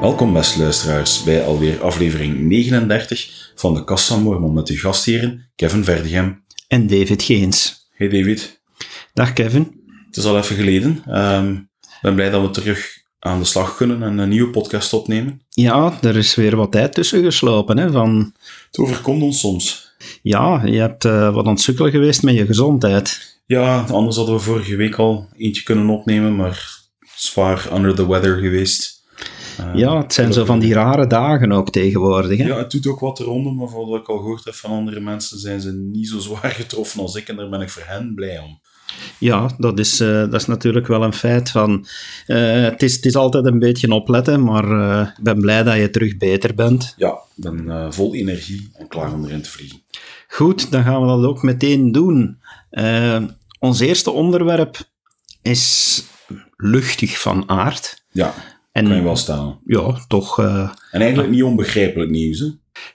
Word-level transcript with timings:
Welkom 0.00 0.32
beste 0.32 0.58
luisteraars 0.60 1.22
bij 1.24 1.44
alweer 1.44 1.82
aflevering 1.82 2.38
39 2.40 3.52
van 3.54 3.74
de 3.74 3.84
Kassa 3.84 4.16
Mormon 4.16 4.52
met 4.54 4.68
uw 4.68 4.76
gastheren 4.76 5.50
Kevin 5.56 5.84
Verdegem. 5.84 6.44
En 6.68 6.86
David 6.86 7.22
Geens. 7.22 7.86
Hey 7.90 8.08
David. 8.08 8.60
Dag 9.12 9.32
Kevin. 9.32 9.80
Het 10.06 10.16
is 10.16 10.24
al 10.24 10.38
even 10.38 10.56
geleden. 10.56 11.02
Ehm, 11.06 11.52
Ik 11.80 12.06
ben 12.06 12.14
blij 12.14 12.30
dat 12.30 12.42
we 12.42 12.50
terug 12.50 12.98
aan 13.18 13.38
de 13.38 13.44
slag 13.44 13.76
kunnen 13.76 14.02
en 14.02 14.18
een 14.18 14.28
nieuwe 14.28 14.50
podcast 14.50 14.92
opnemen. 14.92 15.42
Ja, 15.48 15.98
er 16.02 16.16
is 16.16 16.34
weer 16.34 16.56
wat 16.56 16.72
tijd 16.72 16.92
tussen 16.94 17.22
geslopen. 17.22 17.78
Hè, 17.78 17.90
van, 17.90 18.32
Het 18.66 18.78
overkomt 18.78 19.22
ons 19.22 19.40
soms. 19.40 19.92
ja, 20.22 20.62
je 20.64 20.78
hebt 20.78 21.04
eh, 21.04 21.34
wat 21.34 21.44
aan 21.46 21.52
het 21.52 21.60
sukkelen 21.60 21.90
geweest 21.90 22.22
met 22.22 22.34
je 22.34 22.46
gezondheid. 22.46 23.38
Ja, 23.46 23.80
anders 23.90 24.16
hadden 24.16 24.34
we 24.34 24.40
vorige 24.40 24.76
week 24.76 24.94
al 24.94 25.28
eentje 25.36 25.62
kunnen 25.62 25.88
opnemen, 25.88 26.36
maar 26.36 26.78
zwaar 27.16 27.68
under 27.74 27.94
the 27.94 28.08
weather 28.08 28.36
geweest. 28.38 28.99
Ehm, 29.60 29.76
Ja, 29.76 29.96
het 30.02 30.12
zijn 30.14 30.32
zo 30.32 30.44
van 30.44 30.58
die 30.58 30.72
rare 30.74 31.06
dagen 31.06 31.52
ook 31.52 31.70
tegenwoordig. 31.70 32.38
Hè? 32.38 32.44
Ja, 32.44 32.56
het 32.56 32.70
doet 32.70 32.86
ook 32.86 33.00
wat 33.00 33.16
de 33.16 33.24
ronde, 33.24 33.50
maar 33.50 33.68
voor 33.68 33.86
wat 33.86 34.00
ik 34.00 34.08
al 34.08 34.16
gehoord 34.18 34.44
heb 34.44 34.54
van 34.54 34.70
andere 34.70 35.00
mensen, 35.00 35.38
zijn 35.38 35.60
ze 35.60 35.72
niet 35.72 36.08
zo 36.08 36.18
zwaar 36.18 36.50
getroffen 36.60 37.00
als 37.00 37.14
ik 37.14 37.28
en 37.28 37.36
daar 37.36 37.48
ben 37.48 37.60
ik 37.60 37.70
voor 37.70 37.82
hen 37.86 38.14
blij 38.14 38.38
om. 38.38 38.60
Ja, 39.18 39.50
dat 39.58 39.78
is, 39.78 40.00
eh, 40.00 40.08
dat 40.08 40.34
is 40.34 40.46
natuurlijk 40.46 40.86
wel 40.86 41.02
een 41.02 41.12
feit. 41.12 41.50
Van, 41.50 41.86
eh, 42.26 42.62
het, 42.62 42.82
is, 42.82 42.96
het 42.96 43.04
is 43.04 43.16
altijd 43.16 43.44
een 43.46 43.58
beetje 43.58 43.92
opletten, 43.94 44.44
maar 44.44 44.64
eh, 44.70 45.08
ik 45.16 45.22
ben 45.22 45.40
blij 45.40 45.62
dat 45.62 45.76
je 45.76 45.90
terug 45.90 46.16
beter 46.16 46.54
bent. 46.54 46.94
Ja, 46.96 47.10
ik 47.10 47.42
ben 47.42 47.70
eh, 47.70 47.86
vol 47.90 48.14
energie 48.14 48.70
en 48.74 48.88
klaar 48.88 49.12
om 49.12 49.24
erin 49.24 49.42
te 49.42 49.50
vliegen. 49.50 49.82
Goed, 50.28 50.70
dan 50.70 50.82
gaan 50.82 51.00
we 51.00 51.06
dat 51.06 51.24
ook 51.24 51.42
meteen 51.42 51.92
doen. 51.92 52.38
Eh, 52.70 53.22
ons 53.58 53.80
eerste 53.80 54.10
onderwerp 54.10 54.78
is 55.42 56.02
luchtig 56.56 57.20
van 57.20 57.48
aard. 57.48 58.02
Ja, 58.12 58.34
En 58.72 58.86
kan 58.86 58.96
je 58.96 59.02
wel 59.02 59.16
stellen. 59.16 59.60
ja, 59.64 60.04
toch 60.08 60.38
eh, 60.38 60.70
En 60.90 61.00
eigenlijk 61.00 61.30
niet 61.30 61.42
onbegrijpelijk 61.42 62.10
nieuws, 62.10 62.38
hè? 62.38 62.46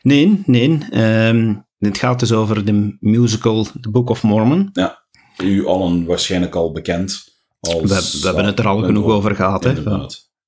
Nee, 0.02 0.44
nee. 0.45 0.78
ehm, 0.90 1.54
dit 1.78 1.98
gaat 1.98 2.20
dus 2.20 2.31
over 2.31 2.66
de 2.66 2.98
musical 3.00 3.68
The 3.81 3.90
Book 3.90 4.09
of 4.09 4.23
Mormon. 4.23 4.70
Ja, 4.73 5.06
u 5.44 5.66
allen 5.66 6.06
waarschijnlijk 6.06 6.56
al 6.56 6.72
bekend. 6.72 7.34
Als, 7.59 7.81
We, 7.81 8.20
we 8.20 8.26
hebben 8.26 8.46
het 8.46 8.59
er 8.59 8.68
al 8.68 8.84
genoeg 8.84 9.06
over 9.06 9.36
gehad. 9.36 9.64
Hè? 9.64 9.73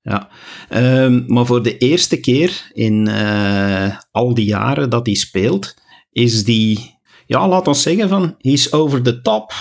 Ja. 0.02 0.30
Ehm, 0.70 1.24
maar 1.26 1.46
voor 1.46 1.64
de 1.64 1.78
eerste 1.78 2.20
keer 2.20 2.70
in 2.74 3.08
eh, 3.08 3.98
al 4.12 4.34
die 4.34 4.46
jaren 4.46 4.90
dat 4.90 5.06
hij 5.06 5.16
speelt, 5.16 5.74
is 6.12 6.44
die, 6.44 7.00
ja, 7.26 7.48
laat 7.48 7.68
ons 7.68 7.82
zeggen 7.82 8.10
van, 8.10 8.36
he's 8.38 8.72
over 8.72 9.02
the 9.02 9.22
top. 9.22 9.52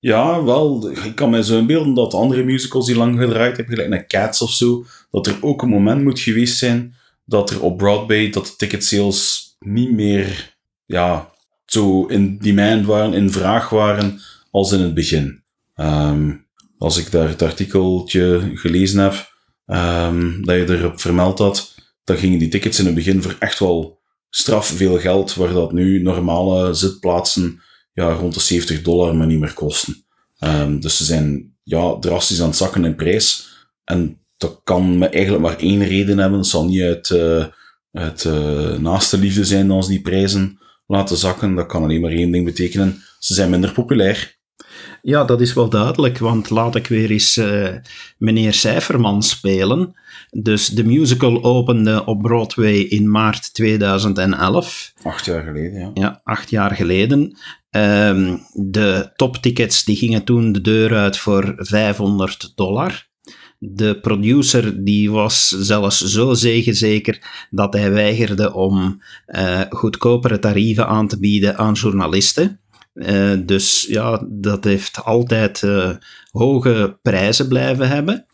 Ja, 0.00 0.44
wel, 0.44 0.90
ik 0.90 1.14
kan 1.14 1.30
me 1.30 1.44
zo 1.44 1.58
inbeelden 1.58 1.94
dat 1.94 2.14
andere 2.14 2.44
musicals 2.44 2.86
die 2.86 2.96
lang 2.96 3.18
gedraaid 3.18 3.56
hebben, 3.56 3.74
gelijk 3.74 3.88
naar 3.90 4.06
Cats 4.06 4.42
of 4.42 4.50
zo, 4.50 4.84
dat 5.10 5.26
er 5.26 5.38
ook 5.40 5.62
een 5.62 5.68
moment 5.68 6.02
moet 6.02 6.20
geweest 6.20 6.58
zijn 6.58 6.94
dat 7.24 7.50
er 7.50 7.62
op 7.62 7.76
Broadway, 7.76 8.30
dat 8.30 8.46
de 8.46 8.56
ticket 8.56 8.84
sales 8.84 9.48
niet 9.58 9.90
meer, 9.92 10.56
ja, 10.86 11.30
zo 11.66 12.06
in 12.06 12.38
demand 12.38 12.86
waren, 12.86 13.14
in 13.14 13.32
vraag 13.32 13.68
waren, 13.68 14.20
als 14.50 14.72
in 14.72 14.80
het 14.80 14.94
begin. 14.94 15.42
Ehm, 15.74 16.32
als 16.78 16.96
ik 16.96 17.10
daar 17.10 17.28
het 17.28 17.42
artikeltje 17.42 18.50
gelezen 18.54 18.98
heb, 18.98 19.32
ehm, 19.66 20.42
dat 20.42 20.56
je 20.56 20.76
erop 20.76 21.00
vermeld 21.00 21.38
had, 21.38 21.74
dan 22.04 22.16
gingen 22.16 22.38
die 22.38 22.48
tickets 22.48 22.78
in 22.78 22.86
het 22.86 22.94
begin 22.94 23.22
voor 23.22 23.36
echt 23.38 23.58
wel 23.58 23.98
straf 24.30 24.66
veel 24.66 24.98
geld, 24.98 25.34
waar 25.34 25.52
dat 25.52 25.72
nu 25.72 26.02
normale 26.02 26.74
zitplaatsen 26.74 27.62
ja, 27.92 28.12
rond 28.12 28.34
de 28.34 28.40
70 28.40 28.82
dollar 28.82 29.16
maar 29.16 29.26
niet 29.26 29.40
meer 29.40 29.54
kosten. 29.54 30.04
Ehm, 30.38 30.80
dus 30.80 30.96
ze 30.96 31.04
zijn 31.04 31.54
ja, 31.62 31.98
drastisch 31.98 32.40
aan 32.40 32.48
het 32.48 32.56
zakken 32.56 32.84
in 32.84 32.94
prijs. 32.94 33.48
En 33.84 34.18
dat 34.36 34.60
kan 34.64 34.98
me 34.98 35.08
eigenlijk 35.08 35.42
maar 35.42 35.58
één 35.58 35.84
reden 35.84 36.18
hebben. 36.18 36.38
Het 36.38 36.48
zal 36.48 36.64
niet 36.64 36.82
uit, 36.82 37.10
eh 37.10 37.44
eh, 38.24 38.78
naaste 38.78 39.18
liefde 39.18 39.44
zijn 39.44 39.68
dat 39.68 39.84
ze 39.84 39.90
die 39.90 40.00
prijzen 40.00 40.58
laten 40.86 41.16
zakken. 41.16 41.54
Dat 41.54 41.66
kan 41.66 41.82
alleen 41.82 42.00
maar 42.00 42.10
één 42.10 42.30
ding 42.30 42.44
betekenen. 42.44 43.02
Ze 43.18 43.34
zijn 43.34 43.50
minder 43.50 43.72
populair. 43.72 44.38
Ja, 45.02 45.24
dat 45.24 45.40
is 45.40 45.52
wel 45.52 45.68
duidelijk, 45.68 46.18
want 46.18 46.50
laat 46.50 46.76
ik 46.76 46.86
weer 46.86 47.10
eens 47.10 47.36
eh, 47.36 47.68
meneer 48.18 48.52
Cijferman 48.52 49.22
spelen. 49.22 49.94
Dus 50.30 50.66
de 50.66 50.84
musical 50.84 51.44
opende 51.44 52.04
op 52.04 52.22
Broadway 52.22 52.76
in 52.76 53.10
maart 53.10 53.54
2011. 53.54 54.92
Acht 55.02 55.24
jaar 55.24 55.42
geleden, 55.42 55.80
ja. 55.80 55.90
Ja, 55.94 56.20
acht 56.24 56.50
jaar 56.50 56.70
geleden. 56.70 57.36
Ehm, 57.70 58.36
de 58.52 59.12
toptickets 59.16 59.84
die 59.84 59.96
gingen 59.96 60.24
toen 60.24 60.52
de 60.52 60.60
deur 60.60 60.96
uit 60.96 61.16
voor 61.16 61.54
500 61.56 62.52
dollar. 62.54 63.08
De 63.58 64.00
producer 64.00 64.84
die 64.84 65.10
was 65.10 65.48
zelfs 65.48 66.04
zo 66.04 66.34
zegenzeker 66.34 67.46
dat 67.50 67.72
hij 67.72 67.92
weigerde 67.92 68.54
om 68.54 69.02
eh, 69.26 69.60
goedkopere 69.68 70.38
tarieven 70.38 70.86
aan 70.86 71.08
te 71.08 71.18
bieden 71.18 71.56
aan 71.56 71.72
journalisten. 71.72 72.59
Eh, 72.94 73.32
dus 73.46 73.86
ja, 73.88 74.26
dat 74.28 74.64
heeft 74.64 75.04
altijd 75.04 75.62
eh, 75.62 75.90
hoge 76.30 76.98
prijzen 77.02 77.48
blijven 77.48 77.88
hebben. 77.88 78.26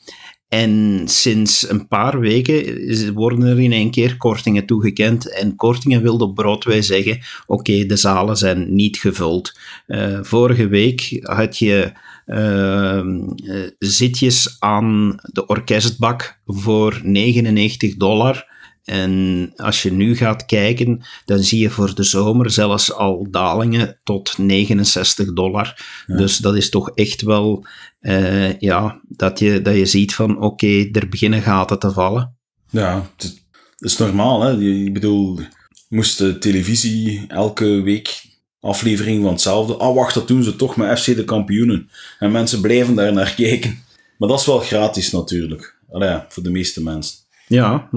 En 0.49 1.03
sinds 1.05 1.71
een 1.71 1.89
paar 1.89 2.21
weken 2.21 3.13
worden 3.15 3.43
er 3.43 3.61
in 3.61 3.73
één 3.73 3.91
keer 3.91 4.17
kortingen 4.17 4.67
toegekend. 4.67 5.33
En 5.33 5.57
kortingen 5.57 6.03
wil 6.03 6.17
op 6.17 6.35
Broadway 6.35 6.83
zeggen: 6.83 7.19
oké, 7.47 7.87
de 7.87 7.97
zalen 7.97 8.37
zijn 8.37 8.75
niet 8.75 8.97
gevuld. 8.97 9.59
Eh, 9.87 10.19
vorige 10.23 10.69
week 10.69 11.19
had 11.23 11.59
je 11.59 11.93
ehm, 12.27 13.29
eh, 13.47 13.71
zitjes 13.79 14.57
aan 14.59 15.17
de 15.23 15.47
orkestbak 15.47 16.41
voor 16.47 17.01
99 17.03 17.97
dollar. 17.97 18.56
En 18.87 19.53
als 19.57 19.83
je 19.83 19.93
nu 19.93 20.17
gaat 20.17 20.45
kijken, 20.45 21.03
dan 21.25 21.39
zie 21.39 21.61
je 21.61 21.71
voor 21.71 21.95
de 21.95 22.03
zomer 22.03 22.51
zelfs 22.51 22.93
al 22.93 23.27
dalingen 23.31 23.99
tot 24.05 24.39
69 24.39 25.33
dollar. 25.33 25.85
Ja. 26.07 26.17
Dus 26.17 26.37
dat 26.37 26.57
is 26.57 26.71
toch 26.71 26.91
echt 26.91 27.23
wel, 27.23 27.67
eh, 28.01 28.59
ja, 28.59 29.01
dat 29.09 29.39
je, 29.39 29.63
dat 29.63 29.75
je 29.75 29.87
ziet 29.87 30.15
van, 30.15 30.41
oké, 30.41 30.89
er 30.93 31.09
beginnen 31.09 31.43
gaten 31.43 31.79
te 31.79 31.91
vallen. 31.91 32.37
Ja, 32.71 33.11
het 33.17 33.43
is 33.79 33.97
normaal, 33.97 34.43
hè. 34.43 34.61
Ik 34.61 34.93
bedoel, 34.93 35.41
moest 35.89 36.19
de 36.19 36.39
televisie 36.39 37.25
elke 37.29 37.83
week 37.83 38.25
aflevering 38.61 39.23
van 39.23 39.33
hetzelfde... 39.33 39.75
Ah, 39.75 39.95
wacht, 39.95 40.15
dat 40.15 40.29
doen 40.29 40.43
ze 40.43 40.57
toch 40.57 40.77
met 40.77 41.01
FC 41.01 41.05
de 41.05 41.25
kampioenen. 41.25 41.91
En 42.19 42.31
mensen 42.31 42.61
blijven 42.61 42.95
daar 42.95 43.13
naar 43.13 43.35
kijken. 43.45 43.85
Maar 44.19 44.29
dat 44.29 44.41
is 44.41 44.47
wel 44.47 44.59
gratis 44.59 45.11
natuurlijk. 45.11 45.77
Allee, 45.91 46.19
voor 46.29 46.43
de 46.43 46.51
meeste 46.51 46.83
mensen. 46.83 47.17
Ja, 47.47 47.89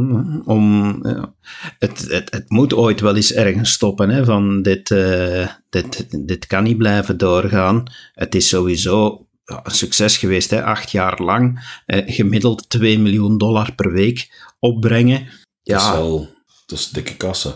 om, 0.46 1.00
ja. 1.08 1.34
Het, 1.80 2.06
het, 2.10 2.32
het 2.32 2.50
moet 2.50 2.74
ooit 2.74 3.00
wel 3.00 3.16
eens 3.16 3.34
ergens 3.34 3.72
stoppen. 3.72 4.10
Hè, 4.10 4.26
van 4.26 4.62
dit, 4.62 4.92
eh, 4.92 5.48
dit, 5.70 6.08
dit 6.28 6.48
kan 6.48 6.64
niet 6.64 6.78
blijven 6.78 7.18
doorgaan. 7.18 7.84
Het 8.14 8.36
is 8.36 8.48
sowieso 8.48 9.28
ja, 9.46 9.60
een 9.64 9.72
succes 9.72 10.18
geweest. 10.18 10.50
Hè, 10.50 10.64
acht 10.64 10.92
jaar 10.92 11.22
lang. 11.22 11.80
Eh, 11.86 12.16
gemiddeld 12.16 12.70
2 12.70 13.00
miljoen 13.00 13.38
dollar 13.38 13.76
per 13.76 13.92
week 13.92 14.48
opbrengen. 14.60 15.20
Dat 15.64 15.80
is 15.82 15.84
Ja, 15.84 15.92
wel... 15.92 16.38
Dat 16.66 16.80
is 16.80 16.90
dikke 16.90 17.16
kassa. 17.16 17.56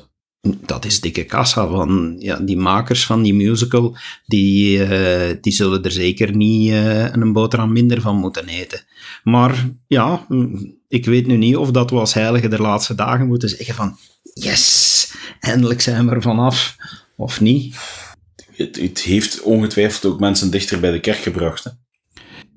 Dat 0.49 0.85
is 0.85 1.01
dikke 1.01 1.23
kassa. 1.23 1.67
Van, 1.67 2.15
ja, 2.19 2.39
die 2.39 2.57
makers 2.57 3.05
van 3.05 3.21
die 3.21 3.33
musical, 3.33 3.97
die, 4.25 4.83
eh, 4.83 5.37
die 5.41 5.53
zullen 5.53 5.83
er 5.83 5.91
zeker 5.91 6.35
niet 6.35 6.71
eh, 6.71 7.11
een 7.13 7.33
boterham 7.33 7.71
minder 7.71 8.01
van 8.01 8.15
moeten 8.15 8.47
eten. 8.47 8.81
Maar 9.23 9.69
ja, 9.87 10.27
ik 10.87 11.05
weet 11.05 11.27
nu 11.27 11.37
niet 11.37 11.55
of 11.55 11.71
dat 11.71 11.89
we 11.89 11.95
als 11.95 12.13
heilige 12.13 12.47
de 12.47 12.61
laatste 12.61 12.95
dagen 12.95 13.27
moeten 13.27 13.49
zeggen 13.49 13.75
van 13.75 13.97
yes, 14.33 15.13
eindelijk 15.39 15.81
zijn 15.81 16.05
we 16.05 16.15
er 16.15 16.21
vanaf. 16.21 16.75
Of 17.17 17.41
niet. 17.41 17.75
Het, 18.55 18.81
het 18.81 19.01
heeft 19.01 19.41
ongetwijfeld 19.41 20.13
ook 20.13 20.19
mensen 20.19 20.51
dichter 20.51 20.79
bij 20.79 20.91
de 20.91 20.99
kerk 20.99 21.17
gebracht. 21.17 21.63
Hè. 21.63 21.69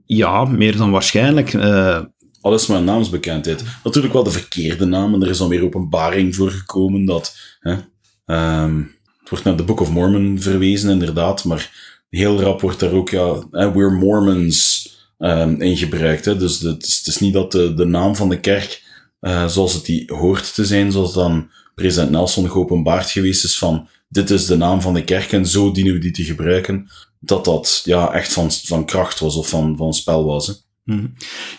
Ja, 0.06 0.44
meer 0.44 0.76
dan 0.76 0.90
waarschijnlijk. 0.90 1.54
eh, 1.54 2.00
Alles 2.46 2.66
maar 2.66 2.82
naamsbekendheid. 2.82 3.64
Natuurlijk 3.84 4.12
wel 4.12 4.22
de 4.22 4.30
verkeerde 4.30 4.84
namen. 4.84 5.22
Er 5.22 5.28
is 5.28 5.38
dan 5.38 5.48
weer 5.48 5.64
openbaring 5.64 6.34
voor 6.34 6.50
gekomen 6.50 7.04
dat... 7.04 7.36
Hè, 7.60 7.76
ehm, 8.24 8.78
het 9.20 9.28
wordt 9.28 9.44
naar 9.44 9.56
de 9.56 9.64
Book 9.64 9.80
of 9.80 9.90
Mormon 9.90 10.40
verwezen, 10.40 10.90
inderdaad, 10.90 11.44
maar 11.44 11.70
heel 12.10 12.40
rap 12.40 12.60
wordt 12.60 12.80
daar 12.80 12.92
ook, 12.92 13.10
ja, 13.10 13.48
we're 13.50 13.90
Mormons 13.90 14.88
ehm, 15.18 15.60
in 15.60 15.76
gebruikt. 15.76 16.24
Hè. 16.24 16.36
Dus 16.36 16.60
het, 16.60 16.86
is, 16.86 16.98
het 16.98 17.06
is 17.06 17.18
niet 17.18 17.32
dat 17.32 17.52
de, 17.52 17.74
de 17.74 17.84
naam 17.84 18.16
van 18.16 18.28
de 18.28 18.40
kerk, 18.40 18.82
eh, 19.20 19.46
zoals 19.46 19.72
het 19.72 19.84
die 19.84 20.12
hoort 20.14 20.54
te 20.54 20.64
zijn, 20.64 20.92
zoals 20.92 21.14
dan 21.14 21.50
president 21.74 22.10
Nelson 22.10 22.50
geopenbaard 22.50 23.10
geweest 23.10 23.44
is 23.44 23.58
van 23.58 23.88
dit 24.08 24.30
is 24.30 24.46
de 24.46 24.56
naam 24.56 24.80
van 24.80 24.94
de 24.94 25.04
kerk 25.04 25.32
en 25.32 25.46
zo 25.46 25.72
dienen 25.72 25.92
we 25.92 25.98
die 25.98 26.12
te 26.12 26.24
gebruiken, 26.24 26.90
dat 27.20 27.44
dat 27.44 27.82
ja, 27.84 28.12
echt 28.12 28.32
van, 28.32 28.50
van 28.50 28.84
kracht 28.84 29.18
was 29.18 29.36
of 29.36 29.48
van, 29.48 29.76
van 29.76 29.94
spel 29.94 30.24
was. 30.24 30.65
Mhm. 30.86 31.06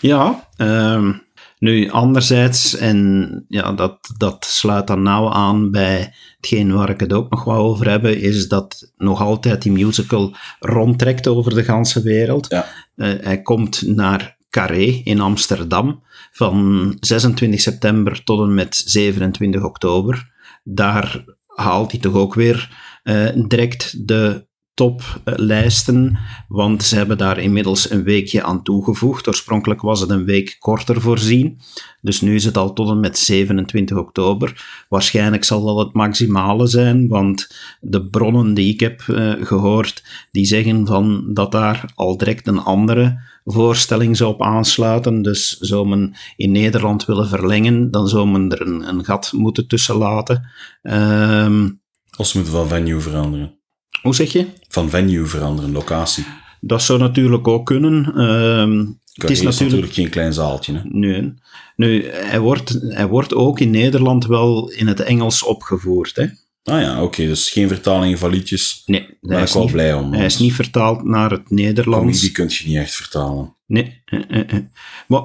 Ja, 0.01 0.47
ehm, 0.55 1.13
nu 1.59 1.89
anderzijds, 1.89 2.75
en 2.75 3.45
ja, 3.47 3.71
dat, 3.71 3.97
dat 4.17 4.45
sluit 4.45 4.87
dan 4.87 5.01
nauw 5.01 5.29
aan 5.31 5.71
bij 5.71 6.13
hetgeen 6.35 6.73
waar 6.73 6.89
ik 6.89 6.99
het 6.99 7.13
ook 7.13 7.29
nog 7.29 7.43
wel 7.43 7.55
over 7.55 7.89
heb, 7.89 8.05
is 8.05 8.47
dat 8.47 8.91
nog 8.97 9.21
altijd 9.21 9.61
die 9.61 9.71
musical 9.71 10.35
rondtrekt 10.59 11.27
over 11.27 11.55
de 11.55 11.63
ganse 11.63 12.01
wereld. 12.01 12.45
Ja. 12.49 12.65
Eh, 12.95 13.13
hij 13.19 13.41
komt 13.41 13.81
naar 13.81 14.37
Carré 14.49 15.01
in 15.03 15.19
Amsterdam. 15.19 16.05
van 16.31 16.97
26 16.99 17.61
september 17.61 18.23
tot 18.23 18.39
en 18.39 18.53
met 18.53 18.83
27 18.85 19.63
oktober. 19.63 20.31
Daar 20.63 21.23
haalt 21.47 21.91
hij 21.91 21.99
toch 21.99 22.13
ook 22.13 22.33
weer 22.33 22.69
uh, 23.03 23.29
direct 23.47 24.07
de 24.07 24.46
toplijsten, 24.77 26.17
want 26.47 26.83
ze 26.83 26.95
hebben 26.95 27.17
daar 27.17 27.39
inmiddels 27.39 27.91
een 27.91 28.03
weekje 28.03 28.43
aan 28.43 28.63
toegevoegd. 28.63 29.27
Oorspronkelijk 29.27 29.81
was 29.81 29.99
het 29.99 30.09
een 30.09 30.25
week 30.25 30.55
korter 30.59 31.01
voorzien, 31.01 31.59
dus 32.01 32.21
nu 32.21 32.35
is 32.35 32.45
het 32.45 32.57
al 32.57 32.73
tot 32.73 32.89
en 32.89 32.99
met 32.99 33.17
27 33.17 33.97
oktober. 33.97 34.65
Waarschijnlijk 34.89 35.43
zal 35.43 35.65
dat 35.65 35.85
het 35.85 35.93
maximale 35.93 36.67
zijn, 36.67 37.07
want 37.07 37.55
de 37.79 38.05
bronnen 38.05 38.53
die 38.53 38.73
ik 38.73 38.79
heb 38.79 39.01
uh, 39.01 39.33
gehoord, 39.39 40.03
die 40.31 40.45
zeggen 40.45 40.85
van 40.85 41.33
dat 41.33 41.51
daar 41.51 41.91
al 41.95 42.17
direct 42.17 42.47
een 42.47 42.59
andere 42.59 43.19
voorstelling 43.45 44.17
zou 44.17 44.33
op 44.33 44.41
aansluiten. 44.41 45.21
Dus 45.21 45.57
zou 45.57 45.87
men 45.87 46.15
in 46.35 46.51
Nederland 46.51 47.05
willen 47.05 47.27
verlengen, 47.27 47.91
dan 47.91 48.07
zou 48.07 48.27
men 48.27 48.51
er 48.51 48.67
een, 48.67 48.87
een 48.87 49.05
gat 49.05 49.31
moeten 49.33 49.67
tussen 49.67 49.95
laten. 49.95 50.49
Um, 50.81 51.81
Als 52.17 52.33
moeten 52.33 52.53
van 52.53 52.67
venue 52.67 52.99
veranderen. 52.99 53.56
Hoe 54.01 54.15
zeg 54.15 54.31
je? 54.31 54.47
Van 54.67 54.89
venue 54.89 55.25
veranderen, 55.25 55.71
locatie. 55.71 56.25
Dat 56.61 56.81
zou 56.81 56.99
natuurlijk 56.99 57.47
ook 57.47 57.65
kunnen. 57.65 58.21
Um, 58.21 58.99
het 59.13 59.29
is 59.29 59.41
natuurlijk... 59.41 59.59
natuurlijk... 59.59 59.93
geen 59.93 60.09
klein 60.09 60.33
zaaltje. 60.33 60.73
Hè? 60.73 60.81
Nee. 60.83 61.33
Nu, 61.75 62.05
hij 62.09 62.39
wordt, 62.39 62.79
hij 62.81 63.07
wordt 63.07 63.33
ook 63.33 63.59
in 63.59 63.69
Nederland 63.69 64.25
wel 64.25 64.69
in 64.69 64.87
het 64.87 64.99
Engels 64.99 65.43
opgevoerd. 65.43 66.15
Hè? 66.15 66.25
Ah 66.63 66.81
ja, 66.81 67.03
oké. 67.03 67.25
dus 67.25 67.49
geen 67.49 67.67
vertaling 67.67 68.19
van 68.19 68.29
liedjes. 68.29 68.81
Nee. 68.85 68.99
Daar 68.99 69.17
ben 69.21 69.47
ik 69.47 69.53
wel 69.53 69.63
niet, 69.63 69.71
blij 69.71 69.93
om. 69.93 70.13
Hij 70.13 70.25
is 70.25 70.39
niet 70.39 70.53
vertaald 70.53 71.03
naar 71.03 71.31
het 71.31 71.49
Nederlands. 71.49 72.19
Die 72.19 72.31
kun 72.31 72.47
je 72.49 72.63
niet 72.65 72.77
echt 72.77 72.95
vertalen. 72.95 73.55
Nee. 73.65 74.01
Eh, 74.05 74.19
eh, 74.29 74.53
eh. 74.53 74.63
Maar 75.07 75.21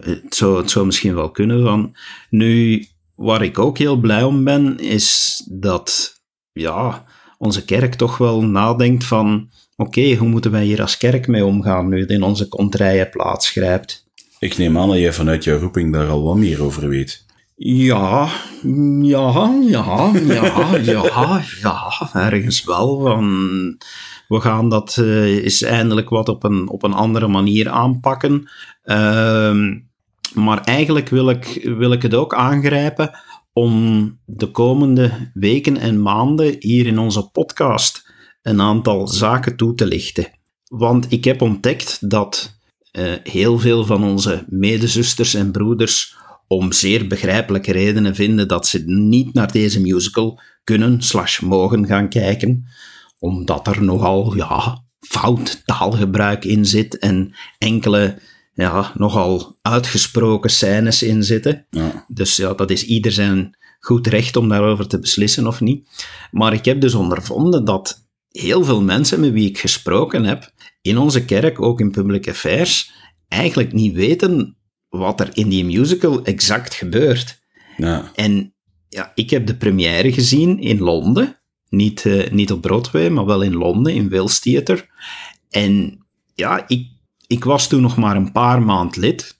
het 0.00 0.34
zou, 0.34 0.56
het 0.56 0.70
zou 0.70 0.86
misschien 0.86 1.14
wel 1.14 1.30
kunnen. 1.30 1.62
Van. 1.62 1.96
Nu, 2.30 2.86
waar 3.14 3.42
ik 3.42 3.58
ook 3.58 3.78
heel 3.78 3.96
blij 3.96 4.22
om 4.22 4.44
ben, 4.44 4.78
is 4.78 5.42
dat... 5.50 6.12
Ja, 6.52 7.04
onze 7.38 7.64
kerk 7.64 7.94
toch 7.94 8.18
wel 8.18 8.42
nadenkt 8.42 9.04
van 9.04 9.48
oké, 9.76 10.14
hoe 10.14 10.28
moeten 10.28 10.50
wij 10.50 10.64
hier 10.64 10.80
als 10.80 10.96
kerk 10.96 11.26
mee 11.26 11.44
omgaan 11.44 11.88
nu 11.88 12.00
het 12.00 12.10
in 12.10 12.22
onze 12.22 12.48
kontrijen 12.48 13.10
plaatsgrijpt. 13.10 14.06
Ik 14.38 14.58
neem 14.58 14.78
aan 14.78 14.88
dat 14.88 14.98
jij 14.98 15.12
vanuit 15.12 15.44
jouw 15.44 15.58
roeping 15.58 15.92
daar 15.92 16.08
al 16.08 16.22
wat 16.22 16.36
meer 16.36 16.62
over 16.62 16.88
weet. 16.88 17.24
Ja, 17.56 18.28
ja, 19.02 19.50
ja, 19.68 20.10
ja, 20.26 20.60
ja, 20.82 21.42
ja, 21.62 22.10
ergens 22.12 22.64
wel. 22.64 23.00
Van, 23.00 23.76
we 24.28 24.40
gaan 24.40 24.68
dat 24.68 24.96
uh, 25.00 25.44
eens 25.44 25.62
eindelijk 25.62 26.08
wat 26.08 26.28
op 26.28 26.44
een, 26.44 26.68
op 26.68 26.82
een 26.82 26.92
andere 26.92 27.28
manier 27.28 27.68
aanpakken. 27.68 28.50
Uh, 28.84 29.54
maar 30.34 30.60
eigenlijk 30.64 31.08
wil 31.08 31.28
ik, 31.28 31.60
wil 31.76 31.92
ik 31.92 32.02
het 32.02 32.14
ook 32.14 32.34
aangrijpen 32.34 33.10
om 33.54 34.18
de 34.24 34.50
komende 34.50 35.30
weken 35.34 35.76
en 35.76 36.02
maanden 36.02 36.56
hier 36.58 36.86
in 36.86 36.98
onze 36.98 37.30
podcast 37.30 38.12
een 38.42 38.60
aantal 38.60 39.08
zaken 39.08 39.56
toe 39.56 39.74
te 39.74 39.86
lichten. 39.86 40.38
Want 40.68 41.12
ik 41.12 41.24
heb 41.24 41.42
ontdekt 41.42 42.10
dat 42.10 42.58
uh, 42.92 43.12
heel 43.22 43.58
veel 43.58 43.84
van 43.84 44.04
onze 44.04 44.44
medezusters 44.48 45.34
en 45.34 45.52
broeders 45.52 46.16
om 46.46 46.72
zeer 46.72 47.06
begrijpelijke 47.06 47.72
redenen 47.72 48.14
vinden 48.14 48.48
dat 48.48 48.66
ze 48.66 48.82
niet 48.86 49.34
naar 49.34 49.52
deze 49.52 49.80
musical 49.80 50.40
kunnen 50.64 51.02
slash 51.02 51.40
mogen 51.40 51.86
gaan 51.86 52.08
kijken, 52.08 52.68
omdat 53.18 53.66
er 53.66 53.82
nogal 53.82 54.36
ja, 54.36 54.84
fout 55.00 55.62
taalgebruik 55.64 56.44
in 56.44 56.66
zit 56.66 56.98
en 56.98 57.34
enkele 57.58 58.18
ja, 58.54 58.92
nogal 58.94 59.58
uitgesproken 59.62 60.50
scènes 60.50 61.02
in 61.02 61.22
zitten. 61.22 61.66
Ja. 61.70 62.04
Dus 62.08 62.36
ja, 62.36 62.54
dat 62.54 62.70
is 62.70 62.84
ieder 62.84 63.12
zijn 63.12 63.56
goed 63.80 64.06
recht 64.06 64.36
om 64.36 64.48
daarover 64.48 64.88
te 64.88 64.98
beslissen 64.98 65.46
of 65.46 65.60
niet. 65.60 66.06
Maar 66.30 66.52
ik 66.52 66.64
heb 66.64 66.80
dus 66.80 66.94
ondervonden 66.94 67.64
dat 67.64 68.06
heel 68.28 68.64
veel 68.64 68.82
mensen 68.82 69.20
met 69.20 69.32
wie 69.32 69.48
ik 69.48 69.58
gesproken 69.58 70.24
heb, 70.24 70.52
in 70.82 70.98
onze 70.98 71.24
kerk, 71.24 71.60
ook 71.60 71.80
in 71.80 71.90
public 71.90 72.28
affairs, 72.28 72.90
eigenlijk 73.28 73.72
niet 73.72 73.94
weten 73.94 74.56
wat 74.88 75.20
er 75.20 75.30
in 75.32 75.48
die 75.48 75.64
musical 75.64 76.24
exact 76.24 76.74
gebeurt. 76.74 77.42
Ja. 77.76 78.10
En 78.14 78.54
ja, 78.88 79.12
ik 79.14 79.30
heb 79.30 79.46
de 79.46 79.56
première 79.56 80.12
gezien 80.12 80.58
in 80.58 80.78
Londen. 80.78 81.38
Niet, 81.68 82.04
uh, 82.04 82.30
niet 82.30 82.52
op 82.52 82.60
Broadway, 82.60 83.08
maar 83.08 83.24
wel 83.24 83.42
in 83.42 83.54
Londen, 83.54 83.94
in 83.94 84.08
Wills 84.08 84.40
Theatre. 84.40 84.86
En 85.50 85.98
ja, 86.34 86.68
ik 86.68 86.93
ik 87.26 87.44
was 87.44 87.68
toen 87.68 87.82
nog 87.82 87.96
maar 87.96 88.16
een 88.16 88.32
paar 88.32 88.62
maand 88.62 88.96
lid. 88.96 89.38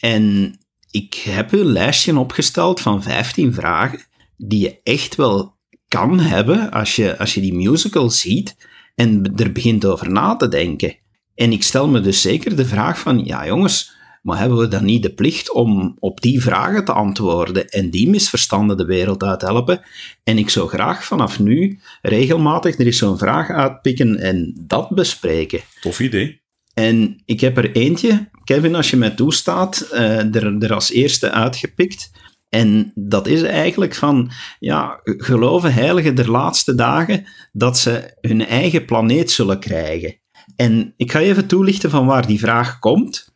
En 0.00 0.54
ik 0.90 1.14
heb 1.14 1.52
een 1.52 1.64
lijstje 1.64 2.18
opgesteld 2.18 2.80
van 2.80 3.02
15 3.02 3.54
vragen 3.54 4.00
die 4.36 4.60
je 4.60 4.80
echt 4.82 5.14
wel 5.14 5.56
kan 5.88 6.20
hebben 6.20 6.70
als 6.70 6.96
je, 6.96 7.18
als 7.18 7.34
je 7.34 7.40
die 7.40 7.54
musical 7.54 8.10
ziet 8.10 8.56
en 8.94 9.32
er 9.36 9.52
begint 9.52 9.84
over 9.84 10.10
na 10.10 10.36
te 10.36 10.48
denken. 10.48 10.96
En 11.34 11.52
ik 11.52 11.62
stel 11.62 11.88
me 11.88 12.00
dus 12.00 12.20
zeker 12.20 12.56
de 12.56 12.66
vraag 12.66 12.98
van, 12.98 13.24
ja 13.24 13.46
jongens, 13.46 13.94
maar 14.22 14.38
hebben 14.38 14.58
we 14.58 14.68
dan 14.68 14.84
niet 14.84 15.02
de 15.02 15.14
plicht 15.14 15.52
om 15.52 15.96
op 15.98 16.20
die 16.20 16.42
vragen 16.42 16.84
te 16.84 16.92
antwoorden 16.92 17.68
en 17.68 17.90
die 17.90 18.08
misverstanden 18.08 18.76
de 18.76 18.84
wereld 18.84 19.22
uit 19.22 19.40
te 19.40 19.46
helpen? 19.46 19.80
En 20.24 20.38
ik 20.38 20.50
zou 20.50 20.68
graag 20.68 21.04
vanaf 21.04 21.38
nu 21.38 21.80
regelmatig 22.02 22.78
er 22.78 22.86
eens 22.86 22.98
zo'n 22.98 23.18
vraag 23.18 23.50
uitpikken 23.50 24.18
en 24.18 24.54
dat 24.66 24.88
bespreken. 24.88 25.60
Tof 25.80 26.00
idee. 26.00 26.44
En 26.78 27.22
ik 27.24 27.40
heb 27.40 27.56
er 27.56 27.72
eentje, 27.72 28.28
Kevin, 28.44 28.74
als 28.74 28.90
je 28.90 28.96
mij 28.96 29.10
toestaat, 29.10 29.88
uh, 29.92 30.34
er, 30.34 30.62
er 30.62 30.74
als 30.74 30.90
eerste 30.90 31.30
uitgepikt. 31.30 32.10
En 32.48 32.92
dat 32.94 33.26
is 33.26 33.42
eigenlijk 33.42 33.94
van, 33.94 34.30
ja, 34.58 35.00
geloven 35.02 35.72
heiligen 35.72 36.14
der 36.14 36.30
laatste 36.30 36.74
dagen 36.74 37.26
dat 37.52 37.78
ze 37.78 38.16
hun 38.20 38.46
eigen 38.46 38.84
planeet 38.84 39.30
zullen 39.30 39.58
krijgen. 39.58 40.16
En 40.56 40.94
ik 40.96 41.12
ga 41.12 41.20
even 41.20 41.46
toelichten 41.46 41.90
van 41.90 42.06
waar 42.06 42.26
die 42.26 42.38
vraag 42.38 42.78
komt. 42.78 43.34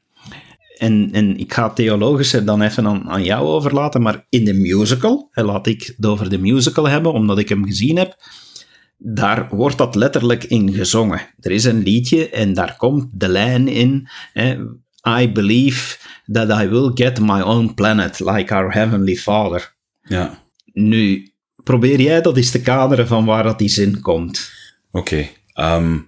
En, 0.78 1.08
en 1.12 1.36
ik 1.36 1.52
ga 1.52 1.64
het 1.64 1.76
theologische 1.76 2.44
dan 2.44 2.62
even 2.62 2.86
aan, 2.86 3.10
aan 3.10 3.24
jou 3.24 3.46
overlaten, 3.46 4.02
maar 4.02 4.26
in 4.28 4.44
de 4.44 4.54
musical, 4.54 5.28
laat 5.32 5.66
ik 5.66 5.94
het 5.96 6.06
over 6.06 6.30
de 6.30 6.38
musical 6.38 6.88
hebben, 6.88 7.12
omdat 7.12 7.38
ik 7.38 7.48
hem 7.48 7.64
gezien 7.64 7.96
heb, 7.96 8.16
daar 9.02 9.48
wordt 9.50 9.78
dat 9.78 9.94
letterlijk 9.94 10.44
in 10.44 10.72
gezongen. 10.72 11.20
Er 11.40 11.50
is 11.50 11.64
een 11.64 11.82
liedje 11.82 12.28
en 12.28 12.54
daar 12.54 12.76
komt 12.76 13.06
de 13.12 13.28
lijn 13.28 13.68
in. 13.68 14.08
I 15.08 15.32
believe 15.32 15.96
that 16.32 16.62
I 16.62 16.68
will 16.68 16.90
get 16.94 17.20
my 17.20 17.40
own 17.40 17.74
planet 17.74 18.20
like 18.20 18.54
our 18.54 18.72
heavenly 18.72 19.16
father. 19.16 19.74
Ja. 20.02 20.42
Nu, 20.72 21.32
probeer 21.62 22.00
jij 22.00 22.20
dat 22.20 22.36
eens 22.36 22.50
te 22.50 22.60
kaderen 22.60 23.06
van 23.06 23.24
waar 23.24 23.42
dat 23.42 23.58
die 23.58 23.68
zin 23.68 24.00
komt. 24.00 24.50
Oké. 24.90 24.98
Okay. 24.98 25.32
Ehm, 25.52 25.98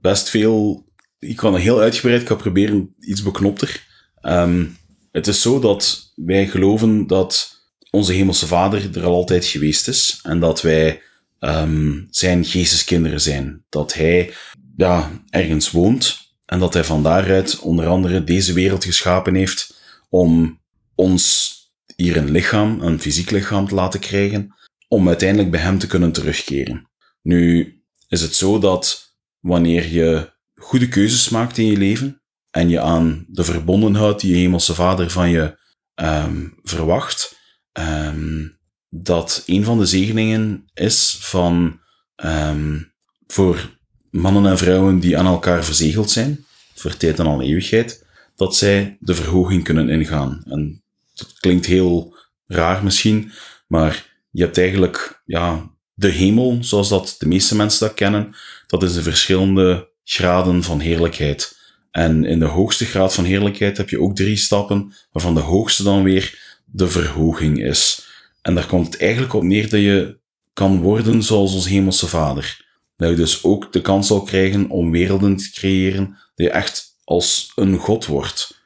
best 0.00 0.28
veel... 0.28 0.84
Ik 1.18 1.36
kan 1.36 1.52
het 1.52 1.62
heel 1.62 1.80
uitgebreid, 1.80 2.20
ik 2.20 2.28
ga 2.28 2.34
proberen 2.34 2.94
iets 3.00 3.22
beknopter. 3.22 3.86
Um, 4.22 4.76
het 5.10 5.26
is 5.26 5.42
zo 5.42 5.58
dat 5.58 6.12
wij 6.14 6.46
geloven 6.46 7.06
dat 7.06 7.60
onze 7.90 8.12
hemelse 8.12 8.46
vader 8.46 8.96
er 8.96 9.04
al 9.04 9.14
altijd 9.14 9.44
geweest 9.44 9.88
is 9.88 10.20
en 10.22 10.40
dat 10.40 10.62
wij 10.62 11.02
um, 11.40 12.06
zijn 12.10 12.44
geesteskinderen 12.44 13.20
zijn. 13.20 13.64
Dat 13.68 13.94
hij 13.94 14.34
ja, 14.76 15.10
ergens 15.30 15.70
woont 15.70 16.18
en 16.44 16.58
dat 16.58 16.74
hij 16.74 16.84
van 16.84 17.02
daaruit 17.02 17.58
onder 17.58 17.86
andere 17.86 18.24
deze 18.24 18.52
wereld 18.52 18.84
geschapen 18.84 19.34
heeft 19.34 19.74
om 20.08 20.60
ons 20.94 21.54
hier 21.96 22.16
een 22.16 22.30
lichaam, 22.30 22.80
een 22.80 23.00
fysiek 23.00 23.30
lichaam 23.30 23.68
te 23.68 23.74
laten 23.74 24.00
krijgen, 24.00 24.54
om 24.88 25.08
uiteindelijk 25.08 25.50
bij 25.50 25.60
hem 25.60 25.78
te 25.78 25.86
kunnen 25.86 26.12
terugkeren. 26.12 26.90
Nu 27.22 27.74
is 28.08 28.20
het 28.20 28.34
zo 28.34 28.58
dat 28.58 29.14
wanneer 29.40 29.92
je 29.92 30.32
goede 30.54 30.88
keuzes 30.88 31.28
maakt 31.28 31.58
in 31.58 31.66
je 31.66 31.76
leven 31.76 32.22
en 32.50 32.68
je 32.68 32.80
aan 32.80 33.26
de 33.28 33.44
verbondenheid 33.44 34.20
die 34.20 34.30
je 34.30 34.36
hemelse 34.36 34.74
vader 34.74 35.10
van 35.10 35.30
je 35.30 35.58
um, 35.94 36.58
verwacht, 36.62 37.36
um, 37.72 38.55
dat 39.02 39.42
een 39.46 39.64
van 39.64 39.78
de 39.78 39.86
zegeningen 39.86 40.70
is 40.74 41.16
van 41.20 41.80
um, 42.24 42.92
voor 43.26 43.78
mannen 44.10 44.46
en 44.46 44.58
vrouwen 44.58 44.98
die 44.98 45.18
aan 45.18 45.26
elkaar 45.26 45.64
verzegeld 45.64 46.10
zijn, 46.10 46.44
voor 46.74 46.96
tijd 46.96 47.18
en 47.18 47.26
al 47.26 47.42
eeuwigheid, 47.42 48.04
dat 48.36 48.56
zij 48.56 48.96
de 49.00 49.14
verhoging 49.14 49.64
kunnen 49.64 49.88
ingaan. 49.88 50.42
En 50.44 50.82
dat 51.14 51.32
klinkt 51.40 51.66
heel 51.66 52.16
raar 52.46 52.84
misschien, 52.84 53.32
maar 53.66 54.14
je 54.30 54.42
hebt 54.42 54.58
eigenlijk 54.58 55.22
ja, 55.24 55.70
de 55.94 56.08
hemel, 56.08 56.58
zoals 56.60 56.88
dat 56.88 57.14
de 57.18 57.26
meeste 57.26 57.56
mensen 57.56 57.86
dat 57.86 57.96
kennen, 57.96 58.34
dat 58.66 58.82
is 58.82 58.94
de 58.94 59.02
verschillende 59.02 59.88
graden 60.04 60.62
van 60.62 60.80
heerlijkheid. 60.80 61.56
En 61.90 62.24
in 62.24 62.38
de 62.38 62.44
hoogste 62.44 62.84
graad 62.84 63.14
van 63.14 63.24
heerlijkheid 63.24 63.76
heb 63.76 63.88
je 63.88 64.00
ook 64.00 64.16
drie 64.16 64.36
stappen, 64.36 64.92
waarvan 65.12 65.34
de 65.34 65.40
hoogste 65.40 65.82
dan 65.82 66.02
weer 66.02 66.38
de 66.64 66.88
verhoging 66.88 67.62
is. 67.62 68.05
En 68.46 68.54
daar 68.54 68.66
komt 68.66 68.86
het 68.86 69.00
eigenlijk 69.00 69.34
op 69.34 69.42
neer 69.42 69.68
dat 69.68 69.80
je 69.80 70.18
kan 70.52 70.80
worden 70.80 71.22
zoals 71.22 71.54
ons 71.54 71.68
hemelse 71.68 72.06
vader. 72.06 72.64
Dat 72.96 73.10
je 73.10 73.16
dus 73.16 73.44
ook 73.44 73.72
de 73.72 73.80
kans 73.80 74.06
zal 74.06 74.22
krijgen 74.22 74.70
om 74.70 74.90
werelden 74.90 75.36
te 75.36 75.50
creëren, 75.52 76.06
dat 76.34 76.46
je 76.46 76.50
echt 76.50 76.84
als 77.04 77.52
een 77.54 77.76
god 77.76 78.06
wordt. 78.06 78.60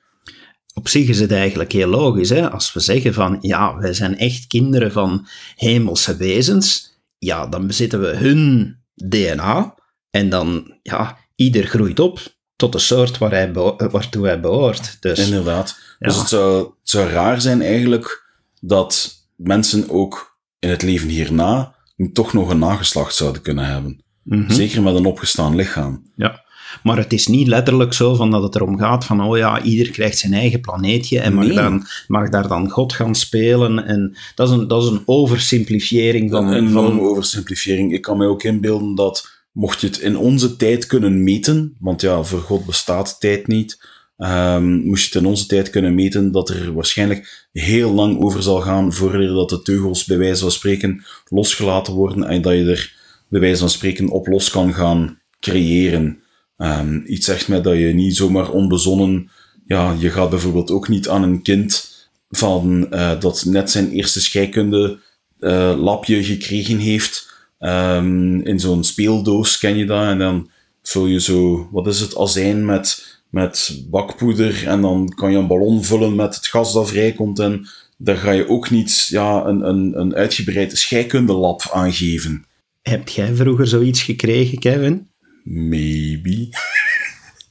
op 0.74 0.88
zich 0.88 1.08
is 1.08 1.20
het 1.20 1.32
eigenlijk 1.32 1.72
heel 1.72 1.88
logisch. 1.88 2.28
Hè? 2.28 2.50
Als 2.50 2.72
we 2.72 2.80
zeggen 2.80 3.14
van 3.14 3.38
ja, 3.40 3.78
wij 3.78 3.92
zijn 3.92 4.18
echt 4.18 4.46
kinderen 4.46 4.92
van 4.92 5.26
hemelse 5.56 6.16
wezens, 6.16 6.98
ja, 7.18 7.46
dan 7.46 7.66
bezitten 7.66 8.00
we 8.00 8.16
hun 8.16 8.76
DNA 8.94 9.74
en 10.10 10.28
dan, 10.28 10.74
ja, 10.82 11.18
ieder 11.34 11.66
groeit 11.66 12.00
op 12.00 12.20
tot 12.56 12.72
de 12.72 12.78
soort 12.78 13.18
waar 13.18 13.30
hij 13.30 13.52
waartoe 13.52 14.26
hij 14.26 14.40
behoort. 14.40 14.96
Dus, 15.00 15.18
Inderdaad. 15.18 15.78
Dus 15.98 16.16
het 16.16 16.28
zou, 16.28 16.58
het 16.64 16.90
zou 16.90 17.08
raar 17.08 17.40
zijn 17.40 17.62
eigenlijk 17.62 18.28
dat 18.60 19.18
mensen 19.42 19.88
ook 19.88 20.38
in 20.58 20.68
het 20.68 20.82
leven 20.82 21.08
hierna 21.08 21.74
toch 22.12 22.32
nog 22.32 22.50
een 22.50 22.58
nageslacht 22.58 23.14
zouden 23.14 23.42
kunnen 23.42 23.64
hebben. 23.66 24.04
Mhm. 24.22 24.50
Zeker 24.50 24.82
met 24.82 24.94
een 24.94 25.06
opgestaan 25.06 25.54
lichaam. 25.54 26.02
Ja. 26.16 26.48
Maar 26.82 26.96
het 26.96 27.12
is 27.12 27.26
niet 27.26 27.46
letterlijk 27.46 27.92
zo 27.92 28.14
van 28.14 28.30
dat 28.30 28.42
het 28.42 28.54
erom 28.54 28.78
gaat 28.78 29.04
van, 29.04 29.22
oh 29.22 29.36
ja, 29.36 29.62
ieder 29.62 29.90
krijgt 29.90 30.18
zijn 30.18 30.32
eigen 30.32 30.60
planeetje 30.60 31.20
en 31.20 31.34
mag, 31.34 31.44
Nee. 31.44 31.54
dan, 31.54 31.86
mag 32.06 32.28
daar 32.28 32.48
dan 32.48 32.70
God 32.70 32.92
gaan 32.92 33.14
spelen. 33.14 33.86
En 33.86 34.16
dat 34.34 34.48
is 34.48 34.54
een, 34.54 34.68
dat 34.68 34.82
is 34.82 34.88
een 34.88 35.02
oversimplifiering 35.04 36.30
van... 36.30 36.46
een 36.46 36.66
enorme 36.68 37.00
oversimplifiering. 37.00 37.92
Ik 37.92 38.02
kan 38.02 38.16
mij 38.16 38.26
ook 38.26 38.42
inbeelden 38.42 38.94
dat, 38.94 39.42
mocht 39.52 39.80
je 39.80 39.86
het 39.86 39.98
in 39.98 40.16
onze 40.16 40.56
tijd 40.56 40.86
kunnen 40.86 41.22
meten, 41.22 41.76
want 41.78 42.00
ja, 42.00 42.22
voor 42.22 42.40
God 42.40 42.66
bestaat 42.66 43.20
tijd 43.20 43.46
niet, 43.46 43.78
ehm, 44.20 44.74
moest 44.74 45.12
je 45.12 45.18
in 45.18 45.26
onze 45.26 45.46
tijd 45.46 45.70
kunnen 45.70 45.94
meten, 45.94 46.32
dat 46.32 46.48
er 46.48 46.72
waarschijnlijk 46.72 47.48
heel 47.52 47.92
lang 47.92 48.20
over 48.20 48.42
zal 48.42 48.60
gaan 48.60 48.92
voordat 48.92 49.34
dat 49.34 49.48
de 49.48 49.62
teugels 49.62 50.04
bij 50.04 50.18
wijze 50.18 50.40
van 50.40 50.50
spreken 50.50 51.04
losgelaten 51.28 51.92
worden 51.92 52.24
en 52.24 52.42
dat 52.42 52.52
je 52.52 52.70
er 52.70 52.98
bij 53.28 53.40
wijze 53.40 53.58
van 53.58 53.70
spreken 53.70 54.08
op 54.08 54.26
los 54.26 54.50
kan 54.50 54.74
gaan 54.74 55.18
creëren. 55.40 56.22
Ehm, 56.56 57.00
iets 57.06 57.26
zegt 57.26 57.48
mij 57.48 57.60
dat 57.60 57.76
je 57.76 57.86
niet 57.86 58.16
zomaar 58.16 58.50
onbezonnen, 58.50 59.30
ja, 59.66 59.96
je 59.98 60.10
gaat 60.10 60.30
bijvoorbeeld 60.30 60.70
ook 60.70 60.88
niet 60.88 61.08
aan 61.08 61.22
een 61.22 61.42
kind 61.42 61.90
van 62.30 62.90
eh, 62.90 63.20
dat 63.20 63.44
net 63.44 63.70
zijn 63.70 63.90
eerste 63.90 64.20
scheikunde 64.20 64.98
eh, 65.38 65.74
lapje 65.76 66.24
gekregen 66.24 66.78
heeft 66.78 67.28
ehm, 67.58 68.40
in 68.40 68.60
zo'n 68.60 68.84
speeldoos, 68.84 69.58
ken 69.58 69.76
je 69.76 69.86
dat? 69.86 70.02
En 70.02 70.18
dan 70.18 70.50
vul 70.82 71.06
je 71.06 71.20
zo, 71.20 71.68
wat 71.72 71.86
is 71.86 72.00
het, 72.00 72.16
azijn 72.16 72.64
met, 72.64 73.19
met 73.30 73.84
bakpoeder 73.90 74.66
en 74.66 74.80
dan 74.80 75.12
kan 75.14 75.30
je 75.30 75.36
een 75.36 75.46
ballon 75.46 75.84
vullen 75.84 76.14
met 76.14 76.34
het 76.34 76.46
gas 76.46 76.72
dat 76.72 76.88
vrijkomt 76.88 77.38
en 77.38 77.68
daar 77.96 78.16
ga 78.16 78.30
je 78.30 78.48
ook 78.48 78.70
niet 78.70 79.06
ja, 79.08 79.44
een, 79.44 79.68
een, 79.68 80.00
een 80.00 80.14
uitgebreid 80.14 80.78
scheikundelab 80.78 81.68
aangeven. 81.72 82.44
Heb 82.82 83.08
jij 83.08 83.34
vroeger 83.34 83.66
zoiets 83.66 84.02
gekregen, 84.02 84.58
Kevin? 84.58 85.08
Maybe. 85.44 86.48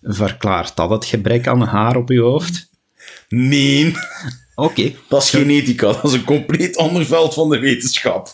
Verklaart 0.02 0.76
dat 0.76 0.90
het 0.90 1.06
gebrek 1.06 1.48
aan 1.48 1.62
haar 1.62 1.96
op 1.96 2.10
je 2.10 2.20
hoofd? 2.20 2.70
Nee, 3.30 3.94
Oké, 4.60 4.92
dat 5.08 5.24
is 5.24 5.30
genetica. 5.30 5.86
Dat 5.86 6.04
is 6.04 6.14
een 6.14 6.24
compleet 6.24 6.78
ander 6.78 7.06
veld 7.06 7.34
van 7.34 7.50
de 7.50 7.60
wetenschap. 7.60 8.30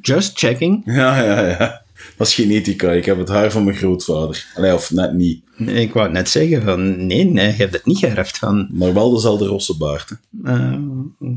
just 0.00 0.38
checking. 0.38 0.82
Ja, 0.84 1.22
ja, 1.22 1.40
ja. 1.46 1.82
Dat 2.16 2.26
is 2.26 2.34
genetica. 2.34 2.90
Ik 2.92 3.04
heb 3.04 3.18
het 3.18 3.28
haar 3.28 3.50
van 3.50 3.64
mijn 3.64 3.76
grootvader. 3.76 4.46
Allee, 4.54 4.74
of 4.74 4.90
net 4.90 5.12
niet. 5.14 5.42
Ik 5.56 5.92
wou 5.92 6.10
net 6.10 6.28
zeggen 6.28 6.62
van, 6.62 7.06
nee, 7.06 7.24
nee, 7.24 7.46
je 7.46 7.52
hebt 7.52 7.72
het 7.72 7.86
niet 7.86 7.98
geërfd 7.98 8.38
van... 8.38 8.68
Maar 8.72 8.94
wel 8.94 9.10
dezelfde 9.10 9.46
rosse 9.46 9.76
baard. 9.76 10.10
eh, 10.44 10.78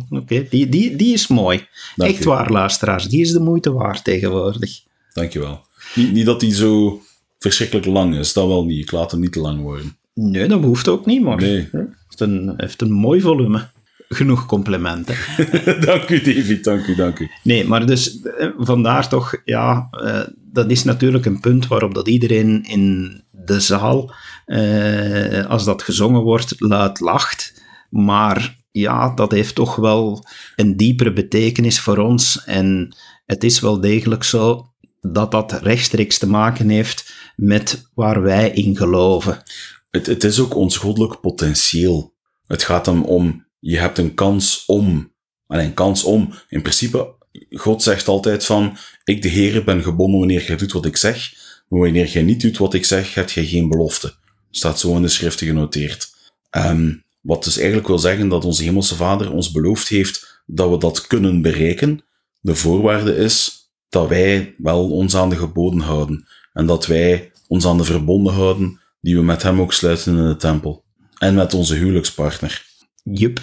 Oké, 0.09 0.45
die, 0.49 0.69
die, 0.69 0.95
die 0.95 1.13
is 1.13 1.27
mooi. 1.27 1.65
Dank 1.95 2.11
Echt 2.11 2.23
waar, 2.23 2.51
luisteraars. 2.51 3.05
Die 3.07 3.21
is 3.21 3.31
de 3.31 3.39
moeite 3.39 3.71
waard 3.73 4.03
tegenwoordig. 4.03 4.79
Dankjewel. 5.13 5.61
Niet, 5.95 6.11
niet 6.13 6.25
dat 6.25 6.41
hij 6.41 6.53
zo 6.53 7.01
verschrikkelijk 7.39 7.85
lang 7.87 8.15
is. 8.15 8.33
Dat 8.33 8.47
wel 8.47 8.65
niet. 8.65 8.79
Ik 8.79 8.91
laat 8.91 9.11
hem 9.11 9.19
niet 9.19 9.31
te 9.31 9.39
lang 9.39 9.61
worden. 9.61 9.97
Nee, 10.13 10.47
dat 10.47 10.61
behoeft 10.61 10.87
ook 10.87 11.05
niet, 11.05 11.21
maar 11.21 11.37
Nee. 11.37 11.67
hij 11.71 11.87
heeft 12.05 12.19
een, 12.19 12.53
heeft 12.57 12.81
een 12.81 12.91
mooi 12.91 13.21
volume. 13.21 13.67
Genoeg 14.11 14.45
complimenten. 14.45 15.15
dank 15.85 16.09
u, 16.09 16.21
David. 16.21 16.63
Dank 16.63 16.87
u, 16.87 16.95
dank 16.95 17.19
u. 17.19 17.29
Nee, 17.43 17.67
maar 17.67 17.85
dus 17.85 18.21
eh, 18.21 18.49
vandaar 18.57 19.09
toch, 19.09 19.41
ja, 19.45 19.87
eh, 19.91 20.21
dat 20.51 20.71
is 20.71 20.83
natuurlijk 20.83 21.25
een 21.25 21.39
punt 21.39 21.67
waarop 21.67 21.93
dat 21.93 22.07
iedereen 22.07 22.63
in 22.63 23.21
de 23.31 23.59
zaal, 23.59 24.13
eh, 24.45 25.45
als 25.45 25.65
dat 25.65 25.83
gezongen 25.83 26.21
wordt, 26.21 26.55
luid 26.57 26.99
lacht. 26.99 27.61
Maar 27.89 28.57
ja, 28.71 29.13
dat 29.13 29.31
heeft 29.31 29.55
toch 29.55 29.75
wel 29.75 30.25
een 30.55 30.77
diepere 30.77 31.13
betekenis 31.13 31.79
voor 31.79 31.97
ons. 31.97 32.43
En 32.45 32.95
het 33.25 33.43
is 33.43 33.59
wel 33.59 33.79
degelijk 33.79 34.23
zo 34.23 34.71
dat 35.01 35.31
dat 35.31 35.51
rechtstreeks 35.51 36.17
te 36.17 36.27
maken 36.27 36.69
heeft 36.69 37.13
met 37.35 37.89
waar 37.93 38.21
wij 38.21 38.49
in 38.49 38.77
geloven. 38.77 39.43
Het, 39.89 40.05
het 40.05 40.23
is 40.23 40.39
ook 40.39 40.55
ons 40.55 40.77
goddelijk 40.77 41.19
potentieel. 41.21 42.13
Het 42.47 42.63
gaat 42.63 42.85
hem 42.85 43.03
om, 43.03 43.45
je 43.59 43.77
hebt 43.77 43.97
een 43.97 44.13
kans 44.13 44.63
om. 44.65 45.13
Alleen 45.47 45.65
een 45.65 45.73
kans 45.73 46.03
om. 46.03 46.33
In 46.49 46.61
principe, 46.61 47.15
God 47.49 47.83
zegt 47.83 48.07
altijd 48.07 48.45
van, 48.45 48.77
ik 49.03 49.21
de 49.21 49.29
Heere 49.29 49.63
ben 49.63 49.83
gebonden 49.83 50.19
wanneer 50.19 50.45
jij 50.45 50.57
doet 50.57 50.71
wat 50.71 50.85
ik 50.85 50.97
zeg. 50.97 51.33
Maar 51.67 51.79
wanneer 51.79 52.07
jij 52.07 52.21
niet 52.21 52.41
doet 52.41 52.57
wat 52.57 52.73
ik 52.73 52.85
zeg, 52.85 53.13
heb 53.13 53.29
jij 53.29 53.45
geen 53.45 53.69
belofte. 53.69 54.13
Staat 54.49 54.79
zo 54.79 54.95
in 54.95 55.01
de 55.01 55.07
schriften 55.07 55.47
genoteerd. 55.47 56.09
Ehm, 56.49 56.93
wat 57.21 57.43
dus 57.43 57.57
eigenlijk 57.57 57.87
wil 57.87 57.99
zeggen 57.99 58.27
dat 58.27 58.45
onze 58.45 58.63
Hemelse 58.63 58.95
Vader 58.95 59.33
ons 59.33 59.51
beloofd 59.51 59.87
heeft 59.87 60.41
dat 60.45 60.69
we 60.69 60.77
dat 60.77 61.07
kunnen 61.07 61.41
bereiken. 61.41 62.03
De 62.41 62.55
voorwaarde 62.55 63.15
is 63.15 63.67
dat 63.89 64.07
wij 64.07 64.55
wel 64.57 64.91
ons 64.91 65.15
aan 65.15 65.29
de 65.29 65.35
geboden 65.35 65.79
houden. 65.79 66.27
En 66.53 66.65
dat 66.65 66.85
wij 66.85 67.31
ons 67.47 67.65
aan 67.65 67.77
de 67.77 67.83
verbonden 67.83 68.33
houden 68.33 68.79
die 69.01 69.15
we 69.15 69.23
met 69.23 69.43
hem 69.43 69.61
ook 69.61 69.73
sluiten 69.73 70.17
in 70.17 70.27
de 70.27 70.35
tempel. 70.35 70.83
En 71.17 71.35
met 71.35 71.53
onze 71.53 71.75
huwelijkspartner. 71.75 72.68
Jup. 73.03 73.39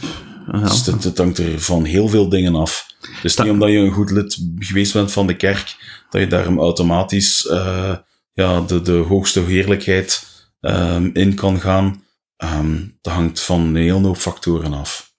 Ja. 0.53 0.61
Dus 0.61 0.87
het, 0.87 1.05
het 1.05 1.19
hangt 1.19 1.39
er 1.39 1.61
van 1.61 1.85
heel 1.85 2.09
veel 2.09 2.29
dingen 2.29 2.55
af. 2.55 2.87
Dus 3.23 3.37
niet 3.37 3.51
omdat 3.51 3.69
je 3.69 3.79
een 3.79 3.93
goed 3.93 4.11
lid 4.11 4.39
geweest 4.59 4.93
bent 4.93 5.13
van 5.13 5.27
de 5.27 5.37
kerk, 5.37 5.77
dat 6.11 6.21
je 6.21 6.27
daarom 6.27 6.59
automatisch 6.59 7.47
eh, 7.47 7.97
ja, 8.33 8.61
de, 8.61 8.81
de 8.81 8.93
hoogste 8.93 9.41
heerlijkheid 9.41 10.27
ehm, 10.61 11.11
in 11.13 11.35
kan 11.35 11.61
gaan. 11.61 12.03
Ehm, 12.37 12.77
dat 13.01 13.13
hangt 13.13 13.41
van 13.41 13.61
een 13.61 13.77
hele 13.77 14.07
hoop 14.07 14.17
factoren 14.17 14.73
af. 14.73 15.15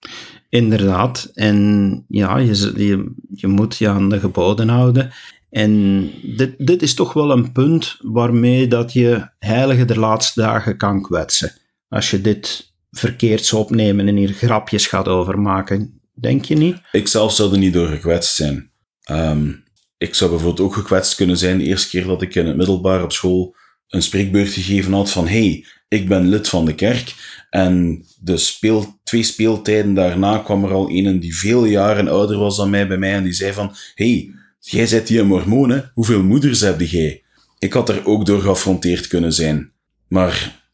Inderdaad. 0.50 1.32
En 1.34 2.06
ja, 2.08 2.38
je, 2.38 2.72
je, 2.76 3.14
je 3.30 3.48
moet 3.48 3.78
je 3.78 3.90
aan 3.90 4.10
de 4.10 4.20
geboden 4.20 4.70
houden. 4.70 5.12
En 5.50 6.02
dit, 6.38 6.54
dit 6.58 6.82
is 6.82 6.94
toch 6.94 7.14
wel 7.14 7.32
een 7.32 7.52
punt 7.52 7.98
waarmee 8.02 8.68
dat 8.68 8.94
je 8.94 9.30
heilige 9.40 9.86
de 9.86 10.00
laatste 10.00 10.42
dagen 10.42 10.78
kan 10.78 11.02
kwetsen. 11.02 11.52
Als 11.90 12.12
je 12.12 12.22
dit 12.22 12.67
verkeerd 12.92 13.46
zou 13.46 13.62
opnemen 13.62 14.08
en 14.08 14.16
hier 14.16 14.34
grapjes 14.34 14.88
gaat 14.88 15.08
over 15.08 15.40
maken. 15.40 16.02
Denk 16.14 16.46
je 16.46 16.56
niet? 16.56 16.78
Ik 16.92 17.08
zelf 17.08 17.34
zou 17.34 17.52
er 17.52 17.58
niet 17.58 17.74
door 17.74 17.88
gekwetst 17.88 18.36
zijn. 18.36 18.72
Ehm, 19.04 19.52
ik 19.98 20.16
zou 20.16 20.30
bijvoorbeeld 20.30 20.68
ook 20.68 20.74
gekwetst 20.74 21.16
kunnen 21.16 21.38
zijn 21.38 21.58
de 21.58 21.64
eerste 21.64 21.90
keer 21.90 22.06
dat 22.06 22.22
ik 22.22 22.36
in 22.36 22.46
het 22.46 22.58
middelbaar 22.58 23.04
op 23.04 23.12
school 23.12 23.56
een 23.88 24.02
spreekbeurt 24.02 24.50
gegeven 24.50 24.94
had 24.94 25.12
van 25.12 25.28
hey, 25.28 25.66
ik 25.88 26.08
ben 26.08 26.30
lid 26.30 26.50
van 26.50 26.66
de 26.66 26.76
kerk. 26.76 27.16
En 27.50 28.06
de 28.20 28.38
speel, 28.38 29.00
twee 29.04 29.24
speeltijden 29.24 29.94
daarna 29.94 30.38
kwam 30.38 30.64
er 30.64 30.72
al 30.72 30.90
een 30.90 31.20
die 31.20 31.38
veel 31.38 31.66
jaren 31.66 32.08
ouder 32.08 32.38
was 32.38 32.58
dan 32.58 32.70
mij 32.70 32.88
bij 32.88 32.98
mij 32.98 33.14
en 33.14 33.24
die 33.24 33.34
zei 33.34 33.54
van 33.54 33.76
hey, 33.96 34.32
jij 34.60 34.88
bent 34.90 35.08
die 35.08 35.20
een 35.20 35.28
mormoon, 35.28 35.70
hè? 35.70 35.82
Hoeveel 35.94 36.24
moeders 36.24 36.60
heb 36.60 36.82
jij? 36.82 37.24
Ik 37.60 37.74
had 37.74 37.90
er 37.90 38.06
ook 38.06 38.26
door 38.26 38.42
geaffronteerd 38.42 39.08
kunnen 39.08 39.34
zijn. 39.34 39.72
Maar 40.08 40.66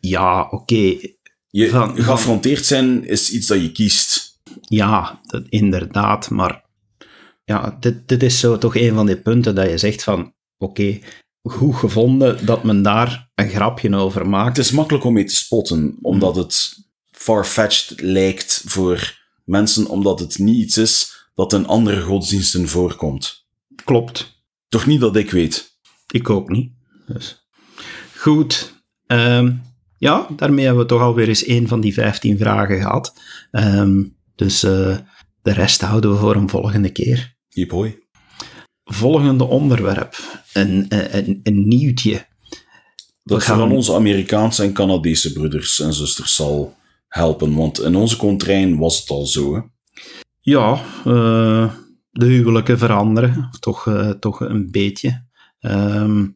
Ja, 0.00 0.48
oké. 0.50 0.98
Je, 1.48 1.68
Van- 1.68 2.02
geaffronteerd 2.02 2.66
zijn 2.66 3.04
is 3.04 3.30
iets 3.30 3.46
dat 3.46 3.60
je 3.60 3.72
kiest. 3.72 4.40
Ja, 4.60 5.20
dat, 5.26 5.44
inderdaad. 5.48 6.30
Maar 6.30 6.64
ja, 7.44 7.76
dit, 7.80 8.08
dit 8.08 8.22
is 8.22 8.40
zo 8.40 8.58
toch 8.58 8.76
een 8.76 8.94
van 8.94 9.06
die 9.06 9.20
punten 9.20 9.54
dat 9.54 9.70
je 9.70 9.78
zegt 9.78 10.02
van... 10.02 10.32
Oké, 10.58 10.98
goed 11.42 11.74
gevonden 11.74 12.46
dat 12.46 12.64
men 12.64 12.82
daar 12.82 13.30
een 13.34 13.48
grapje 13.48 13.96
over 13.96 14.28
maakt. 14.28 14.56
Het 14.56 14.66
is 14.66 14.72
makkelijk 14.72 15.04
om 15.04 15.12
mee 15.12 15.24
te 15.24 15.34
spotten, 15.34 15.98
omdat 16.02 16.36
het 16.36 16.76
far-fetched 17.10 18.00
lijkt 18.00 18.62
voor 18.66 19.18
mensen, 19.44 19.86
omdat 19.86 20.20
het 20.20 20.38
niet 20.38 20.56
iets 20.56 20.76
is 20.76 21.26
dat 21.34 21.52
in 21.52 21.66
andere 21.66 22.00
godsdiensten 22.00 22.68
voorkomt. 22.68 23.46
Klopt. 23.84 24.42
Toch 24.68 24.86
niet 24.86 25.00
dat 25.00 25.16
ik 25.16 25.30
weet. 25.30 25.78
Ik 26.10 26.30
ook 26.30 26.48
niet. 26.48 26.72
Dus. 27.06 27.46
Goed. 28.16 28.74
Ehm, 29.06 29.52
ja, 29.98 30.26
daarmee 30.36 30.64
hebben 30.64 30.82
we 30.82 30.88
toch 30.88 31.00
alweer 31.00 31.28
eens 31.28 31.46
een 31.46 31.68
van 31.68 31.80
die 31.80 31.92
15 31.94 32.38
vragen 32.38 32.76
gehad. 32.80 33.14
Ehm, 33.50 34.04
dus 34.34 34.62
eh, 34.62 34.96
de 35.42 35.52
rest 35.52 35.80
houden 35.80 36.10
we 36.12 36.16
voor 36.16 36.36
een 36.36 36.48
volgende 36.48 36.90
keer. 36.90 37.36
Hiep 37.48 37.70
hoi. 37.70 37.98
Volgende 38.84 39.44
onderwerp. 39.44 40.16
Een, 40.52 40.86
een, 40.88 41.16
een, 41.16 41.40
een 41.42 41.68
nieuwtje. 41.68 42.26
Dat 43.22 43.38
We 43.38 43.44
gaan- 43.44 43.56
vooral 43.58 43.74
onze 43.76 43.94
Amerikaanse 43.94 44.62
en 44.62 44.72
Canadese 44.72 45.32
broeders 45.32 45.80
en 45.80 45.92
zusters 45.94 46.34
zal 46.36 46.76
helpen, 47.08 47.54
want 47.54 47.80
in 47.80 47.94
onze 47.96 48.16
contrain 48.16 48.78
was 48.78 49.00
het 49.00 49.10
al 49.10 49.26
zo. 49.26 49.54
Hè? 49.54 49.60
Ja, 50.40 50.72
eh, 51.04 51.72
de 52.10 52.26
huwelijken 52.26 52.78
veranderen. 52.78 53.48
Toch, 53.60 53.86
eh, 53.86 54.10
toch 54.10 54.40
een 54.40 54.70
beetje. 54.70 55.26
Ehm, 55.60 56.26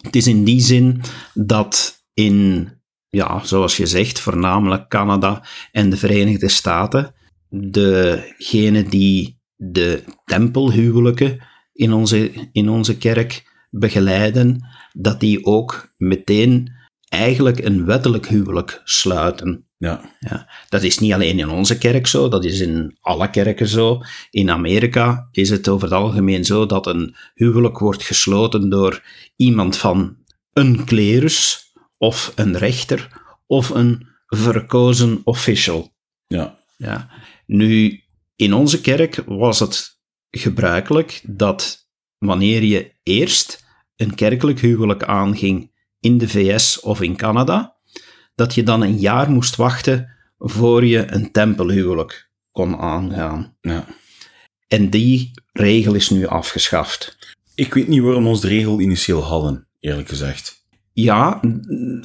het 0.00 0.16
is 0.16 0.26
in 0.26 0.44
die 0.44 0.60
zin 0.60 1.00
dat 1.34 2.02
in 2.14 2.68
ja, 3.14 3.44
zoals 3.44 3.76
je 3.76 3.86
zegt, 3.86 4.20
voornamelijk 4.20 4.88
Canada 4.88 5.44
en 5.72 5.90
de 5.90 5.96
Verenigde 5.96 6.48
Staten, 6.48 7.14
degene 7.48 8.82
die 8.82 9.38
de 9.56 10.02
tempelhuwelijken 10.24 11.38
in 11.72 11.92
onze, 11.92 12.32
in 12.52 12.68
onze 12.68 12.96
kerk 12.96 13.52
begeleiden, 13.70 14.66
dat 14.92 15.20
die 15.20 15.44
ook 15.44 15.94
meteen 15.96 16.72
eigenlijk 17.08 17.64
een 17.64 17.84
wettelijk 17.84 18.28
huwelijk 18.28 18.80
sluiten. 18.84 19.66
Ja. 19.78 20.00
Ja, 20.20 20.50
dat 20.68 20.82
is 20.82 20.98
niet 20.98 21.12
alleen 21.12 21.38
in 21.38 21.48
onze 21.48 21.78
kerk 21.78 22.06
zo, 22.06 22.28
dat 22.28 22.44
is 22.44 22.60
in 22.60 22.96
alle 23.00 23.30
kerken 23.30 23.68
zo. 23.68 24.00
In 24.30 24.50
Amerika 24.50 25.28
is 25.30 25.50
het 25.50 25.68
over 25.68 25.88
het 25.88 25.96
algemeen 25.96 26.44
zo 26.44 26.66
dat 26.66 26.86
een 26.86 27.14
huwelijk 27.34 27.78
wordt 27.78 28.02
gesloten 28.02 28.68
door 28.68 29.02
iemand 29.36 29.76
van 29.76 30.16
een 30.52 30.84
klerus, 30.84 31.63
of 32.04 32.32
een 32.34 32.56
rechter, 32.56 33.08
of 33.46 33.70
een 33.70 34.06
verkozen 34.26 35.20
official. 35.24 35.94
Ja. 36.26 36.58
Ja. 36.76 37.10
Nu, 37.46 38.02
in 38.36 38.54
onze 38.54 38.80
kerk 38.80 39.22
was 39.26 39.58
het 39.58 39.98
gebruikelijk 40.30 41.20
dat 41.22 41.88
wanneer 42.18 42.62
je 42.62 42.92
eerst 43.02 43.64
een 43.96 44.14
kerkelijk 44.14 44.60
huwelijk 44.60 45.02
aanging 45.02 45.70
in 46.00 46.18
de 46.18 46.28
VS 46.28 46.80
of 46.80 47.00
in 47.00 47.16
Canada, 47.16 47.76
dat 48.34 48.54
je 48.54 48.62
dan 48.62 48.82
een 48.82 48.98
jaar 48.98 49.30
moest 49.30 49.56
wachten 49.56 50.08
voor 50.38 50.84
je 50.84 51.12
een 51.12 51.32
tempelhuwelijk 51.32 52.30
kon 52.50 52.76
aangaan. 52.76 53.56
ja. 53.60 53.86
En 54.68 54.90
die 54.90 55.30
regel 55.52 55.94
is 55.94 56.10
nu 56.10 56.26
afgeschaft. 56.26 57.16
Ik 57.54 57.74
weet 57.74 57.88
niet 57.88 58.02
waarom 58.02 58.22
we 58.22 58.28
ons 58.28 58.40
de 58.40 58.48
regel 58.48 58.80
initieel 58.80 59.22
hadden, 59.22 59.68
eerlijk 59.80 60.08
gezegd. 60.08 60.63
Ja, 60.94 61.40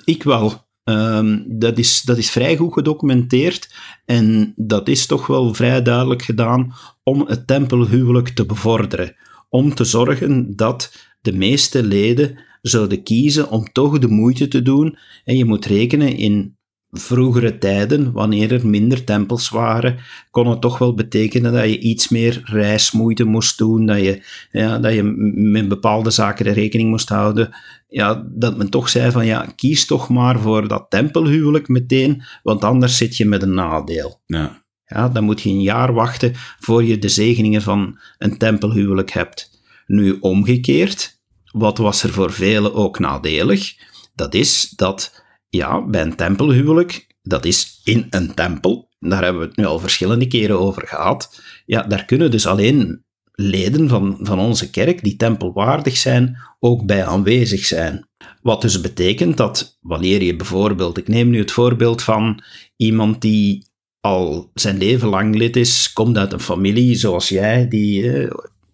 ik 0.03 0.24
wel. 0.24 0.67
Ehm, 0.84 1.39
dat, 1.46 1.77
is, 1.77 2.01
dat 2.01 2.17
is 2.17 2.29
vrij 2.29 2.58
goed 2.58 2.74
gedocumenteerd 2.74 3.75
en 4.05 4.53
dat 4.55 4.88
is 4.88 5.05
toch 5.05 5.27
wel 5.27 5.53
vrij 5.53 5.81
duidelijk 5.81 6.22
gedaan 6.22 6.74
om 7.03 7.25
het 7.27 7.48
tempelhuwelijk 7.48 8.29
te 8.29 8.46
bevorderen. 8.46 9.15
Om 9.50 9.74
te 9.74 9.84
zorgen 9.84 10.55
dat 10.55 10.93
de 11.22 11.34
meeste 11.34 11.84
leden 11.84 12.39
zouden 12.62 13.03
kiezen 13.03 13.50
om 13.50 13.72
toch 13.72 14.00
de 14.00 14.08
moeite 14.08 14.48
te 14.48 14.62
doen. 14.62 14.98
En 15.24 15.38
je 15.38 15.46
moet 15.46 15.65
rekenen 15.65 16.15
in 16.15 16.58
vroegere 16.91 17.58
tijden, 17.58 18.12
wanneer 18.12 18.53
er 18.53 18.67
minder 18.67 19.03
tempels 19.03 19.50
waren, 19.50 19.98
kon 20.31 20.48
het 20.48 20.62
toch 20.62 20.77
wel 20.77 20.93
betekenen 20.93 21.53
dat 21.53 21.63
je 21.63 21.79
iets 21.79 22.10
meer 22.10 22.41
reismoeite 22.43 23.24
moest 23.24 23.58
doen, 23.58 23.86
dat 23.86 24.00
je, 24.00 24.24
ja, 24.51 24.79
dat 24.79 24.93
je 24.93 25.03
met 25.34 25.67
bepaalde 25.67 26.10
zaken 26.10 26.46
de 26.46 26.51
rekening 26.51 26.89
moest 26.89 27.10
houden. 27.10 27.55
Ja, 27.88 28.24
dat 28.27 28.58
men 28.58 28.69
toch 28.69 28.89
zei 28.89 29.12
van 29.12 29.25
ja, 29.25 29.46
kies 29.55 29.86
toch 29.86 30.10
maar 30.10 30.39
voor 30.39 30.67
dat 30.67 30.86
tempelhuwelijk 30.89 31.67
meteen, 31.67 32.24
want 32.43 32.63
anders 32.63 32.98
zit 32.98 33.17
je 33.17 33.25
met 33.25 33.41
een 33.41 33.53
nadeel. 33.53 34.22
Ja. 34.25 34.67
Ja, 34.86 35.10
dan 35.10 35.24
moet 35.24 35.41
je 35.41 35.50
een 35.50 35.62
jaar 35.62 35.93
wachten 35.93 36.34
voor 36.60 36.84
je 36.84 37.00
de 37.00 37.10
zegeningen 37.10 37.62
van 37.62 38.00
een 38.17 38.38
tempelhuwelijk 38.38 39.12
hebt. 39.12 39.62
Nu 39.88 40.17
omgekeerd, 40.19 41.19
wat 41.51 41.77
was 41.77 42.03
er 42.03 42.10
voor 42.10 42.31
velen 42.31 42.74
ook 42.74 43.00
nadelig? 43.00 43.75
Dat 44.15 44.34
is 44.34 44.69
dat, 44.75 45.18
ja, 45.50 45.86
bij 45.86 46.01
een 46.01 46.15
tempelhuwelijk, 46.15 47.08
dat 47.22 47.46
is 47.46 47.82
in 47.84 48.08
een 48.10 48.34
tempel, 48.34 48.89
daar 49.00 49.24
hebben 49.24 49.41
we 49.41 49.48
het 49.48 49.58
nu 49.58 49.65
al 49.65 49.79
verschillende 49.79 50.27
keren 50.27 50.60
over 50.60 50.88
gehad, 50.88 51.41
ja, 51.65 51.84
daar 51.84 52.06
kunnen 52.06 52.32
dus 52.32 52.46
alleen 52.48 53.03
leden 53.32 53.89
van, 53.89 54.18
van 54.22 54.39
onze 54.39 54.70
kerk 54.70 55.03
die 55.03 55.15
tempelwaardig 55.15 55.98
zijn, 55.98 56.38
ook 56.60 56.86
bij 56.86 57.06
aanwezig 57.06 57.65
zijn. 57.65 58.08
Wat 58.41 58.62
dus 58.62 58.82
betekent 58.82 59.38
dat 59.38 59.77
wanneer 59.82 60.24
je 60.24 60.36
bijvoorbeeld, 60.36 60.98
ik 60.98 61.07
neem 61.07 61.29
nu 61.29 61.40
het 61.40 61.51
voorbeeld 61.51 62.01
van 62.01 62.44
iemand 62.75 63.22
die 63.22 63.68
al 64.01 64.51
zijn 64.53 64.77
leven 64.77 65.07
lang 65.07 65.35
lid 65.35 65.55
is, 65.55 65.94
komt 65.94 66.18
uit 66.18 66.33
een 66.33 66.40
familie 66.40 66.96
zoals 66.96 67.29
jij, 67.29 67.68
die 67.68 68.12
eh, 68.12 68.31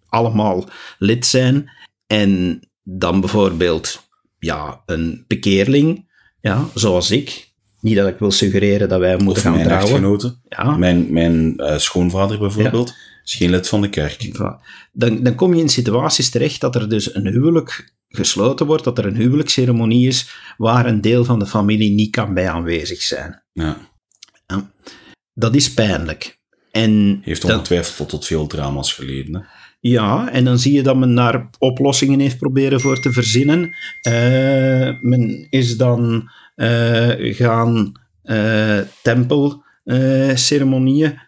allemaal 0.08 0.68
lid 0.98 1.26
zijn, 1.26 1.70
en 2.06 2.60
dan 2.82 3.20
bijvoorbeeld 3.20 4.08
ja, 4.38 4.82
een 4.86 5.24
bekeerling, 5.26 6.05
ja, 6.46 6.68
zoals 6.74 7.10
ik. 7.10 7.54
Niet 7.80 7.96
dat 7.96 8.08
ik 8.08 8.18
wil 8.18 8.30
suggereren 8.30 8.88
dat 8.88 9.00
wij 9.00 9.12
moeten 9.12 9.32
Of 9.32 9.40
gaan 9.40 9.52
mijn 9.52 9.64
trouwen. 9.64 10.40
Ja, 10.48 10.76
Mijn, 10.76 11.12
mijn 11.12 11.58
eh, 11.58 11.78
schoonvader 11.78 12.38
bijvoorbeeld 12.38 12.94
is 13.24 13.34
geen 13.34 13.50
lid 13.50 13.68
van 13.68 13.80
de 13.80 13.88
kerk. 13.88 14.38
Dan, 14.92 15.22
dan 15.22 15.34
kom 15.34 15.54
je 15.54 15.60
in 15.60 15.68
situaties 15.68 16.30
terecht 16.30 16.60
dat 16.60 16.74
er 16.74 16.88
dus 16.88 17.14
een 17.14 17.26
huwelijk 17.26 17.94
gesloten 18.08 18.66
wordt, 18.66 18.84
dat 18.84 18.98
er 18.98 19.06
een 19.06 19.16
huwelijksceremonie 19.16 20.06
is 20.06 20.28
waar 20.56 20.86
een 20.86 21.00
deel 21.00 21.24
van 21.24 21.38
de 21.38 21.46
familie 21.46 21.90
niet 21.90 22.10
kan 22.10 22.34
bij 22.34 22.50
aanwezig 22.50 23.02
zijn. 23.02 23.42
Ja. 23.52 23.90
Dat 25.34 25.54
is 25.54 25.74
pijnlijk. 25.74 26.38
En 26.70 27.20
Heeft 27.22 27.44
ongetwijfeld 27.44 27.96
tot, 27.96 28.08
tot 28.08 28.26
veel 28.26 28.46
drama's 28.46 28.92
geleden. 28.92 29.34
Hè? 29.34 29.40
Ja, 29.88 30.30
en 30.30 30.44
dan 30.44 30.58
zie 30.58 30.72
je 30.72 30.82
dat 30.82 30.96
men 30.96 31.14
daar 31.14 31.48
oplossingen 31.58 32.20
heeft 32.20 32.38
proberen 32.38 32.80
voor 32.80 33.00
te 33.00 33.12
verzinnen. 33.12 33.74
Eh, 34.02 35.00
men 35.00 35.46
is 35.50 35.76
dan 35.76 36.30
eh, 36.54 37.34
gaan 37.34 37.92
eh 38.22 38.78
tempelceremonieën 39.02 41.24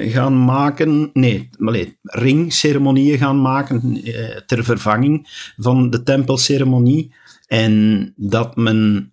gaan 0.00 0.44
maken. 0.44 1.10
Nee, 1.12 1.48
nee, 1.58 1.98
ringceremonieën 2.02 3.18
gaan 3.18 3.40
maken 3.40 4.02
ter 4.46 4.64
vervanging 4.64 5.26
van 5.56 5.90
de 5.90 6.02
tempelceremonie. 6.02 7.14
En 7.46 8.12
dat 8.16 8.56
men 8.56 9.12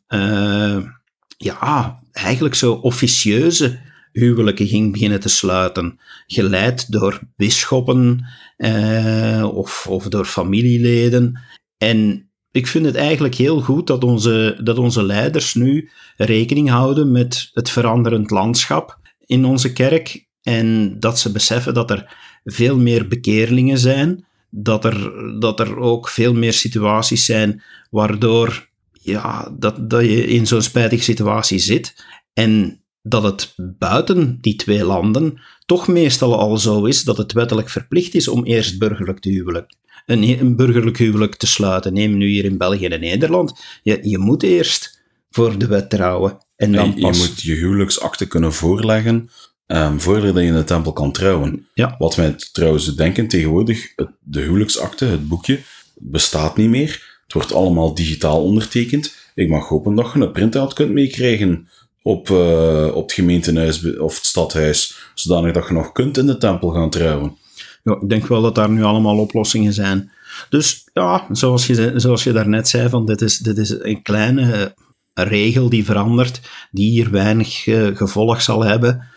ja, 1.38 1.99
eigenlijk 2.12 2.56
zo 2.56 2.73
officieuze 2.73 3.80
huwelijken 4.12 4.67
ging 4.67 4.91
beginnen 4.91 5.19
te 5.19 5.30
sluiten, 5.30 6.00
geleid 6.28 6.91
door 6.91 7.19
bisschoppen 7.36 8.26
eh, 8.58 9.50
of, 9.54 9.88
of 9.88 10.08
door 10.08 10.26
familieleden. 10.26 11.39
En 11.78 12.30
ik 12.52 12.67
vind 12.67 12.86
het 12.86 12.95
eigenlijk 12.95 13.36
heel 13.36 13.62
goed 13.62 13.88
dat 13.88 14.04
onze, 14.04 14.60
dat 14.63 14.78
onze 14.78 15.04
leiders 15.04 15.54
nu 15.54 15.89
rekening 16.17 16.69
houden 16.69 17.12
met 17.12 17.50
het 17.54 17.69
veranderend 17.69 18.30
landschap 18.30 19.00
in 19.26 19.45
onze 19.45 19.74
kerk 19.74 20.28
en 20.41 21.00
dat 21.00 21.19
ze 21.19 21.32
beseffen 21.32 21.74
dat 21.74 21.91
er 21.91 22.15
veel 22.43 22.78
meer 22.78 23.08
bekeerlingen 23.08 23.78
zijn, 23.78 24.26
dat 24.50 24.86
er, 24.86 25.12
dat 25.39 25.60
er 25.60 25.78
ook 25.78 26.10
veel 26.10 26.34
meer 26.34 26.54
situaties 26.54 27.26
zijn 27.26 27.63
waardoor 27.89 28.69
ja, 28.91 29.56
dat, 29.58 29.89
dat 29.89 30.02
je 30.02 30.26
in 30.28 30.47
zo'n 30.47 30.62
spijtige 30.62 31.04
situatie 31.04 31.60
zit 31.60 32.06
en 32.34 32.81
dat 33.02 33.24
het 33.24 33.54
buiten 33.58 34.38
die 34.42 34.56
twee 34.56 34.86
landen 34.86 35.42
toch 35.66 35.88
meestal 35.88 36.40
al 36.40 36.58
zo 36.58 36.86
is 36.86 37.04
dat 37.04 37.18
het 37.18 37.32
wettelijk 37.34 37.70
verplicht 37.70 38.16
is 38.16 38.28
om 38.28 38.44
eerst 38.44 38.80
burgerlijk 38.80 39.20
te 39.20 39.30
huwelijk. 39.30 39.74
Een, 40.06 40.40
een 40.40 40.56
burgerlijk 40.56 40.98
huwelijk 40.98 41.36
te 41.36 41.48
sluiten. 41.48 41.94
Neem 41.94 42.18
nu 42.18 42.28
hier 42.28 42.46
in 42.46 42.58
België 42.58 42.86
en 42.86 43.00
Nederland. 43.00 43.54
Je, 43.84 44.00
je 44.02 44.18
moet 44.18 44.44
eerst 44.44 45.02
voor 45.30 45.58
de 45.58 45.68
wet 45.68 45.90
trouwen. 45.90 46.38
En 46.56 46.72
dan 46.72 46.86
En 46.86 46.96
je 46.96 47.02
pas. 47.02 47.18
moet 47.18 47.42
je 47.42 47.54
huwelijksakte 47.54 48.28
kunnen 48.28 48.54
voorleggen 48.54 49.30
ehm, 49.66 49.98
voordat 49.98 50.36
je 50.36 50.42
in 50.42 50.54
de 50.54 50.64
tempel 50.64 50.94
kan 50.94 51.12
trouwen. 51.12 51.68
Ja. 51.74 51.96
Wat 51.98 52.18
mij 52.18 52.36
trouwens 52.52 52.96
denken, 52.96 53.28
tegenwoordig, 53.28 53.94
het, 53.96 54.10
de 54.20 54.42
huwelijksakte, 54.42 55.06
het 55.06 55.28
boekje, 55.28 55.60
bestaat 55.96 56.58
niet 56.58 56.70
meer. 56.70 57.20
Het 57.24 57.34
wordt 57.34 57.54
allemaal 57.54 57.94
digitaal 57.94 58.44
ondertekend. 58.44 59.16
Ik 59.36 59.50
mag 59.50 59.68
hopen 59.68 59.96
dat 59.96 60.12
je 60.14 60.20
een 60.20 60.32
printout 60.32 60.74
kunt 60.74 60.92
meekrijgen 60.92 61.68
op, 62.02 62.30
eh, 62.30 62.88
op 62.94 63.04
het 63.04 63.12
gemeentehuis 63.12 63.98
of 63.98 64.16
het 64.16 64.26
stadhuis, 64.26 65.10
zodanig 65.14 65.54
dat 65.54 65.68
je 65.68 65.74
nog 65.74 65.92
kunt 65.92 66.18
in 66.18 66.26
de 66.26 66.38
tempel 66.38 66.70
gaan 66.70 66.90
trouwen. 66.90 67.38
Ja, 67.84 67.98
ik 68.02 68.10
denk 68.10 68.28
wel 68.28 68.42
dat 68.42 68.56
daar 68.56 68.70
nu 68.70 68.84
allemaal 68.84 69.18
oplossingen 69.18 69.74
zijn. 69.74 70.12
Dus 70.50 70.90
ja, 70.94 71.28
zoals 71.32 71.68
je, 71.68 71.94
zoals 71.96 72.24
je 72.24 72.32
daarnet 72.32 72.68
zei, 72.68 72.90
van 72.90 73.06
dit, 73.06 73.22
is, 73.22 73.38
dit 73.38 73.58
is 73.58 73.70
een 73.70 74.02
kleine 74.02 74.74
eh, 75.14 75.26
regel 75.26 75.70
die 75.70 75.86
verandert, 75.86 76.42
die 76.72 76.92
hier 76.92 77.12
weinig 77.12 77.68
eh, 77.68 77.88
gevolg 77.94 78.42
zal 78.42 78.64
hebben. 78.64 79.08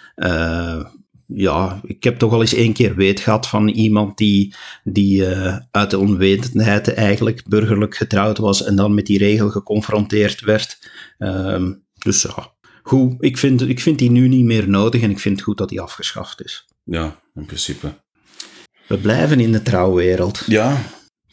Ja, 1.26 1.80
ik 1.82 2.04
heb 2.04 2.18
toch 2.18 2.32
al 2.32 2.40
eens 2.40 2.54
één 2.54 2.72
keer 2.72 2.94
weet 2.94 3.20
gehad 3.20 3.46
van 3.46 3.68
iemand 3.68 4.18
die, 4.18 4.54
die 4.84 5.26
uit 5.70 5.90
de 5.90 5.98
onwetendheid 5.98 6.94
eigenlijk 6.94 7.42
burgerlijk 7.48 7.96
getrouwd 7.96 8.38
was 8.38 8.64
en 8.64 8.76
dan 8.76 8.94
met 8.94 9.06
die 9.06 9.18
regel 9.18 9.50
geconfronteerd 9.50 10.40
werd. 10.40 10.78
Ehm, 11.18 11.72
dus 11.98 12.22
ja, 12.22 12.54
goed, 12.84 13.14
ik 13.18 13.38
vind, 13.38 13.62
ik 13.62 13.80
vind 13.80 13.98
die 13.98 14.10
nu 14.10 14.28
niet 14.28 14.44
meer 14.44 14.68
nodig 14.68 15.02
en 15.02 15.10
ik 15.10 15.18
vind 15.18 15.36
het 15.36 15.44
goed 15.44 15.58
dat 15.58 15.68
die 15.68 15.80
afgeschaft 15.80 16.44
is. 16.44 16.64
Ja, 16.84 17.20
in 17.34 17.46
principe. 17.46 17.94
We 18.88 18.98
blijven 18.98 19.40
in 19.40 19.52
de 19.52 19.62
trouwwereld. 19.62 20.42
Ja, 20.46 20.82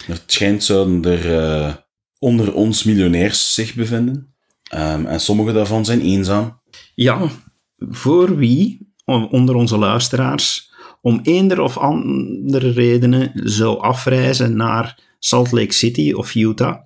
het 0.06 0.24
schijnt 0.26 0.64
zouden 0.64 1.04
er 1.04 1.40
eh, 1.40 1.74
onder 2.20 2.54
ons 2.54 2.84
miljonairs 2.84 3.54
zich 3.54 3.76
bevinden. 3.76 4.36
Ehm, 4.70 5.06
en 5.06 5.20
sommige 5.20 5.52
daarvan 5.52 5.86
zijn 5.86 6.02
eenzaam. 6.02 6.62
Ja, 6.96 7.30
voor 7.78 8.38
wie 8.38 8.94
onder 9.30 9.56
onze 9.56 9.78
luisteraars 9.78 10.72
om 11.02 11.20
eender 11.24 11.60
of 11.60 11.78
andere 11.78 12.72
redenen 12.72 13.32
zou 13.34 13.80
afreizen 13.80 14.56
naar 14.56 15.00
Salt 15.20 15.52
Lake 15.52 15.74
City 15.74 16.12
of 16.12 16.36
Utah 16.36 16.78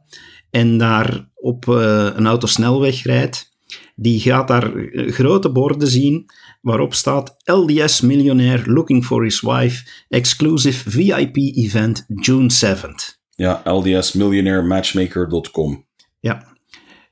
en 0.50 0.78
daar 0.78 1.30
op 1.34 1.70
eh, 1.70 2.10
een 2.16 2.28
autosnelweg 2.28 3.04
rijdt 3.04 3.55
die 3.96 4.20
gaat 4.20 4.48
daar 4.48 4.76
eh, 4.76 5.12
grote 5.12 5.52
borden 5.52 5.88
zien 5.88 6.26
waarop 6.62 6.94
staat 6.94 7.36
LDS 7.44 8.02
miljonair 8.02 8.64
looking 8.66 9.06
for 9.06 9.24
his 9.24 9.42
wife, 9.42 9.90
exclusive 10.08 10.90
VIP 10.90 11.38
event 11.38 12.06
June 12.08 12.50
7th. 12.66 13.24
Ja, 13.30 13.62
ldsmillionairematchmaker.com. 13.66 15.86
Ja. 16.20 16.54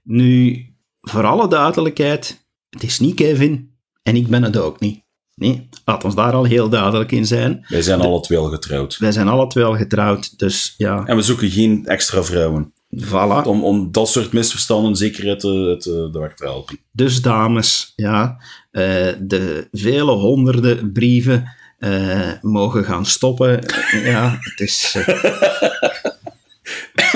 Nu, 0.04 0.62
voor 1.02 1.26
alle 1.26 1.48
duidelijkheid, 1.48 2.48
het 2.70 2.84
is 2.84 3.00
niet 3.00 3.16
Kevin 3.16 3.74
en 4.04 4.16
ik 4.16 4.28
ben 4.28 4.44
het 4.44 4.58
ook 4.58 4.80
niet. 4.80 5.02
Nee, 5.36 5.70
laat 5.86 6.04
ons 6.04 6.16
daar 6.16 6.34
al 6.34 6.44
heel 6.44 6.70
duidelijk 6.70 7.12
in 7.12 7.26
zijn. 7.26 7.66
Wij 7.68 7.82
zijn 7.82 8.02
alle 8.02 8.22
twee 8.22 8.38
al 8.38 8.50
getrouwd. 8.50 8.98
Wij 8.98 9.12
zijn 9.12 9.28
alle 9.28 9.48
twee 9.48 9.64
al 9.64 9.76
getrouwd, 9.76 10.40
dus 10.40 10.74
ja, 10.78 11.06
En 11.06 11.16
we 11.16 11.22
zoeken 11.22 11.50
geen 11.50 11.86
extra 11.86 12.24
vrouwen. 12.24 12.73
Voilà. 12.96 13.44
Om, 13.46 13.64
om 13.64 13.92
dat 13.92 14.10
soort 14.10 14.34
misverstanden 14.34 14.96
zeker 14.96 15.30
uit 15.30 15.42
de, 15.42 15.76
de, 15.80 16.10
de 16.12 16.20
weg 16.20 16.34
te 16.34 16.44
helpen. 16.44 16.80
Dus 16.92 17.22
dames, 17.22 17.94
ja, 17.96 18.38
eh, 18.72 19.08
de 19.20 19.68
vele 19.72 20.12
honderden 20.12 20.92
brieven 20.92 21.52
eh, 21.80 22.32
mogen 22.42 22.84
gaan 22.84 23.06
stoppen. 23.06 23.66
ja, 24.12 24.38
het 24.40 24.60
is... 24.60 24.96
eh, 24.96 25.24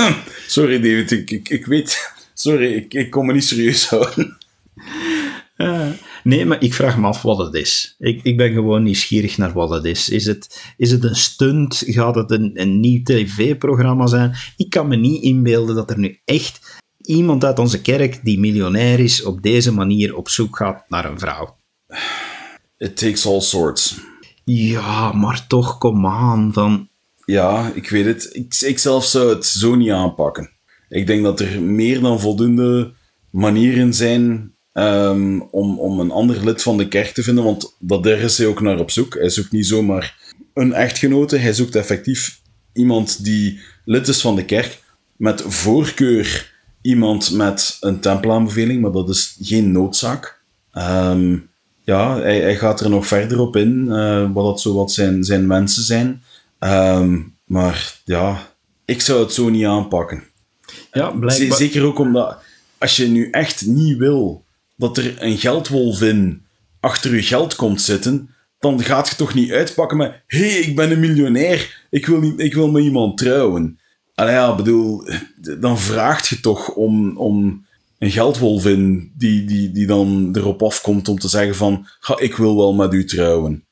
Sorry 0.48 0.76
David, 0.82 1.12
ik, 1.12 1.32
ik, 1.32 1.50
ik 1.50 1.66
weet... 1.66 2.16
Sorry, 2.34 2.74
ik, 2.74 2.94
ik 2.94 3.10
kon 3.10 3.26
me 3.26 3.34
niet 3.34 3.46
serieus 3.46 3.90
houden. 3.90 4.38
Nee, 6.28 6.46
maar 6.46 6.64
ik 6.64 6.74
vraag 6.74 6.98
me 6.98 7.08
af 7.08 7.22
wat 7.22 7.38
het 7.38 7.54
is. 7.54 7.96
Ik, 8.00 8.24
ik 8.24 8.38
ben 8.38 8.54
gewoon 8.54 8.84
nieuwsgierig 8.84 9.38
naar 9.38 9.54
wat 9.54 9.70
het 9.70 9.86
is. 9.86 10.10
Is 10.10 10.26
het, 10.26 10.74
is 10.78 10.92
het 10.92 11.04
een 11.04 11.16
stunt? 11.16 11.84
Gaat 11.86 12.16
het 12.16 12.32
een, 12.32 12.52
een 12.54 12.80
nieuw 12.80 13.04
tv-programma 13.04 14.08
zijn? 14.08 14.36
Ik 14.58 14.70
kan 14.70 14.88
me 14.88 14.96
niet 14.96 15.24
inbeelden 15.24 15.76
dat 15.76 15.90
er 15.90 16.00
nu 16.00 16.20
echt 16.26 16.82
iemand 17.02 17.46
uit 17.46 17.60
onze 17.60 17.82
kerk 17.82 18.20
die 18.24 18.40
miljonair 18.40 19.00
is 19.00 19.24
op 19.24 19.42
deze 19.42 19.74
manier 19.74 20.16
op 20.16 20.30
zoek 20.30 20.58
gaat 20.58 20.86
naar 20.88 21.06
een 21.06 21.20
vrouw. 21.20 21.56
It 22.78 22.98
takes 22.98 23.26
all 23.26 23.42
sorts. 23.42 23.96
Ja, 24.44 25.12
maar 25.12 25.48
toch, 25.48 25.78
kom 25.78 26.08
aan. 26.08 26.54
Van, 26.54 26.90
Ja, 27.26 27.72
ik 27.74 27.90
weet 27.90 28.06
het. 28.06 28.30
Ik, 28.32 28.56
ik 28.60 28.80
zelf 28.80 29.06
zou 29.06 29.30
het 29.30 29.46
zo 29.46 29.76
niet 29.76 29.92
aanpakken. 29.92 30.50
Ik 30.90 31.08
denk 31.08 31.24
dat 31.24 31.40
er 31.40 31.62
meer 31.62 32.02
dan 32.02 32.20
voldoende 32.20 32.94
manieren 33.30 33.94
zijn 33.94 34.56
ehm, 34.78 35.40
om, 35.52 35.80
om 35.80 36.00
een 36.00 36.12
ander 36.12 36.46
lid 36.46 36.62
van 36.62 36.78
de 36.78 36.88
kerk 36.88 37.14
te 37.14 37.24
vinden, 37.24 37.44
want 37.44 37.76
dat 37.80 38.04
daar 38.04 38.20
is 38.20 38.38
hij 38.38 38.48
ook 38.48 38.62
naar 38.62 38.80
op 38.80 38.92
zoek. 38.92 39.14
Hij 39.14 39.30
zoekt 39.30 39.52
niet 39.52 39.68
zomaar 39.68 40.36
een 40.54 40.74
echtgenote, 40.74 41.38
hij 41.38 41.54
zoekt 41.54 41.76
effectief 41.76 42.40
iemand 42.74 43.24
die 43.24 43.60
lid 43.86 44.08
is 44.08 44.22
van 44.22 44.36
de 44.36 44.46
kerk, 44.46 44.82
met 45.16 45.44
voorkeur 45.46 46.54
iemand 46.82 47.32
met 47.32 47.78
een 47.80 48.00
tempelaanbeveling, 48.00 48.82
maar 48.82 48.92
dat 48.92 49.10
is 49.10 49.38
geen 49.42 49.72
noodzaak. 49.72 50.40
Ehm, 50.72 51.38
ja, 51.84 52.20
hij, 52.20 52.42
hij 52.42 52.56
gaat 52.56 52.80
er 52.80 52.90
nog 52.90 53.08
verder 53.08 53.40
op 53.40 53.56
in, 53.56 53.92
eh, 53.92 54.32
wat 54.34 54.46
dat 54.46 54.62
zo 54.62 54.74
wat 54.74 54.92
zijn, 54.92 55.24
zijn 55.24 55.48
wensen 55.48 55.84
zijn. 55.84 56.24
Ehm, 56.60 57.20
maar 57.46 58.02
ja, 58.06 58.48
ik 58.86 59.02
zou 59.02 59.20
het 59.20 59.34
zo 59.34 59.50
niet 59.50 59.66
aanpakken. 59.66 60.24
ja, 60.92 61.10
blijkbaar... 61.10 61.58
Zeker 61.58 61.84
ook 61.84 62.00
omdat, 62.00 62.38
als 62.78 62.96
je 62.96 63.08
nu 63.08 63.30
echt 63.30 63.66
niet 63.66 63.98
wil 63.98 64.46
dat 64.78 64.98
er 64.98 65.16
een 65.22 65.38
geldwolvin 65.38 66.46
achter 66.80 67.16
je 67.16 67.22
geld 67.22 67.56
komt 67.56 67.82
zitten, 67.82 68.30
dan 68.60 68.82
gaat 68.82 69.10
je 69.10 69.16
toch 69.16 69.34
niet 69.34 69.52
uitpakken 69.52 69.98
met 69.98 70.24
hé, 70.28 70.40
hey, 70.40 70.60
ik 70.60 70.76
ben 70.76 70.92
een 70.92 71.00
miljonair, 71.00 71.86
ik 71.90 72.06
wil, 72.06 72.20
niet, 72.20 72.40
ik 72.40 72.54
wil 72.54 72.72
met 72.72 72.84
iemand 72.84 73.18
trouwen. 73.18 73.80
Allee, 74.14 74.34
ja, 74.34 74.56
bedoel, 74.56 75.04
dan 75.60 75.78
vraagt 75.78 76.28
je 76.28 76.40
toch 76.40 76.70
om, 76.70 77.18
om 77.18 77.66
een 77.98 78.12
geldwolvin 78.12 79.12
die, 79.16 79.46
die, 79.46 79.72
die 79.72 79.88
dan 79.88 80.30
erop 80.34 80.64
afkomt 80.64 81.08
om 81.08 81.20
te 81.20 81.28
zeggen 81.28 81.56
van, 81.56 81.88
ga, 82.00 82.20
ik 82.20 82.36
wil 82.36 82.56
wel 82.56 82.74
met 82.74 82.94
u 82.94 83.06
trouwen. 83.06 83.66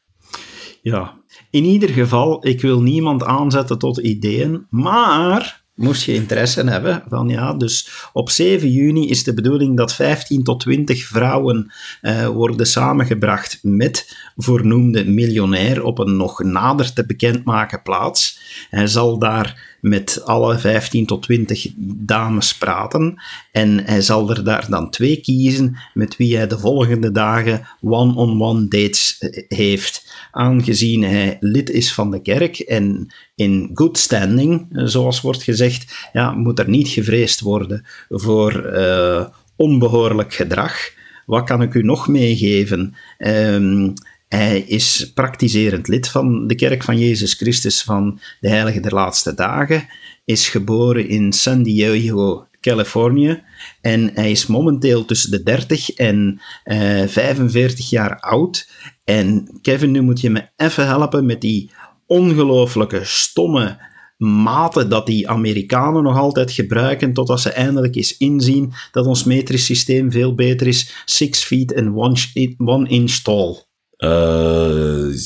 Ja, 0.82 1.14
in 1.50 1.64
ieder 1.64 1.90
geval, 1.90 2.48
ik 2.48 2.62
wil 2.62 2.82
niemand 2.82 3.24
aanzetten 3.24 3.78
tot 3.78 3.98
ideeën, 3.98 4.66
maar 4.70 5.65
moest 5.76 6.04
je 6.04 6.14
interesse 6.14 6.64
hebben 6.64 7.04
van 7.10 7.30
ja, 7.30 7.54
dus 7.54 7.90
op 8.14 8.30
7 8.30 8.72
juni 8.72 9.10
is 9.10 9.24
de 9.24 9.34
bedoeling 9.34 9.78
dat 9.78 9.94
15 9.94 10.44
tot 10.44 10.60
20 10.60 11.06
vrouwen 11.06 11.72
eh, 12.02 12.28
worden 12.28 12.68
samengebracht 12.68 13.60
met 13.62 14.18
voornoemde 14.36 15.06
miljonair 15.06 15.84
op 15.84 16.00
een 16.00 16.18
nog 16.18 16.44
nader 16.44 16.94
te 16.94 17.06
bekendmaken 17.06 17.82
plaats. 17.82 18.40
Hij 18.70 18.88
zal 18.88 19.20
daar 19.20 19.76
met 19.82 20.22
alle 20.26 20.58
15 20.58 21.06
tot 21.06 21.22
20 21.22 21.68
dames 21.78 22.58
praten 22.58 23.22
en 23.52 23.86
hij 23.86 24.02
zal 24.02 24.30
er 24.30 24.44
daar 24.44 24.70
dan 24.70 24.90
twee 24.90 25.22
kiezen 25.22 25.78
met 25.94 26.18
wie 26.18 26.38
hij 26.38 26.48
de 26.48 26.60
volgende 26.60 27.12
dagen 27.12 27.68
one-on-one 27.82 28.68
dates 28.68 29.18
eh, 29.20 29.44
heeft 29.48 30.05
aangezien 30.36 31.04
hij 31.04 31.38
lid 31.40 31.70
is 31.70 31.94
van 31.94 32.12
de 32.12 32.22
kerk 32.22 32.60
en 32.60 33.14
in 33.36 33.70
good 33.74 33.98
standing, 33.98 34.68
eh, 34.72 34.86
zoals 34.86 35.22
wordt 35.22 35.44
gezegd, 35.44 36.10
ja, 36.14 36.32
moet 36.32 36.60
er 36.60 36.70
niet 36.70 36.88
gevreesd 36.88 37.40
worden 37.40 37.86
voor 38.10 38.64
eh, 38.64 39.26
onbehoorlijk 39.56 40.34
gedrag. 40.34 40.94
Wat 41.26 41.44
kan 41.44 41.62
ik 41.62 41.74
u 41.74 41.82
nog 41.84 42.08
meegeven? 42.08 42.96
Ehm, 43.18 43.90
hij 44.28 44.60
is 44.60 45.12
praktiserend 45.14 45.88
lid 45.88 46.08
van 46.08 46.48
de 46.48 46.56
Kerk 46.56 46.84
van 46.84 47.00
Jezus 47.00 47.34
Christus 47.34 47.84
van 47.84 48.20
de 48.40 48.50
Heilige 48.50 48.80
der 48.80 48.94
Laatste 48.94 49.34
Dagen, 49.34 49.88
is 50.26 50.50
geboren 50.50 51.08
in 51.08 51.34
San 51.34 51.64
Diego, 51.64 52.48
Californië. 52.66 53.44
En 53.82 54.12
hij 54.14 54.32
is 54.32 54.46
momenteel 54.46 55.06
tussen 55.06 55.32
de 55.32 55.44
30 55.44 55.90
en 55.90 56.42
eh 56.64 57.08
45 57.08 57.90
jaar 57.90 58.20
oud. 58.20 58.70
En 59.04 59.60
Kevin, 59.62 59.92
nu 59.92 60.02
moet 60.02 60.22
je 60.22 60.30
me 60.30 60.50
even 60.56 60.86
helpen 60.86 61.26
met 61.26 61.42
die 61.42 61.72
ongelooflijke, 62.08 63.00
stomme 63.04 63.94
mate 64.18 64.88
dat 64.88 65.06
die 65.06 65.30
Amerikanen 65.30 66.04
nog 66.04 66.18
altijd 66.18 66.52
gebruiken, 66.52 67.14
totdat 67.14 67.42
ze 67.42 67.50
eindelijk 67.50 67.96
eens 67.96 68.18
inzien 68.18 68.74
dat 68.92 69.06
ons 69.06 69.24
metrisch 69.24 69.66
systeem 69.66 70.12
veel 70.12 70.36
beter 70.36 70.68
is. 70.68 71.04
6 71.06 71.44
feet 71.44 71.76
and 71.76 72.18
1 72.34 72.88
inch 72.88 73.12
tall. 73.12 73.64
Eh, 73.98 74.10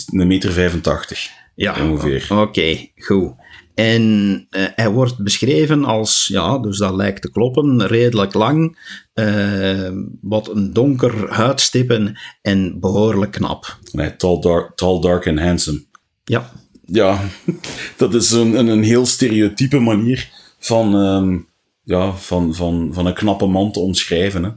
een 0.06 0.28
meter 0.28 0.52
85. 0.52 1.30
Ja, 1.56 1.90
Ongeveer. 1.90 2.28
Oké, 2.30 2.90
goed. 2.96 3.32
En 3.80 4.46
eh, 4.50 4.64
hij 4.76 4.90
wordt 4.90 5.18
beschreven 5.18 5.86
als, 5.86 6.28
ja, 6.28 6.58
dus 6.58 6.78
dat 6.78 6.96
lijkt 6.96 7.22
te 7.22 7.32
kloppen, 7.32 7.88
redelijk 7.88 8.34
lang, 8.34 8.78
eh, 9.14 9.90
wat 10.22 10.50
een 10.50 10.74
donker 10.74 11.30
huidstippen 11.34 12.20
en 12.42 12.80
behoorlijk 12.80 13.32
knap. 13.32 13.78
Nee, 13.92 14.16
tall, 14.16 14.40
dark, 14.40 14.76
tall, 14.76 15.00
dark 15.00 15.28
and 15.28 15.40
handsome. 15.40 15.86
Ja, 16.24 16.52
Ja, 16.86 17.20
dat 17.98 18.14
is 18.14 18.32
een, 18.32 18.60
een, 18.60 18.68
een 18.68 18.84
heel 18.84 19.06
stereotype 19.06 19.80
manier 19.80 20.30
van, 20.60 20.96
ehm, 20.96 21.38
ja, 21.84 22.12
van, 22.12 22.56
van, 22.56 22.90
van 22.94 23.06
een 23.06 23.14
knappe 23.14 23.46
man 23.46 23.72
te 23.72 23.80
omschrijven. 23.80 24.44
Hè. 24.44 24.50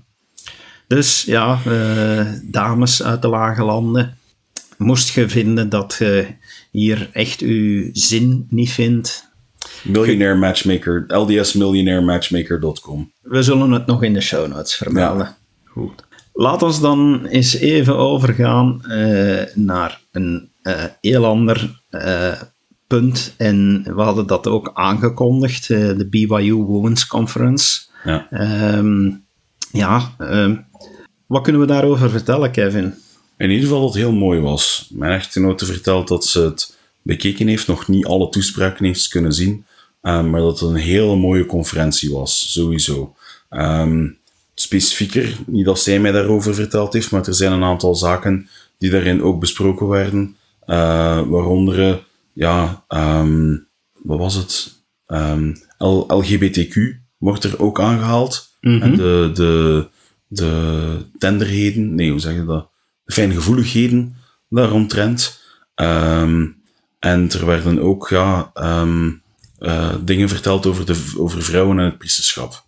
dus 0.87 1.23
ja, 1.23 1.61
eh, 1.67 2.33
dames 2.43 3.03
uit 3.03 3.23
de 3.23 3.29
lage 3.29 3.65
landen, 3.65 4.19
moest 4.79 5.15
je 5.15 5.29
vinden 5.29 5.69
dat 5.69 5.97
je 5.99 6.27
hier 6.73 7.09
echt 7.13 7.41
je 7.41 7.91
zin 7.93 8.47
niet 8.49 8.71
vindt, 8.71 9.31
Millionaire 9.83 10.39
Matchmaker, 10.39 11.05
ldsmillionairematchmaker.com. 11.09 13.13
We 13.23 13.43
zullen 13.43 13.71
het 13.71 13.87
nog 13.87 14.03
in 14.03 14.13
de 14.13 14.21
show 14.21 14.49
notes 14.49 14.75
vermelden. 14.75 15.37
Goed. 15.65 16.05
Laat 16.33 16.63
ons 16.63 16.81
dan 16.81 17.27
eens 17.27 17.55
even 17.55 17.97
overgaan 17.97 18.85
eh, 18.85 19.43
naar 19.55 20.01
een 20.13 20.51
eh, 20.63 20.85
heel 21.01 21.27
ander 21.27 21.81
eh, 21.91 22.41
punt. 22.87 23.35
En 23.37 23.83
we 23.95 24.03
hadden 24.03 24.27
dat 24.27 24.47
ook 24.47 24.71
aangekondigd, 24.75 25.69
de 25.69 26.07
BYU 26.11 26.55
Women's 26.55 27.07
Conference. 27.07 27.81
Ja. 28.05 28.27
Ehm, 28.31 29.11
ja, 29.73 30.13
ehm, 30.19 30.57
wat 31.27 31.43
kunnen 31.43 31.61
we 31.61 31.67
daarover 31.67 32.11
vertellen, 32.11 32.51
Kevin? 32.51 32.95
In 33.39 33.51
ieder 33.51 33.65
geval 33.65 33.81
dat 33.81 33.89
het 33.95 34.03
heel 34.03 34.13
mooi 34.13 34.41
was. 34.41 34.89
Mijn 34.91 35.13
echtgenote 35.13 35.67
vertelt 35.67 36.09
dat 36.09 36.25
ze 36.25 36.41
het 36.41 36.77
bekeken 37.03 37.47
heeft, 37.47 37.67
nog 37.67 37.89
niet 37.89 38.07
alle 38.07 38.29
toespraken 38.29 38.85
heeft 38.85 39.09
kunnen 39.09 39.33
zien, 39.33 39.65
eh, 40.01 40.25
maar 40.25 40.41
dat 40.41 40.61
het 40.61 40.69
een 40.71 40.77
hele 40.77 41.17
mooie 41.17 41.47
conferentie 41.47 42.11
was, 42.13 42.53
sowieso. 42.53 43.15
Ehm, 43.49 44.09
specifieker, 44.55 45.37
niet 45.47 45.65
dat 45.65 45.81
zij 45.81 46.01
mij 46.01 46.13
daarover 46.13 46.55
verteld 46.55 46.93
heeft, 46.93 47.11
maar 47.11 47.27
er 47.27 47.35
zijn 47.35 47.53
een 47.53 47.63
aantal 47.63 47.95
zaken 47.95 48.49
die 48.79 48.91
daarin 48.91 49.23
ook 49.23 49.41
besproken 49.41 49.89
werden, 49.89 50.37
eh, 50.67 50.77
waaronder, 51.29 51.89
eh, 51.89 51.95
ja, 52.33 52.85
ehm, 52.89 53.57
wat 54.03 54.19
was 54.19 54.35
het? 54.35 54.73
Ehm, 55.07 55.55
L- 55.79 56.05
LGBTQ 56.09 56.77
wordt 57.19 57.45
er 57.45 57.61
ook 57.63 57.81
aangehaald. 57.81 58.51
En 58.83 58.97
de, 58.97 59.31
de, 59.35 59.87
de 60.27 60.97
tenderheden, 61.19 61.95
nee, 61.95 62.11
hoe 62.11 62.21
zeg 62.21 62.35
je 62.35 62.45
dat? 62.45 62.71
De 63.05 63.13
fijngevoeligheden 63.13 64.17
daaromtrent. 64.49 65.41
Ehm 65.75 66.45
en 67.03 67.31
er 67.31 67.47
werden 67.47 67.79
ook 67.79 68.09
ja, 68.09 68.51
ehm, 68.55 69.11
eh, 69.59 69.95
dingen 70.05 70.29
verteld 70.29 70.67
over, 70.67 70.87
de, 70.87 71.15
over 71.17 71.43
vrouwen 71.43 71.79
en 71.79 71.85
het 71.85 71.99
priesterschap. 71.99 72.65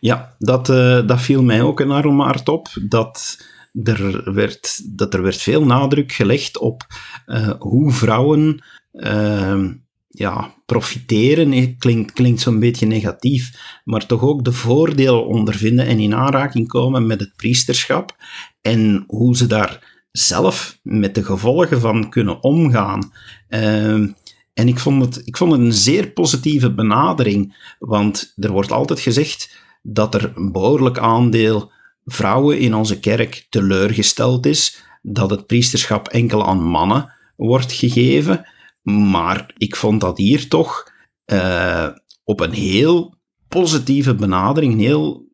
Ja, 0.00 0.34
dat, 0.38 0.68
uh, 0.68 1.06
dat 1.06 1.20
viel 1.20 1.42
mij 1.42 1.62
ook 1.62 1.80
enorm 1.80 2.20
hard 2.20 2.48
op. 2.48 2.68
Dat 2.82 3.46
er 3.82 4.32
werd, 4.34 4.96
dat 4.96 5.14
er 5.14 5.22
werd 5.22 5.36
veel 5.36 5.64
nadruk 5.64 6.12
gelegd 6.12 6.58
op 6.58 6.86
uh, 7.26 7.50
hoe 7.58 7.92
vrouwen 7.92 8.64
uh, 8.92 9.64
ja, 10.08 10.54
profiteren. 10.66 11.76
Klinkt, 11.78 12.12
klinkt 12.12 12.40
zo'n 12.40 12.58
beetje 12.58 12.86
negatief, 12.86 13.80
maar 13.84 14.06
toch 14.06 14.22
ook 14.22 14.44
de 14.44 14.52
voordelen 14.52 15.26
ondervinden 15.26 15.86
en 15.86 15.98
in 15.98 16.14
aanraking 16.14 16.68
komen 16.68 17.06
met 17.06 17.20
het 17.20 17.32
priesterschap. 17.36 18.16
En 18.62 19.04
hoe 19.06 19.36
ze 19.36 19.46
daar 19.46 20.00
zelf 20.12 20.78
met 20.82 21.14
de 21.14 21.24
gevolgen 21.24 21.80
van 21.80 22.10
kunnen 22.10 22.42
omgaan. 22.42 23.12
Uh, 23.48 24.08
en 24.54 24.68
ik 24.68 24.78
vond, 24.78 25.04
het, 25.04 25.26
ik 25.26 25.36
vond 25.36 25.52
het 25.52 25.60
een 25.60 25.72
zeer 25.72 26.10
positieve 26.10 26.74
benadering, 26.74 27.74
want 27.78 28.32
er 28.36 28.50
wordt 28.50 28.72
altijd 28.72 29.00
gezegd 29.00 29.60
dat 29.82 30.14
er 30.14 30.32
een 30.34 30.52
behoorlijk 30.52 30.98
aandeel 30.98 31.72
vrouwen 32.04 32.58
in 32.58 32.74
onze 32.74 33.00
kerk 33.00 33.46
teleurgesteld 33.50 34.46
is, 34.46 34.84
dat 35.02 35.30
het 35.30 35.46
priesterschap 35.46 36.08
enkel 36.08 36.46
aan 36.46 36.62
mannen 36.62 37.12
wordt 37.36 37.72
gegeven. 37.72 38.46
Maar 38.82 39.54
ik 39.56 39.76
vond 39.76 40.00
dat 40.00 40.18
hier 40.18 40.48
toch 40.48 40.92
uh, 41.26 41.88
op 42.24 42.40
een 42.40 42.52
heel 42.52 43.14
positieve 43.48 44.14
benadering, 44.14 44.72
een 44.72 44.78
heel 44.78 45.31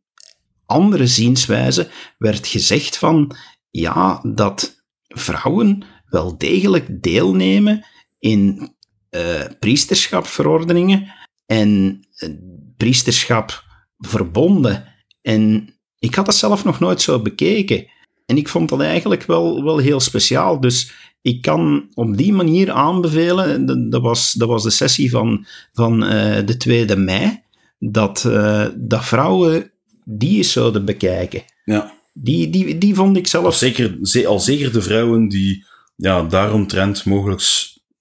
andere 0.69 1.07
zienswijze, 1.07 1.89
werd 2.19 2.47
gezegd 2.47 2.97
van 2.97 3.37
ja, 3.71 4.21
dat 4.23 4.85
vrouwen 5.09 5.85
wel 6.05 6.39
degelijk 6.39 7.03
deelnemen 7.03 7.85
in 8.19 8.73
uh, 9.11 9.45
priesterschapverordeningen 9.59 11.15
en 11.47 12.01
uh, 12.19 12.35
priesterschap 12.77 13.65
verbonden. 13.99 14.85
En 15.23 15.75
ik 15.99 16.15
had 16.15 16.27
dat 16.27 16.35
zelf 16.35 16.65
nog 16.65 16.81
nooit 16.81 17.01
zo 17.01 17.23
bekeken. 17.23 17.87
En 18.27 18.37
ik 18.37 18.49
vond 18.49 18.69
dat 18.69 18.81
eigenlijk 18.81 19.23
wel, 19.23 19.65
wel 19.65 19.79
heel 19.79 20.01
speciaal. 20.01 20.61
Dus 20.61 20.93
ik 21.23 21.43
kan 21.43 21.89
op 21.95 22.17
die 22.17 22.33
manier 22.33 22.71
aanbevelen, 22.71 23.91
dat 23.91 24.03
was, 24.03 24.33
dat 24.33 24.49
was 24.49 24.63
de 24.63 24.71
sessie 24.71 25.11
van, 25.11 25.47
van 25.73 26.03
uh, 26.03 26.37
de 26.47 26.87
2e 26.89 26.99
mei, 26.99 27.43
dat, 27.79 28.29
dat 28.77 29.05
vrouwen 29.05 29.73
die 30.11 30.37
eens 30.37 30.53
zouden 30.53 30.85
bekijken. 30.85 31.43
Ja. 31.65 31.97
Die, 32.13 32.51
die, 32.51 32.79
die 32.79 32.95
vond 32.95 33.17
ik 33.17 33.27
zelf... 33.27 33.45
Al 33.45 33.53
zeker, 33.53 33.99
al 34.27 34.41
zeker 34.41 34.73
de 34.73 34.83
vrouwen 34.83 35.29
die 35.29 35.67
ja, 35.97 36.23
daaromtrent 36.23 37.05
mogelijk 37.05 37.43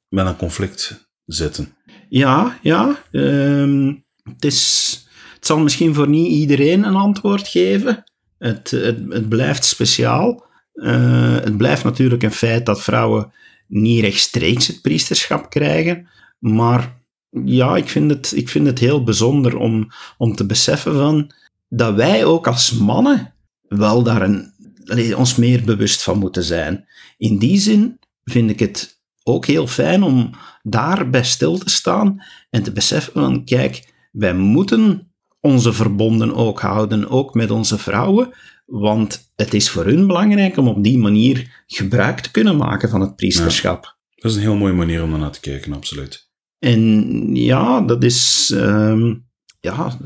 met 0.09 0.25
een 0.25 0.35
conflict 0.35 1.09
zitten. 1.25 1.75
Ja, 2.09 2.59
ja. 2.61 3.03
Um, 3.11 4.05
het 4.23 4.45
is 4.45 5.01
het 5.35 5.45
zal 5.45 5.59
misschien 5.59 5.93
voor 5.93 6.07
niet 6.07 6.31
iedereen 6.31 6.83
een 6.83 6.95
antwoord 6.95 7.47
geven. 7.47 8.03
Het, 8.37 8.71
het, 8.71 8.99
het 9.09 9.29
blijft 9.29 9.65
speciaal. 9.65 10.45
Uh, 10.73 11.35
het 11.35 11.57
blijft 11.57 11.83
natuurlijk 11.83 12.23
een 12.23 12.31
feit 12.31 12.65
dat 12.65 12.81
vrouwen 12.81 13.31
niet 13.67 14.01
rechtstreeks 14.01 14.67
het 14.67 14.81
priesterschap 14.81 15.49
krijgen. 15.49 16.07
Maar 16.39 17.01
ja, 17.45 17.75
ik 17.75 17.87
vind 17.87 18.11
het, 18.11 18.31
ik 18.35 18.49
vind 18.49 18.67
het 18.67 18.79
heel 18.79 19.03
bijzonder 19.03 19.57
om, 19.57 19.91
om 20.17 20.35
te 20.35 20.45
beseffen 20.45 20.93
van 20.93 21.31
dat 21.69 21.95
wij 21.95 22.25
ook 22.25 22.47
als 22.47 22.71
mannen 22.71 23.33
wel 23.61 24.03
daar 24.03 24.21
een, 24.21 24.53
ons 25.15 25.35
meer 25.35 25.63
bewust 25.63 26.03
van 26.03 26.19
moeten 26.19 26.43
zijn. 26.43 26.87
In 27.17 27.37
die 27.37 27.59
zin 27.59 27.99
vind 28.23 28.49
ik 28.49 28.59
het 28.59 29.01
ook 29.23 29.45
heel 29.45 29.67
fijn 29.67 30.03
om 30.03 30.29
daarbij 30.63 31.23
stil 31.23 31.57
te 31.57 31.69
staan 31.69 32.23
en 32.49 32.63
te 32.63 32.71
beseffen 32.71 33.13
van 33.13 33.45
kijk, 33.45 33.93
wij 34.11 34.33
moeten 34.33 35.11
onze 35.39 35.73
verbonden 35.73 36.35
ook 36.35 36.59
houden, 36.59 37.09
ook 37.09 37.33
met 37.33 37.51
onze 37.51 37.77
vrouwen, 37.77 38.33
want 38.65 39.31
het 39.35 39.53
is 39.53 39.69
voor 39.69 39.85
hun 39.85 40.07
belangrijk 40.07 40.57
om 40.57 40.67
op 40.67 40.83
die 40.83 40.97
manier 40.97 41.63
gebruik 41.67 42.19
te 42.19 42.31
kunnen 42.31 42.57
maken 42.57 42.89
van 42.89 43.01
het 43.01 43.15
priesterschap. 43.15 43.97
dat 44.15 44.31
is 44.31 44.37
een 44.37 44.43
heel 44.43 44.55
mooie 44.55 44.73
manier 44.73 45.03
om 45.03 45.19
naar 45.19 45.31
te 45.31 45.39
kijken, 45.39 45.73
absoluut. 45.73 46.29
En 46.59 47.35
ja, 47.35 47.81
dat 47.81 48.03
is. 48.03 48.51
Uh, 48.53 49.11
ja, 49.59 49.97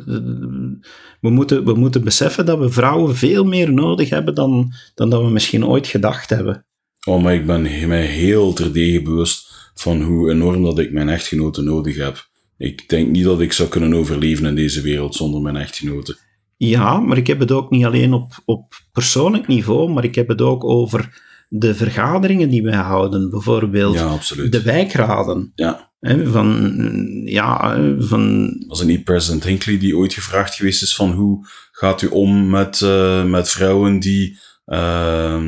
we 1.20 1.30
moeten, 1.30 1.66
we 1.66 1.74
moeten 1.74 2.04
beseffen 2.04 2.46
dat 2.46 2.60
we 2.60 2.70
vrouwen 2.70 3.16
veel 3.16 3.44
meer 3.44 3.74
nodig 3.74 4.10
hebben 4.10 4.36
dan, 4.36 4.74
dan 4.96 5.10
dat 5.10 5.22
we 5.22 5.30
misschien 5.30 5.66
ooit 5.66 5.88
gedacht 5.88 6.30
hebben. 6.30 6.66
Oh, 7.08 7.24
maar 7.24 7.34
ik 7.34 7.46
ben 7.46 7.88
mij 7.88 8.06
heel 8.06 8.54
terdege 8.54 9.02
bewust 9.02 9.72
van 9.74 10.02
hoe 10.02 10.32
enorm 10.32 10.64
dat 10.64 10.80
ik 10.80 10.92
mijn 10.92 11.10
echtgenoten 11.10 11.64
nodig 11.64 11.98
heb 11.98 12.30
ik 12.62 12.90
denk 12.90 13.10
niet 13.10 13.24
dat 13.24 13.42
ik 13.42 13.54
zou 13.54 13.70
kunnen 13.70 13.94
overleven 13.94 14.46
in 14.46 14.56
deze 14.56 14.82
wereld 14.82 15.16
zonder 15.16 15.42
mijn 15.42 15.56
echtgenoten. 15.56 16.18
Ja, 16.58 17.00
maar 17.00 17.18
ik 17.18 17.28
heb 17.28 17.40
het 17.40 17.52
ook 17.52 17.70
niet 17.70 17.86
alleen 17.86 18.14
op, 18.14 18.42
op 18.46 18.74
persoonlijk 18.92 19.48
niveau, 19.48 19.90
maar 19.92 20.04
ik 20.04 20.16
heb 20.16 20.28
het 20.28 20.42
ook 20.42 20.64
over 20.64 21.22
de 21.50 21.76
vergaderingen 21.76 22.50
die 22.50 22.64
wij 22.64 22.76
houden. 22.76 23.30
Bijvoorbeeld 23.30 23.96
ja, 23.96 24.18
de 24.50 24.62
wijkraden. 24.62 25.52
Ja. 25.56 25.91
Van, 26.02 26.82
ja, 27.26 27.78
van... 28.00 28.54
Was 28.68 28.80
het 28.80 28.88
niet 28.88 29.04
president 29.04 29.44
Hinckley 29.44 29.78
die 29.78 29.98
ooit 29.98 30.14
gevraagd 30.14 30.56
geweest 30.56 30.82
is 30.82 30.96
van 30.96 31.12
hoe 31.12 31.48
gaat 31.72 32.02
u 32.02 32.08
om 32.08 32.50
met, 32.50 32.80
uh, 32.80 33.24
met 33.24 33.50
vrouwen 33.50 34.00
die, 34.00 34.40
uh, 34.66 35.42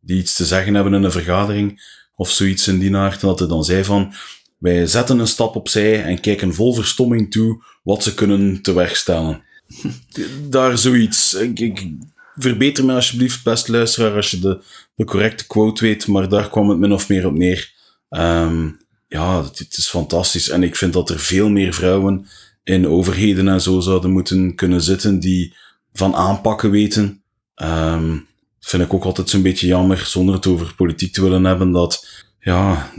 die 0.00 0.18
iets 0.18 0.34
te 0.34 0.44
zeggen 0.44 0.74
hebben 0.74 0.94
in 0.94 1.02
een 1.02 1.12
vergadering 1.12 1.98
of 2.14 2.30
zoiets 2.30 2.68
in 2.68 2.78
die. 2.78 2.96
En 2.96 3.12
dat 3.20 3.38
hij 3.38 3.48
dan 3.48 3.64
zei 3.64 3.84
van, 3.84 4.12
wij 4.58 4.86
zetten 4.86 5.18
een 5.18 5.26
stap 5.26 5.56
opzij 5.56 6.02
en 6.02 6.20
kijken 6.20 6.54
vol 6.54 6.74
verstomming 6.74 7.30
toe 7.30 7.62
wat 7.82 8.02
ze 8.02 8.14
kunnen 8.14 8.62
tewerkstellen. 8.62 9.42
Daar 10.48 10.78
zoiets. 10.78 11.34
Ik, 11.34 11.88
verbeter 12.36 12.84
me 12.84 12.94
alsjeblieft, 12.94 13.44
best 13.44 13.68
luisteraar, 13.68 14.14
als 14.14 14.30
je 14.30 14.38
de, 14.38 14.62
de 14.94 15.04
correcte 15.04 15.46
quote 15.46 15.84
weet, 15.84 16.06
maar 16.06 16.28
daar 16.28 16.50
kwam 16.50 16.68
het 16.68 16.78
min 16.78 16.92
of 16.92 17.08
meer 17.08 17.26
op 17.26 17.34
neer. 17.34 17.72
Um, 18.08 18.78
ja, 19.10 19.44
het, 19.44 19.76
is 19.76 19.88
fantastisch. 19.88 20.48
En 20.48 20.62
ik 20.62 20.76
vind 20.76 20.92
dat 20.92 21.10
er 21.10 21.18
veel 21.18 21.48
meer 21.48 21.74
vrouwen 21.74 22.26
in 22.64 22.88
overheden 22.88 23.48
en 23.48 23.60
zo 23.60 23.80
zouden 23.80 24.10
moeten 24.10 24.54
kunnen 24.54 24.82
zitten 24.82 25.20
die 25.20 25.54
van 25.92 26.14
aanpakken 26.14 26.70
weten. 26.70 27.22
Um, 27.62 28.26
vind 28.60 28.82
ik 28.82 28.94
ook 28.94 29.04
altijd 29.04 29.30
zo'n 29.30 29.42
beetje 29.42 29.66
jammer, 29.66 29.98
zonder 29.98 30.34
het 30.34 30.46
over 30.46 30.74
politiek 30.74 31.12
te 31.12 31.22
willen 31.22 31.44
hebben, 31.44 31.72
dat 31.72 32.24
ja, 32.40 32.92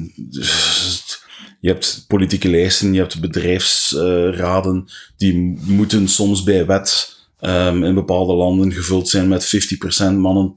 je 1.60 1.70
hebt 1.70 2.06
politieke 2.08 2.50
lijsten, 2.50 2.94
je 2.94 3.00
hebt 3.00 3.20
bedrijfsraden, 3.20 4.86
die 5.18 5.60
moeten 5.62 6.08
soms 6.08 6.44
bij 6.44 6.66
wet 6.66 7.16
um, 7.40 7.84
in 7.84 7.94
bepaalde 7.94 8.34
landen 8.34 8.74
gevuld 8.74 9.10
zijn 9.10 9.28
met 9.28 9.56
50% 10.14 10.14
mannen, 10.14 10.54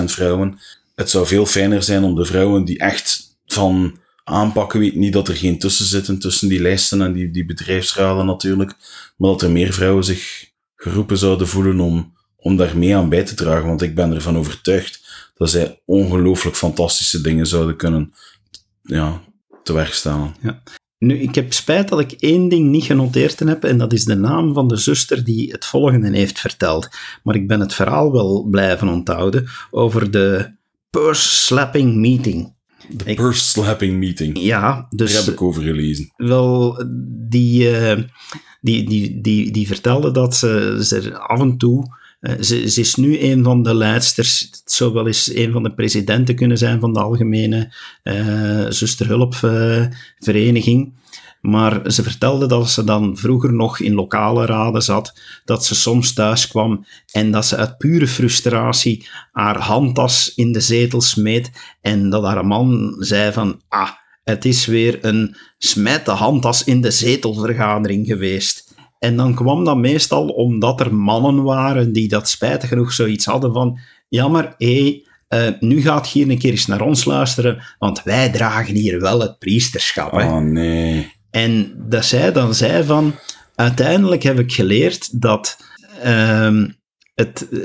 50% 0.00 0.04
vrouwen. 0.04 0.58
Het 0.94 1.10
zou 1.10 1.26
veel 1.26 1.46
fijner 1.46 1.82
zijn 1.82 2.04
om 2.04 2.14
de 2.14 2.24
vrouwen 2.24 2.64
die 2.64 2.78
echt 2.78 3.36
van 3.46 4.00
aanpakken 4.24 4.80
weten, 4.80 4.98
niet 4.98 5.12
dat 5.12 5.28
er 5.28 5.36
geen 5.36 5.58
tussen 5.58 5.86
zitten 5.86 6.18
tussen 6.18 6.48
die 6.48 6.60
lijsten 6.60 7.02
en 7.02 7.12
die, 7.12 7.30
die 7.30 7.46
bedrijfsraden 7.46 8.26
natuurlijk, 8.26 8.74
maar 9.16 9.30
dat 9.30 9.42
er 9.42 9.50
meer 9.50 9.72
vrouwen 9.72 10.04
zich 10.04 10.50
geroepen 10.76 11.18
zouden 11.18 11.48
voelen 11.48 11.80
om, 11.80 12.16
om 12.36 12.56
daar 12.56 12.78
mee 12.78 12.96
aan 12.96 13.08
bij 13.08 13.24
te 13.24 13.34
dragen, 13.34 13.68
want 13.68 13.82
ik 13.82 13.94
ben 13.94 14.14
ervan 14.14 14.38
overtuigd 14.38 15.00
dat 15.34 15.50
zij 15.50 15.80
ongelooflijk 15.84 16.56
fantastische 16.56 17.20
dingen 17.20 17.46
zouden 17.46 17.76
kunnen 17.76 18.14
ja, 18.82 19.20
teweegstellen. 19.62 20.34
Ja. 20.40 20.62
Nu, 20.98 21.18
ik 21.18 21.34
heb 21.34 21.52
spijt 21.52 21.88
dat 21.88 22.00
ik 22.00 22.12
één 22.12 22.48
ding 22.48 22.70
niet 22.70 22.84
genoteerd 22.84 23.38
heb, 23.38 23.64
en 23.64 23.78
dat 23.78 23.92
is 23.92 24.04
de 24.04 24.14
naam 24.14 24.54
van 24.54 24.68
de 24.68 24.76
zuster 24.76 25.24
die 25.24 25.52
het 25.52 25.64
volgende 25.64 26.16
heeft 26.16 26.40
verteld. 26.40 26.88
Maar 27.22 27.34
ik 27.34 27.48
ben 27.48 27.60
het 27.60 27.74
verhaal 27.74 28.12
wel 28.12 28.46
blijven 28.50 28.88
onthouden 28.88 29.48
over 29.70 30.10
de 30.10 30.54
purse 30.90 31.28
slapping 31.28 31.94
meeting. 31.94 32.54
De 32.88 33.14
purse 33.14 33.44
slapping 33.44 33.98
meeting. 33.98 34.38
Ja, 34.38 34.86
dus... 34.90 35.12
Daar 35.12 35.24
heb 35.24 35.32
ik 35.32 35.42
over 35.42 35.62
gelezen. 35.62 36.12
Wel, 36.16 36.84
die, 37.28 37.70
uh, 37.70 37.98
die, 38.60 38.88
die, 38.88 39.20
die, 39.20 39.50
die 39.50 39.66
vertelde 39.66 40.10
dat 40.10 40.36
ze, 40.36 40.78
ze 40.80 41.18
af 41.18 41.40
en 41.40 41.56
toe 41.56 42.00
uh, 42.22 42.32
ze, 42.40 42.70
ze, 42.70 42.80
is 42.80 42.94
nu 42.94 43.20
een 43.20 43.44
van 43.44 43.62
de 43.62 43.74
leidsters. 43.74 44.40
Het 44.40 44.72
zou 44.72 44.92
wel 44.92 45.06
eens 45.06 45.34
een 45.34 45.52
van 45.52 45.62
de 45.62 45.72
presidenten 45.72 46.34
kunnen 46.34 46.58
zijn 46.58 46.80
van 46.80 46.92
de 46.92 47.00
algemene 47.00 47.72
uh, 48.04 48.66
zusterhulpvereniging. 48.68 50.92
Maar 51.42 51.92
ze 51.92 52.02
vertelde 52.02 52.46
dat 52.46 52.70
ze 52.70 52.84
dan 52.84 53.16
vroeger 53.16 53.52
nog 53.52 53.80
in 53.80 53.94
lokale 53.94 54.46
raden 54.46 54.82
zat, 54.82 55.20
dat 55.44 55.64
ze 55.64 55.74
soms 55.74 56.12
thuis 56.12 56.48
kwam 56.48 56.86
en 57.12 57.30
dat 57.30 57.46
ze 57.46 57.56
uit 57.56 57.78
pure 57.78 58.06
frustratie 58.06 59.08
haar 59.32 59.58
handtas 59.58 60.34
in 60.34 60.52
de 60.52 60.60
zetel 60.60 61.00
smeet 61.00 61.50
en 61.80 62.10
dat 62.10 62.24
haar 62.24 62.46
man 62.46 62.96
zei 62.98 63.32
van, 63.32 63.60
ah, 63.68 63.90
het 64.24 64.44
is 64.44 64.66
weer 64.66 64.98
een 65.04 65.36
smijt 65.58 66.04
de 66.04 66.10
handtas 66.10 66.64
in 66.64 66.80
de 66.80 66.90
zetelvergadering 66.90 68.06
geweest. 68.06 68.74
En 68.98 69.16
dan 69.16 69.34
kwam 69.34 69.64
dat 69.64 69.76
meestal 69.76 70.28
omdat 70.28 70.80
er 70.80 70.94
mannen 70.94 71.42
waren 71.42 71.92
die 71.92 72.08
dat 72.08 72.28
spijtig 72.28 72.68
genoeg 72.68 72.92
zoiets 72.92 73.24
hadden 73.24 73.52
van, 73.52 73.78
jammer, 74.08 74.54
hé, 74.58 75.02
uh, 75.28 75.48
nu 75.60 75.82
gaat 75.82 76.06
hier 76.06 76.30
een 76.30 76.38
keer 76.38 76.50
eens 76.50 76.66
naar 76.66 76.80
ons 76.80 77.04
luisteren, 77.04 77.62
want 77.78 78.02
wij 78.02 78.30
dragen 78.30 78.74
hier 78.74 79.00
wel 79.00 79.20
het 79.20 79.38
priesterschap. 79.38 80.12
Hè. 80.12 80.24
Oh 80.24 80.38
nee. 80.38 81.20
En 81.32 81.74
dat 81.88 82.04
zij 82.04 82.32
dan 82.32 82.54
zei 82.54 82.84
van, 82.84 83.14
uiteindelijk 83.54 84.22
heb 84.22 84.38
ik 84.38 84.52
geleerd 84.52 85.20
dat 85.20 85.56
ehm, 86.02 86.68
het, 87.14 87.48
eh, 87.52 87.60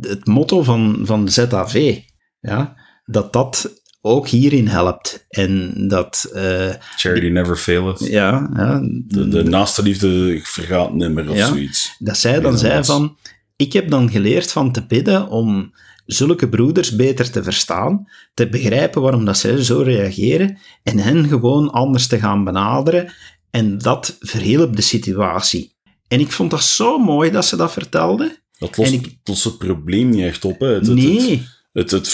het 0.00 0.26
motto 0.26 0.62
van, 0.62 1.00
van 1.02 1.28
ZAV, 1.28 1.98
ja, 2.40 2.76
dat 3.04 3.32
dat 3.32 3.82
ook 4.00 4.28
hierin 4.28 4.68
helpt. 4.68 5.26
En 5.28 5.74
dat... 5.88 6.30
eh, 6.34 6.70
Charity 6.96 7.26
never 7.26 7.56
faileth. 7.56 7.98
ja, 8.06 8.50
ja, 8.56 8.80
De, 9.06 9.28
de 9.28 9.42
naaste 9.42 9.82
liefde 9.82 10.40
vergaat 10.42 10.94
nimmer 10.94 11.30
of 11.30 11.36
Ja. 11.36 11.46
zoiets. 11.46 11.96
dat 11.98 12.16
zij 12.16 12.40
dan 12.40 12.58
zei 12.58 12.84
van, 12.84 13.16
ik 13.56 13.72
heb 13.72 13.90
dan 13.90 14.10
geleerd 14.10 14.52
van 14.52 14.72
te 14.72 14.86
bidden 14.86 15.28
om 15.28 15.74
zulke 16.06 16.48
broeders 16.48 16.96
beter 16.96 17.30
te 17.30 17.42
verstaan, 17.42 18.08
te 18.34 18.48
begrijpen 18.48 19.02
waarom 19.02 19.24
dat 19.24 19.38
zij 19.38 19.62
zo 19.64 19.80
reageren 19.80 20.58
en 20.82 20.98
hen 20.98 21.28
gewoon 21.28 21.70
anders 21.70 22.06
te 22.06 22.18
gaan 22.18 22.44
benaderen 22.44 23.12
en 23.50 23.78
dat 23.78 24.16
verhielp 24.20 24.76
de 24.76 24.82
situatie. 24.82 25.72
En 26.08 26.20
ik 26.20 26.32
vond 26.32 26.50
dat 26.50 26.62
zo 26.64 26.98
mooi 26.98 27.30
dat 27.30 27.44
ze 27.44 27.56
dat 27.56 27.72
vertelde. 27.72 28.38
Dat 28.58 28.76
lost, 28.76 28.92
En 28.92 28.98
ik- 28.98 29.16
lost 29.24 29.44
het 29.44 29.58
probleem 29.58 30.08
niet 30.08 30.24
echt 30.24 30.44
op. 30.44 30.60
Hè. 30.60 30.66
Het, 30.66 30.86
Nee, 30.86 31.46
Het, 31.72 31.90
het, 31.90 32.12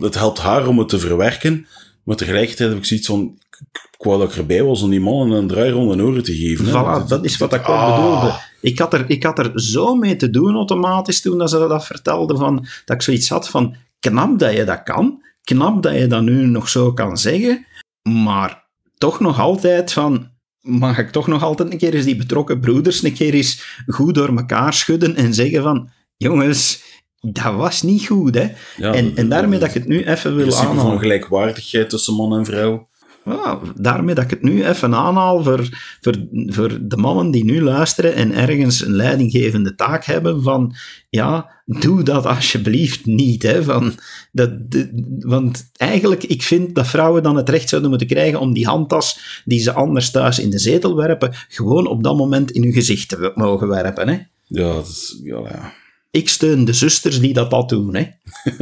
het 0.00 0.14
helpt 0.14 0.38
haar 0.38 0.66
om 0.66 0.78
het 0.78 0.88
te 0.88 0.98
verwerken, 0.98 1.66
maar 2.04 2.16
tegelijkertijd 2.16 2.68
heb 2.68 2.78
ik 2.78 2.84
zoiets 2.84 3.06
van... 3.06 3.38
Ik, 3.60 4.10
wou 4.10 4.18
dat 4.18 4.30
ik 4.30 4.36
erbij 4.36 4.62
was 4.62 4.82
om 4.82 4.90
die 4.90 5.00
mannen 5.00 5.38
een 5.38 5.46
draai 5.46 5.70
rond 5.70 5.96
de 5.96 6.02
oren 6.04 6.22
te 6.22 6.36
geven. 6.36 6.64
hè. 6.66 6.70
Voilà, 6.70 7.06
dat 7.08 7.24
is 7.24 7.36
wat 7.36 7.52
ik 7.54 7.60
ook 7.60 7.66
Ah. 7.76 7.96
bedoelde. 7.96 8.40
Ik 8.60 8.78
had, 8.78 8.92
er, 8.92 9.04
ik 9.10 9.22
had 9.22 9.38
er 9.38 9.50
zo 9.54 9.94
mee 9.94 10.16
te 10.16 10.30
doen 10.30 10.54
automatisch 10.54 11.20
toen 11.20 11.38
dat 11.38 11.50
ze 11.50 11.58
dat 11.68 11.86
vertelde, 11.86 12.36
van, 12.36 12.66
dat 12.84 12.96
ik 12.96 13.02
zoiets 13.02 13.28
had 13.28 13.48
van, 13.48 13.76
knap 14.00 14.38
dat 14.38 14.52
je 14.52 14.64
dat 14.64 14.82
kan, 14.82 15.22
knap 15.42 15.82
dat 15.82 15.94
je 15.94 16.06
dat 16.06 16.22
nu 16.22 16.46
nog 16.46 16.68
zo 16.68 16.92
kan 16.92 17.16
zeggen, 17.18 17.66
maar 18.02 18.64
toch 18.98 19.20
nog 19.20 19.40
altijd 19.40 19.92
van, 19.92 20.28
mag 20.60 20.98
ik 20.98 21.10
toch 21.10 21.26
nog 21.26 21.42
altijd 21.42 21.72
een 21.72 21.78
keer 21.78 21.94
eens 21.94 22.04
die 22.04 22.16
betrokken 22.16 22.60
broeders 22.60 23.02
een 23.02 23.12
keer 23.12 23.34
eens 23.34 23.82
goed 23.86 24.14
door 24.14 24.36
elkaar 24.36 24.74
schudden 24.74 25.16
en 25.16 25.34
zeggen 25.34 25.62
van, 25.62 25.88
jongens, 26.16 26.82
dat 27.24 27.54
was 27.54 27.82
niet 27.82 28.06
goed, 28.06 28.34
hè. 28.34 28.48
Ja, 28.76 28.92
en, 28.94 29.12
en 29.16 29.28
daarmee 29.28 29.58
dat 29.58 29.68
ik 29.68 29.74
het 29.74 29.88
nu 29.88 30.04
even 30.04 30.34
wil 30.34 30.44
principe 30.46 30.66
van 30.66 30.78
aanhalen. 30.78 30.98
gelijkwaardigheid 30.98 31.90
tussen 31.90 32.14
man 32.14 32.34
en 32.38 32.44
vrouw. 32.44 32.88
Ja, 33.24 33.58
daarmee 33.76 34.14
dat 34.14 34.24
ik 34.24 34.30
het 34.30 34.42
nu 34.42 34.64
even 34.64 34.94
aanhaal 34.94 35.42
voor, 35.44 35.68
voor, 36.00 36.14
voor 36.30 36.78
de 36.82 36.96
mannen 36.96 37.30
die 37.30 37.44
nu 37.44 37.62
luisteren 37.62 38.14
en 38.14 38.32
ergens 38.32 38.84
een 38.84 38.92
leidinggevende 38.92 39.74
taak 39.74 40.04
hebben 40.04 40.42
van, 40.42 40.74
ja, 41.10 41.50
doe 41.64 42.02
dat 42.02 42.26
alsjeblieft 42.26 43.06
niet. 43.06 43.42
Hè, 43.42 43.62
van, 43.62 43.92
dat, 44.32 44.70
de- 44.70 45.18
want 45.18 45.70
eigenlijk, 45.76 46.24
ik 46.24 46.42
vind 46.42 46.74
dat 46.74 46.86
vrouwen 46.86 47.22
dan 47.22 47.36
het 47.36 47.48
recht 47.48 47.68
zouden 47.68 47.90
moeten 47.90 48.08
krijgen 48.08 48.40
om 48.40 48.52
die 48.52 48.66
handtas 48.66 49.42
die 49.44 49.60
ze 49.60 49.72
anders 49.72 50.10
thuis 50.10 50.38
in 50.38 50.50
de 50.50 50.58
zetel 50.58 50.96
werpen, 50.96 51.34
gewoon 51.48 51.86
op 51.86 52.02
dat 52.02 52.16
moment 52.16 52.50
in 52.50 52.62
hun 52.62 52.72
gezicht 52.72 53.08
te 53.08 53.32
mogen 53.34 53.68
werpen. 53.68 54.08
Hè. 54.08 54.18
Ja, 54.46 54.72
dat 54.72 54.86
is, 54.86 55.20
ja, 55.22 55.38
ja, 55.38 55.72
Ik 56.14 56.28
steun 56.28 56.64
de 56.64 56.72
zusters 56.72 57.20
die 57.20 57.32
dat, 57.32 57.50
dat 57.50 57.68
doen. 57.68 57.94
Hè. 57.96 58.06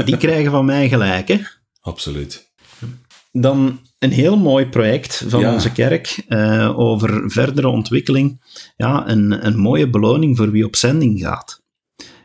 Die 0.05 0.17
krijgen 0.17 0.51
van 0.51 0.65
mij 0.65 0.89
gelijk. 0.89 1.29
Hè. 1.29 1.39
absoluut. 1.81 2.51
Dan 3.33 3.81
een 3.99 4.11
heel 4.11 4.37
mooi 4.39 4.67
project 4.67 5.25
van 5.29 5.41
Ja. 5.41 5.53
onze 5.53 5.73
kerk 5.73 6.25
eh, 6.29 6.79
over 6.79 7.31
verdere 7.31 7.69
ontwikkeling. 7.69 8.41
Ja, 8.77 9.09
een, 9.09 9.47
een 9.47 9.57
mooie 9.57 9.91
beloning 9.91 10.37
voor 10.37 10.51
wie 10.51 10.65
op 10.65 10.77
zending 10.77 11.21
gaat. 11.21 11.63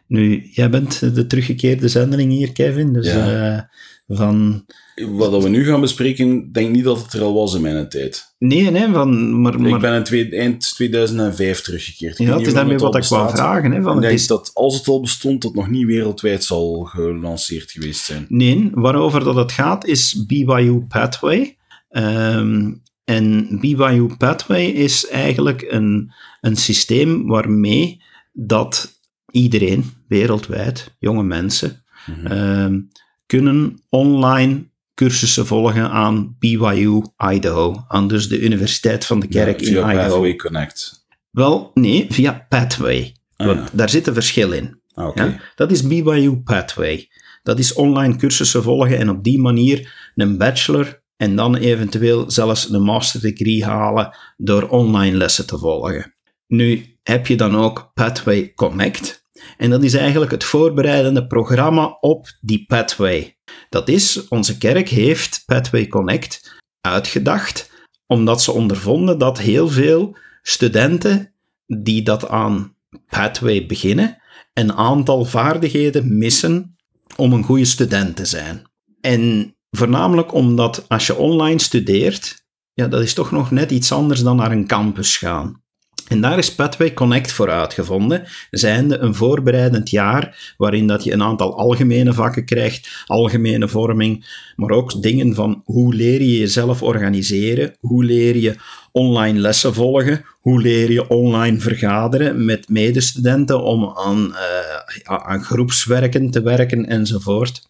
Nu, 0.07 0.49
jij 0.51 0.69
bent 0.69 1.15
de 1.15 1.27
teruggekeerde 1.27 1.87
zendeling 1.87 2.31
hier, 2.31 2.51
Kevin. 2.51 2.93
Dus 2.93 3.07
Ja. 3.07 3.55
eh, 3.55 3.61
van... 4.08 4.65
Wat 5.10 5.43
we 5.43 5.50
nu 5.50 5.65
gaan 5.65 5.82
bespreken, 5.82 6.52
denk 6.52 6.72
niet 6.72 6.84
dat 6.84 7.02
het 7.04 7.13
er 7.13 7.22
al 7.22 7.34
was 7.34 7.56
in 7.56 7.62
mijn 7.62 7.89
tijd. 7.89 8.36
Nee, 8.39 8.72
nee, 8.72 8.88
van... 8.91 9.41
Maar, 9.41 9.62
maar, 9.62 9.70
Ik 9.76 9.80
ben 9.82 9.93
in 9.93 10.04
twee- 10.04 10.30
eind 10.32 10.74
2005 10.76 11.62
teruggekeerd. 11.62 12.20
Ik 12.20 12.28
ja, 12.28 12.38
het 12.38 12.48
is 12.48 12.54
daarmee 12.54 12.74
het 12.74 12.82
wat 12.82 12.96
ik 12.96 13.04
wou 13.04 13.30
vragen. 13.30 13.72
Hè, 13.72 13.82
van, 13.82 13.96
Ik 13.96 14.02
denk 14.02 14.13
is, 14.13 14.28
dat 14.28 14.52
als 14.54 14.78
het 14.78 14.88
al 14.88 15.02
bestond, 15.02 15.41
dat 15.41 15.54
nog 15.54 15.70
niet 15.70 15.86
wereldwijd 15.86 16.43
zal 16.43 16.84
gelanceerd 16.84 17.72
geweest 17.72 18.06
zijn. 18.06 18.26
Nee, 18.30 18.70
waarover 18.74 19.24
dat 19.24 19.36
het 19.36 19.52
gaat 19.52 19.86
is 19.86 20.26
BYU 20.28 20.86
Pathway. 20.88 21.58
Ehm, 21.89 22.74
en 23.04 23.48
BYU 23.60 24.08
Pathway 24.17 24.65
is 24.65 25.08
eigenlijk 25.08 25.65
een, 25.67 26.12
een 26.41 26.56
systeem 26.56 27.28
waarmee 27.28 28.02
dat 28.34 29.00
iedereen 29.32 29.86
wereldwijd, 30.08 30.96
jonge 31.00 31.24
mensen, 31.24 31.84
Mhm. 32.06 32.28
ehm, 32.28 32.80
kunnen 33.27 33.83
online 33.89 34.69
cursussen 34.93 35.45
volgen 35.45 35.89
aan 35.89 36.35
BYU 36.39 37.01
Idaho, 37.31 37.85
aan 37.87 38.07
dus 38.07 38.29
de 38.29 38.39
Universiteit 38.39 39.05
van 39.05 39.19
de 39.19 39.27
Kerk 39.27 39.59
Ja, 39.59 39.67
in 39.67 39.73
via 39.73 39.91
Idaho. 39.91 40.09
Pathway 40.09 40.35
Connect. 40.35 41.05
Wel, 41.31 41.71
nee, 41.73 42.05
via 42.09 42.45
Pathway. 42.49 43.15
Ah, 43.35 43.47
Want 43.47 43.59
ja. 43.59 43.69
Daar 43.71 43.89
zit 43.89 44.07
een 44.07 44.13
verschil 44.13 44.51
in. 44.51 44.81
Ah, 44.93 45.07
oké. 45.07 45.23
Ja? 45.23 45.39
Dat 45.55 45.71
is 45.71 45.87
BYU 45.87 46.35
Pathway. 46.35 47.07
Dat 47.43 47.59
is 47.59 47.73
online 47.73 48.15
cursussen 48.15 48.63
volgen 48.63 48.97
en 48.97 49.09
op 49.09 49.23
die 49.23 49.39
manier 49.39 50.11
een 50.15 50.37
bachelor 50.37 51.01
en 51.17 51.35
dan 51.35 51.55
eventueel 51.55 52.31
zelfs 52.31 52.69
een 52.69 52.81
master 52.81 53.21
degree 53.21 53.65
halen 53.65 54.17
door 54.37 54.67
online 54.69 55.17
lessen 55.17 55.47
te 55.47 55.57
volgen. 55.57 56.15
Nu 56.47 56.97
heb 57.03 57.27
je 57.27 57.35
dan 57.37 57.55
ook 57.55 57.91
Pathway 57.93 58.53
Connect. 58.53 59.26
En 59.57 59.69
dat 59.69 59.83
is 59.83 59.93
eigenlijk 59.93 60.31
het 60.31 60.43
voorbereidende 60.43 61.27
programma 61.27 61.97
op 61.99 62.27
die 62.41 62.65
Pathway. 62.65 63.38
Dat 63.69 63.89
is, 63.89 64.27
onze 64.27 64.57
kerk 64.57 64.89
heeft 64.89 65.43
Pathway 65.45 65.88
Connect 65.88 66.60
uitgedacht, 66.81 67.71
omdat 68.05 68.41
ze 68.41 68.51
ondervonden 68.51 69.17
dat 69.17 69.38
heel 69.38 69.69
veel 69.69 70.17
studenten 70.41 71.33
die 71.65 72.03
dat 72.03 72.27
aan 72.27 72.75
Pathway 73.10 73.65
beginnen, 73.65 74.17
een 74.53 74.73
aantal 74.73 75.25
vaardigheden 75.25 76.17
missen 76.17 76.77
om 77.15 77.33
een 77.33 77.43
goede 77.43 77.65
student 77.65 78.15
te 78.15 78.25
zijn. 78.25 78.62
En 79.01 79.55
voornamelijk 79.69 80.33
omdat 80.33 80.86
als 80.88 81.07
je 81.07 81.15
online 81.15 81.60
studeert, 81.60 82.45
ja, 82.73 82.88
dat 82.88 83.01
is 83.01 83.13
toch 83.13 83.31
nog 83.31 83.51
net 83.51 83.71
iets 83.71 83.91
anders 83.91 84.21
dan 84.21 84.36
naar 84.36 84.51
een 84.51 84.67
campus 84.67 85.17
gaan. 85.17 85.62
En 86.08 86.22
daar 86.22 86.38
is 86.38 86.56
Pathway 86.56 86.93
Connect 86.93 87.32
voor 87.32 87.50
uitgevonden, 87.50 88.24
zijnde 88.50 88.98
een 88.98 89.15
voorbereidend 89.15 89.89
jaar 89.89 90.54
waarin 90.58 90.88
dat 90.88 91.04
je 91.04 91.13
een 91.13 91.24
aantal 91.24 91.58
algemene 91.58 92.13
vakken 92.13 92.46
krijgt, 92.46 93.04
algemene 93.06 93.67
vorming, 93.67 94.26
maar 94.56 94.70
ook 94.70 95.02
dingen 95.02 95.36
van 95.36 95.62
hoe 95.65 95.93
leer 95.93 96.22
je 96.22 96.38
jezelf 96.38 96.84
organiseren, 96.84 97.76
hoe 97.80 98.04
leer 98.04 98.38
je 98.38 98.56
online 98.91 99.39
lessen 99.39 99.74
volgen, 99.74 100.26
hoe 100.39 100.62
leer 100.62 100.91
je 100.91 101.08
online 101.08 101.60
vergaderen 101.60 102.46
met 102.46 102.70
medestudenten 102.70 103.63
om 103.63 103.93
aan, 103.96 104.36
eh, 104.36 105.15
aan 105.17 105.43
groepswerken 105.43 106.32
te 106.32 106.41
werken 106.41 106.86
enzovoort. 106.86 107.70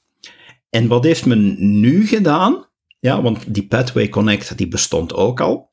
En 0.70 0.88
wat 0.88 1.04
heeft 1.04 1.26
men 1.26 1.56
nu 1.80 2.08
gedaan? 2.08 2.66
Ja, 3.00 3.22
want 3.22 3.44
die 3.48 3.68
Pathway 3.68 4.10
Connect 4.10 4.58
die 4.58 4.68
bestond 4.68 5.14
ook 5.14 5.40
al. 5.40 5.70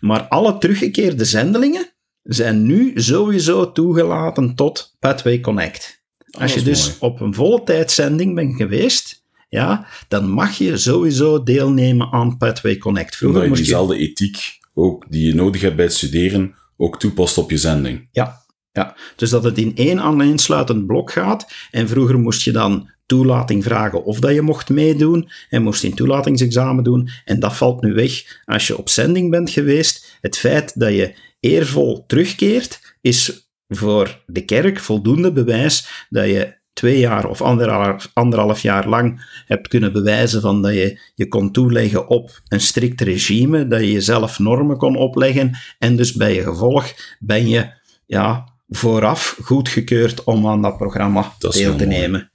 Maar 0.00 0.22
alle 0.22 0.58
teruggekeerde 0.58 1.24
zendelingen 1.24 1.92
zijn 2.22 2.66
nu 2.66 2.92
sowieso 2.94 3.72
toegelaten 3.72 4.54
tot 4.54 4.96
Pathway 4.98 5.40
Connect. 5.40 6.02
Ah, 6.30 6.42
Als 6.42 6.54
je 6.54 6.62
dus 6.62 6.86
mooi. 6.86 6.96
op 7.12 7.20
een 7.20 7.34
volle 7.34 7.62
tijdzending 7.62 8.34
bent 8.34 8.56
geweest, 8.56 9.24
ja, 9.48 9.86
dan 10.08 10.30
mag 10.30 10.58
je 10.58 10.76
sowieso 10.76 11.42
deelnemen 11.42 12.12
aan 12.12 12.36
Pathway 12.36 12.76
Connect. 12.78 13.04
Omdat 13.04 13.18
Vroeger 13.18 13.42
je 13.42 13.48
moest 13.48 13.60
je... 13.60 13.66
diezelfde 13.66 13.96
ethiek, 13.96 14.58
ook, 14.74 15.06
die 15.08 15.26
je 15.26 15.34
nodig 15.34 15.60
hebt 15.60 15.76
bij 15.76 15.84
het 15.84 15.94
studeren, 15.94 16.54
ook 16.76 16.98
toepast 16.98 17.38
op 17.38 17.50
je 17.50 17.58
zending. 17.58 18.08
Ja, 18.12 18.40
ja, 18.72 18.96
dus 19.16 19.30
dat 19.30 19.44
het 19.44 19.58
in 19.58 19.76
één 19.76 20.00
aaneensluitend 20.00 20.86
blok 20.86 21.12
gaat. 21.12 21.52
En 21.70 21.88
vroeger 21.88 22.18
moest 22.18 22.42
je 22.42 22.52
dan 22.52 22.90
toelating 23.06 23.64
vragen 23.64 24.04
of 24.04 24.20
dat 24.20 24.34
je 24.34 24.42
mocht 24.42 24.68
meedoen 24.68 25.30
en 25.50 25.62
moest 25.62 25.84
een 25.84 25.94
toelatingsexamen 25.94 26.84
doen. 26.84 27.08
En 27.24 27.40
dat 27.40 27.56
valt 27.56 27.82
nu 27.82 27.92
weg 27.94 28.40
als 28.44 28.66
je 28.66 28.78
op 28.78 28.88
zending 28.88 29.30
bent 29.30 29.50
geweest. 29.50 30.18
Het 30.20 30.36
feit 30.36 30.80
dat 30.80 30.90
je 30.92 31.14
eervol 31.42 32.04
terugkeert 32.06 32.96
is 33.00 33.50
voor 33.68 34.22
de 34.26 34.44
kerk 34.44 34.78
voldoende 34.78 35.32
bewijs 35.32 36.06
dat 36.08 36.26
je 36.26 36.60
twee 36.72 36.98
jaar 36.98 37.26
of 37.28 37.42
anderhalf, 37.42 38.10
anderhalf 38.12 38.60
jaar 38.62 38.88
lang 38.88 39.24
hebt 39.46 39.68
kunnen 39.68 39.92
bewijzen 39.92 40.40
van 40.40 40.62
dat 40.62 40.72
je 40.72 41.00
je 41.14 41.28
kon 41.28 41.52
toeleggen 41.52 42.08
op 42.08 42.40
een 42.48 42.60
strikt 42.60 43.00
regime, 43.00 43.68
dat 43.68 43.80
je 43.80 43.92
jezelf 43.92 44.38
normen 44.38 44.76
kon 44.76 44.96
opleggen 44.96 45.58
en 45.78 45.96
dus 45.96 46.12
bij 46.12 46.34
je 46.34 46.42
gevolg 46.42 46.92
ben 47.18 47.48
je 47.48 47.70
ja, 48.06 48.48
vooraf 48.68 49.38
goedgekeurd 49.42 50.24
om 50.24 50.46
aan 50.48 50.62
dat 50.62 50.76
programma 50.76 51.32
Dat 51.38 51.52
deel 51.52 51.76
te 51.76 51.86
mooi. 51.86 51.98
nemen. 51.98 52.30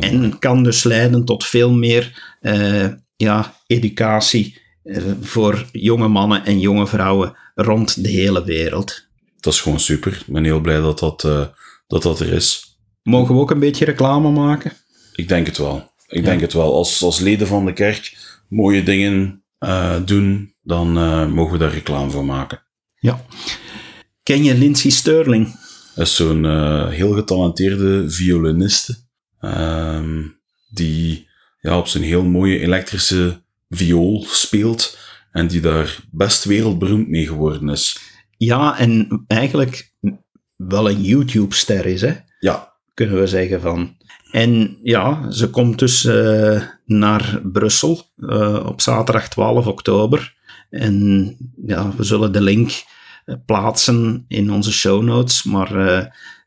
En 0.00 0.38
kan 0.38 0.62
dus 0.62 0.84
leiden 0.84 1.24
tot 1.24 1.44
veel 1.44 1.72
meer 1.72 2.36
eh, 2.40 2.88
ja, 3.16 3.54
educatie 3.66 4.60
eh, 4.82 5.02
voor 5.20 5.66
jonge 5.72 6.08
mannen 6.08 6.44
en 6.44 6.60
jonge 6.60 6.86
vrouwen 6.86 7.36
rond 7.54 8.02
de 8.04 8.08
hele 8.10 8.44
wereld. 8.44 9.06
dat 9.40 9.52
is 9.52 9.60
gewoon 9.60 9.80
super. 9.80 10.12
Ik 10.12 10.32
ben 10.32 10.44
heel 10.44 10.60
blij 10.60 10.80
dat 10.80 10.98
dat, 10.98 11.24
eh, 11.24 11.46
dat, 11.86 12.02
dat 12.02 12.20
er 12.20 12.32
is. 12.32 12.76
Mogen 13.02 13.34
we 13.34 13.40
ook 13.40 13.50
een 13.50 13.58
beetje 13.58 13.84
reclame 13.84 14.30
maken? 14.30 14.72
Ik 15.12 15.28
denk 15.28 15.46
het 15.46 15.58
wel. 15.58 15.90
Ik 16.08 16.24
denk 16.24 16.40
het 16.40 16.52
wel. 16.52 16.74
Als, 16.74 17.02
als 17.02 17.18
leden 17.18 17.46
van 17.46 17.64
de 17.64 17.72
kerk 17.72 18.16
mooie 18.48 18.82
dingen 18.82 19.44
eh, 19.58 19.96
doen, 20.04 20.54
dan 20.62 20.98
eh, 20.98 21.26
mogen 21.26 21.52
we 21.52 21.58
daar 21.58 21.72
reclame 21.72 22.10
voor 22.10 22.24
maken. 22.24 22.62
Ja. 22.98 23.24
Ken 24.22 24.44
je 24.44 24.54
Lindsay 24.54 24.90
Sterling? 24.90 25.60
is 25.96 26.16
zo'n 26.16 26.44
heel 26.90 27.12
getalenteerde 27.12 28.10
violiniste. 28.10 28.96
ehm, 29.40 30.22
die 30.70 31.28
ja, 31.60 31.78
op 31.78 31.86
zijn 31.88 32.02
heel 32.04 32.24
mooie 32.24 32.58
elektrische 32.58 33.42
viool 33.68 34.24
speelt. 34.28 34.98
En 35.32 35.46
die 35.46 35.60
daar 35.60 36.00
best 36.10 36.44
wereldberoemd 36.44 37.08
mee 37.08 37.26
geworden 37.26 37.68
is. 37.68 38.00
Ja, 38.36 38.78
en 38.78 39.24
eigenlijk 39.26 39.92
wel 40.56 40.90
een 40.90 41.02
YouTube-ster 41.02 41.86
is, 41.86 42.00
hè? 42.00 42.14
Ja, 42.38 42.72
kunnen 42.94 43.18
we 43.18 43.26
zeggen 43.26 43.60
van. 43.60 43.96
En 44.30 44.78
ja, 44.82 45.30
ze 45.30 45.50
komt 45.50 45.78
dus 45.78 46.04
eh, 46.04 46.62
naar 46.84 47.40
Brussel 47.52 48.02
eh, 48.16 48.66
op 48.66 48.80
zaterdag 48.80 49.28
12 49.28 49.66
oktober. 49.66 50.34
En 50.70 51.36
ja, 51.66 51.92
we 51.96 52.04
zullen 52.04 52.32
de 52.32 52.40
link 52.40 52.70
eh, 53.24 53.34
plaatsen 53.46 54.24
in 54.28 54.52
onze 54.52 54.72
show 54.72 55.02
notes. 55.02 55.42
Maar 55.42 55.72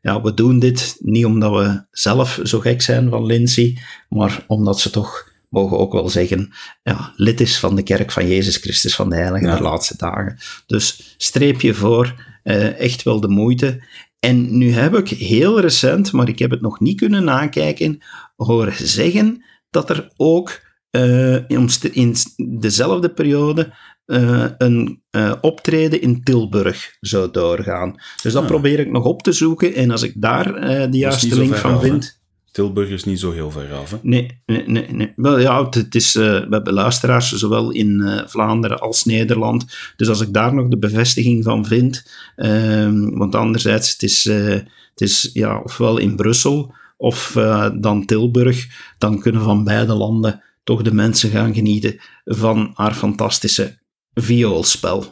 ja, 0.00 0.22
we 0.22 0.34
doen 0.34 0.58
dit 0.58 0.96
niet 0.98 1.24
omdat 1.24 1.52
we 1.52 1.86
zelf 1.90 2.40
zo 2.42 2.60
gek 2.60 2.82
zijn 2.82 3.10
van 3.10 3.26
Lindsay, 3.26 3.78
maar 4.08 4.44
omdat 4.46 4.80
ze 4.80 4.90
toch, 4.90 5.28
mogen 5.48 5.78
ook 5.78 5.92
wel 5.92 6.08
zeggen, 6.08 6.52
ja, 6.82 7.12
lid 7.16 7.40
is 7.40 7.58
van 7.58 7.76
de 7.76 7.82
kerk 7.82 8.12
van 8.12 8.28
Jezus 8.28 8.56
Christus 8.56 8.94
van 8.94 9.10
de 9.10 9.16
Heilige 9.16 9.46
Ja. 9.46 9.52
der 9.52 9.62
laatste 9.62 9.94
dagen. 9.96 10.38
Dus 10.66 11.14
streep 11.16 11.60
je 11.60 11.74
voor, 11.74 12.14
eh, 12.42 12.78
echt 12.80 13.02
wel 13.02 13.20
de 13.20 13.28
moeite. 13.28 13.84
En 14.18 14.58
nu 14.58 14.70
heb 14.72 14.94
ik 14.96 15.08
heel 15.08 15.60
recent, 15.60 16.12
maar 16.12 16.28
ik 16.28 16.38
heb 16.38 16.50
het 16.50 16.60
nog 16.60 16.80
niet 16.80 16.98
kunnen 16.98 17.24
nakijken, 17.24 17.98
horen 18.36 18.86
zeggen 18.88 19.44
dat 19.70 19.90
er 19.90 20.12
ook 20.16 20.64
eh, 20.90 21.48
in 21.48 22.14
dezelfde 22.36 23.10
periode 23.10 23.74
eh, 24.04 24.44
een 24.58 25.02
eh, 25.10 25.32
optreden 25.40 26.00
in 26.00 26.22
Tilburg 26.22 26.96
zou 27.00 27.30
doorgaan. 27.30 27.94
Dus 28.22 28.32
dat 28.32 28.42
Ah. 28.42 28.48
probeer 28.48 28.78
ik 28.78 28.90
nog 28.90 29.04
op 29.04 29.22
te 29.22 29.32
zoeken. 29.32 29.74
En 29.74 29.90
als 29.90 30.02
ik 30.02 30.12
daar 30.16 30.52
de 30.90 30.98
juiste 30.98 31.36
link 31.38 31.56
van 31.56 31.80
vind. 31.80 32.20
Tilburg 32.56 32.88
is 32.88 33.04
niet 33.04 33.20
zo 33.20 33.32
heel 33.32 33.50
ver 33.50 33.72
af. 33.72 33.90
Hè? 33.90 33.96
Nee, 34.02 34.40
nee, 34.46 34.62
nee. 34.66 34.86
nee. 34.90 35.12
Wel 35.16 35.38
ja, 35.38 35.68
het, 35.68 35.94
is, 35.94 36.14
eh, 36.14 36.22
we 36.22 36.46
hebben 36.50 36.72
luisteraars 36.72 37.32
zowel 37.32 37.70
in 37.70 38.00
eh, 38.00 38.26
Vlaanderen 38.26 38.80
als 38.80 39.04
Nederland. 39.04 39.66
Dus 39.96 40.08
als 40.08 40.20
ik 40.20 40.32
daar 40.32 40.54
nog 40.54 40.68
de 40.68 40.78
bevestiging 40.78 41.44
van 41.44 41.66
vind. 41.66 42.10
ehm, 42.36 43.10
want 43.10 43.34
anderzijds, 43.34 43.92
het 43.92 44.02
is, 44.02 44.26
eh, 44.26 44.48
het 44.90 45.00
is 45.00 45.30
ja, 45.32 45.60
ofwel 45.60 45.98
in 45.98 46.16
Brussel 46.16 46.74
of 46.96 47.32
dan 47.80 48.06
Tilburg. 48.06 48.66
Dan 48.98 49.20
kunnen 49.20 49.42
van 49.42 49.64
beide 49.64 49.94
landen 49.94 50.42
toch 50.64 50.82
de 50.82 50.94
mensen 50.94 51.30
gaan 51.30 51.54
genieten 51.54 52.00
van 52.24 52.70
haar 52.74 52.94
fantastische 52.94 53.78
vioolspel. 54.14 55.04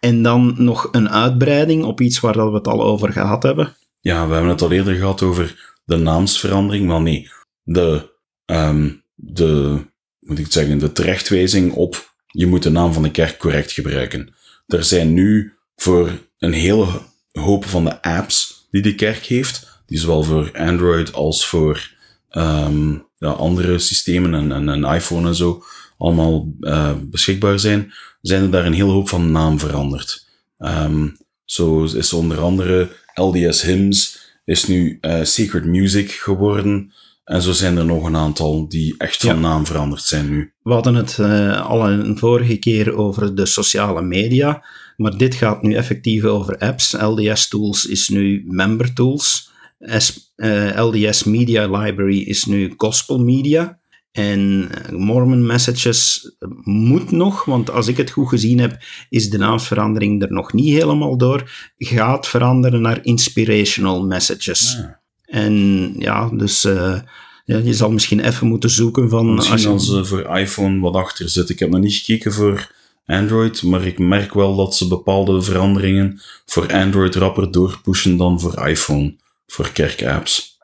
En 0.00 0.22
dan 0.22 0.54
nog 0.58 0.88
een 0.92 1.10
uitbreiding 1.10 1.84
op 1.84 2.00
iets 2.00 2.20
waar 2.20 2.32
dat 2.32 2.50
we 2.50 2.56
het 2.56 2.68
al 2.68 2.82
over 2.82 3.12
gehad 3.12 3.42
hebben. 3.42 3.76
Ja, 4.00 4.26
we 4.26 4.32
hebben 4.32 4.50
het 4.50 4.62
al 4.62 4.72
eerder 4.72 4.94
gehad 4.94 5.22
over 5.22 5.74
de 5.86 5.96
naamsverandering. 5.96 6.86
Wel 6.86 7.00
nee, 7.00 7.30
de, 7.62 8.12
ehm, 8.44 8.90
de, 9.14 9.78
moet 10.20 10.38
ik 10.38 10.52
zeggen, 10.52 10.78
de 10.78 10.92
terechtwijzing 10.92 11.72
op 11.72 12.14
je 12.26 12.46
moet 12.46 12.62
de 12.62 12.70
naam 12.70 12.92
van 12.92 13.02
de 13.02 13.10
kerk 13.10 13.38
correct 13.38 13.72
gebruiken. 13.72 14.34
Er 14.66 14.84
zijn 14.84 15.12
nu 15.12 15.52
voor 15.76 16.10
een 16.38 16.52
hele 16.52 16.86
hoop 17.32 17.64
van 17.64 17.84
de 17.84 18.02
apps 18.02 18.66
die 18.70 18.82
de 18.82 18.94
kerk 18.94 19.24
heeft, 19.24 19.80
die 19.86 19.98
zowel 19.98 20.22
voor 20.22 20.50
Android 20.52 21.12
als 21.12 21.46
voor 21.46 21.90
ehm, 22.28 22.92
ja, 23.18 23.28
andere 23.28 23.78
systemen 23.78 24.34
en, 24.34 24.52
en, 24.52 24.68
en 24.68 24.94
iPhone 24.94 25.28
en 25.28 25.34
zo 25.34 25.64
allemaal 25.98 26.52
eh, 26.60 26.92
beschikbaar 27.02 27.58
zijn, 27.58 27.92
zijn 28.20 28.42
er 28.42 28.50
daar 28.50 28.66
een 28.66 28.72
hele 28.72 28.90
hoop 28.90 29.08
van 29.08 29.32
naam 29.32 29.58
veranderd. 29.58 30.26
Ehm, 30.58 31.08
zo 31.44 31.84
is 31.84 32.12
onder 32.12 32.40
andere 32.40 32.88
LDS 33.14 33.62
Hymns 33.62 34.25
is 34.46 34.66
nu 34.66 34.98
eh, 35.00 35.22
Secret 35.22 35.64
Music 35.64 36.10
geworden. 36.10 36.92
En 37.24 37.42
zo 37.42 37.52
zijn 37.52 37.76
er 37.76 37.84
nog 37.84 38.04
een 38.04 38.16
aantal 38.16 38.68
die 38.68 38.94
echt 38.98 39.16
van 39.20 39.34
Ja. 39.34 39.40
naam 39.40 39.66
veranderd 39.66 40.02
zijn 40.02 40.28
nu. 40.30 40.52
We 40.62 40.72
hadden 40.72 40.94
het 40.94 41.18
eh, 41.18 41.66
al 41.66 41.90
een 41.90 42.18
vorige 42.18 42.56
keer 42.56 42.96
over 42.96 43.34
de 43.34 43.46
sociale 43.46 44.02
media, 44.02 44.64
maar 44.96 45.16
dit 45.16 45.34
gaat 45.34 45.62
nu 45.62 45.74
effectief 45.74 46.24
over 46.24 46.58
apps. 46.58 46.92
LDS 46.92 47.48
Tools 47.48 47.86
is 47.86 48.08
nu 48.08 48.44
Member 48.46 48.92
Tools. 48.92 49.50
S- 49.80 50.32
eh, 50.36 50.76
LDS 50.84 51.24
Media 51.24 51.78
Library 51.80 52.18
is 52.18 52.44
nu 52.44 52.74
Gospel 52.76 53.18
Media. 53.18 53.78
En 54.16 54.68
eh, 54.70 54.92
Mormon 54.92 55.46
Messages 55.46 56.30
moet 56.62 57.10
nog, 57.10 57.44
want 57.44 57.70
als 57.70 57.86
ik 57.86 57.96
het 57.96 58.10
goed 58.10 58.28
gezien 58.28 58.58
heb, 58.58 58.78
is 59.10 59.30
de 59.30 59.38
naamsverandering 59.38 60.22
er 60.22 60.32
nog 60.32 60.52
niet 60.52 60.72
helemaal 60.74 61.16
door. 61.16 61.50
Gaat 61.78 62.28
veranderen 62.28 62.80
naar 62.80 62.98
Inspirational 63.04 64.06
Messages. 64.06 64.76
Ah. 64.78 64.84
En 65.26 65.94
ja, 65.98 66.28
dus 66.28 66.64
eh, 66.64 66.98
ja, 67.44 67.56
je 67.58 67.74
zal 67.74 67.90
misschien 67.90 68.20
even 68.20 68.46
moeten 68.46 68.70
zoeken 68.70 69.08
van... 69.08 69.34
Misschien 69.34 69.58
je- 69.58 69.68
als 69.68 69.88
er 69.88 70.06
voor 70.06 70.38
iPhone 70.38 70.80
wat 70.80 70.94
achter 70.94 71.28
zit. 71.28 71.48
Ik 71.48 71.58
heb 71.58 71.70
nog 71.70 71.80
niet 71.80 71.94
gekeken 71.94 72.32
voor 72.32 72.70
Android, 73.06 73.62
maar 73.62 73.86
ik 73.86 73.98
merk 73.98 74.34
wel 74.34 74.56
dat 74.56 74.76
ze 74.76 74.88
bepaalde 74.88 75.42
veranderingen 75.42 76.20
voor 76.46 76.72
Android 76.72 77.14
rapper 77.14 77.50
doorpushen 77.52 78.16
dan 78.16 78.40
voor 78.40 78.68
iPhone, 78.68 79.16
voor 79.46 79.70
kerkapps. 79.72 80.58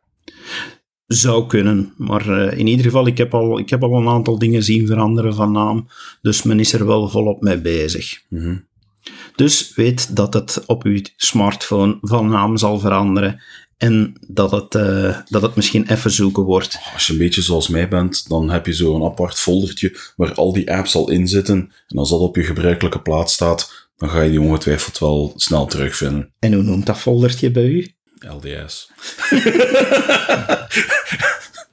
Zou 1.13 1.47
kunnen, 1.47 1.93
maar 1.97 2.29
eh, 2.29 2.59
in 2.59 2.67
ieder 2.67 2.85
geval, 2.85 3.07
ik 3.07 3.19
heb, 3.19 3.35
al, 3.35 3.59
ik 3.59 3.71
heb 3.71 3.83
al 3.83 3.97
een 3.97 4.09
aantal 4.09 4.39
dingen 4.39 4.63
zien 4.63 4.87
veranderen 4.87 5.35
van 5.35 5.53
naam, 5.53 5.89
dus 6.23 6.43
men 6.43 6.61
is 6.61 6.73
er 6.73 6.87
wel 6.87 7.09
volop 7.09 7.43
mee 7.43 7.61
bezig. 7.61 8.23
Mhm. 8.29 8.57
Dus 9.37 9.75
weet 9.75 10.17
dat 10.17 10.35
het 10.35 10.63
op 10.67 10.85
uw 10.85 11.01
smartphone 11.17 11.99
van 12.01 12.29
naam 12.29 12.57
zal 12.57 12.79
veranderen 12.79 13.41
en 13.77 14.13
dat 14.29 14.51
het, 14.51 14.75
eh, 14.75 15.19
dat 15.29 15.43
het 15.43 15.55
misschien 15.55 15.87
even 15.91 16.11
zoeken 16.11 16.43
wordt. 16.43 16.79
Als 16.95 17.07
je 17.07 17.13
een 17.13 17.19
beetje 17.19 17.43
zoals 17.43 17.69
mij 17.69 17.89
bent, 17.89 18.29
dan 18.29 18.51
heb 18.51 18.67
je 18.67 18.75
zo 18.75 18.95
een 18.95 19.05
apart 19.05 19.39
foldertje 19.39 19.97
waar 20.17 20.35
al 20.35 20.53
die 20.53 20.73
apps 20.73 20.95
al 20.95 21.11
in 21.11 21.29
zitten. 21.29 21.73
En 21.89 21.99
als 21.99 22.11
dat 22.11 22.21
op 22.21 22.37
je 22.37 22.45
gebruikelijke 22.45 23.01
plaats 23.01 23.33
staat, 23.33 23.91
dan 23.97 24.09
ga 24.09 24.21
je 24.21 24.31
die 24.31 24.41
ongetwijfeld 24.41 24.99
wel 24.99 25.33
snel 25.37 25.67
terugvinden. 25.67 26.33
En 26.39 26.53
hoe 26.53 26.63
noemt 26.63 26.87
dat 26.87 26.99
foldertje 26.99 27.51
bij 27.51 27.67
u? 27.67 27.93
LDS. 28.25 28.91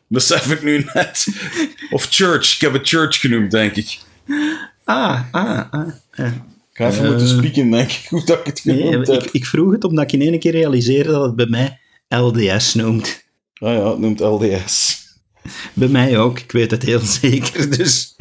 Besef 0.08 0.52
ik 0.52 0.64
nu 0.64 0.86
net. 0.94 1.28
Of 1.92 2.08
church. 2.10 2.54
Ik 2.56 2.62
heb 2.62 2.74
het 2.74 2.88
church 2.88 3.20
genoemd, 3.20 3.52
denk 3.52 3.76
ik. 3.76 4.00
Ah, 4.84 5.22
ah, 5.32 5.62
ah. 5.72 5.88
eh. 6.12 6.26
Ik 6.26 6.86
ga 6.86 6.88
even 6.88 7.04
Eh, 7.04 7.10
moeten 7.10 7.28
spieken, 7.28 7.72
denk 7.72 7.92
ik, 7.92 8.06
hoe 8.10 8.26
dat 8.26 8.40
ik 8.40 8.46
het 8.46 8.60
genoemd 8.60 9.10
ik, 9.10 9.22
heb. 9.22 9.30
ik 9.32 9.46
vroeg 9.46 9.72
het 9.72 9.84
omdat 9.84 10.04
ik 10.04 10.12
in 10.12 10.22
één 10.22 10.40
keer 10.40 10.52
realiseerde 10.52 11.12
dat 11.12 11.24
het 11.24 11.36
bij 11.36 11.46
mij 11.48 11.80
LDS 12.20 12.74
noemt. 12.74 13.24
Ah 13.54 13.74
ja, 13.74 13.90
het 13.90 14.00
noemt 14.00 14.20
LDS. 14.20 14.98
Bij 15.74 15.88
mij 15.88 16.20
ook, 16.20 16.40
ik 16.40 16.52
weet 16.52 16.72
het 16.72 16.84
heel 16.84 17.00
zeker, 17.22 17.78
dus 17.78 18.16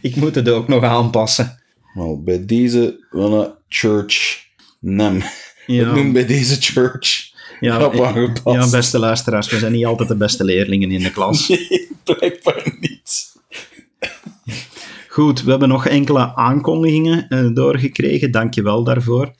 ik 0.00 0.16
moet 0.16 0.34
het 0.34 0.48
ook 0.48 0.68
nog 0.68 0.84
aanpassen. 0.84 1.62
Nou, 1.94 2.18
bij 2.22 2.44
deze 2.44 3.06
wel 3.10 3.56
church 3.68 4.44
nem. 4.80 5.22
Ja. 5.66 5.84
Het 5.84 5.94
noemt 5.94 6.12
bij 6.12 6.26
deze 6.26 6.56
church. 6.60 7.30
Ja, 7.62 7.78
eh, 7.78 8.06
aangepast. 8.06 8.56
ja, 8.56 8.70
beste 8.70 8.98
luisteraars, 8.98 9.50
we 9.50 9.58
zijn 9.58 9.72
niet 9.72 9.86
altijd 9.86 10.08
de 10.08 10.16
beste 10.16 10.44
leerlingen 10.44 10.90
in 10.90 11.02
de 11.02 11.12
klas. 11.12 11.48
Nee, 11.48 11.90
blijkbaar 12.04 12.76
niet. 12.80 13.32
Goed, 15.08 15.42
we 15.42 15.50
hebben 15.50 15.68
nog 15.68 15.86
enkele 15.86 16.34
aankondigingen 16.36 17.28
eh, 17.28 17.48
doorgekregen, 17.54 18.30
dankjewel 18.30 18.84
daarvoor. 18.84 19.32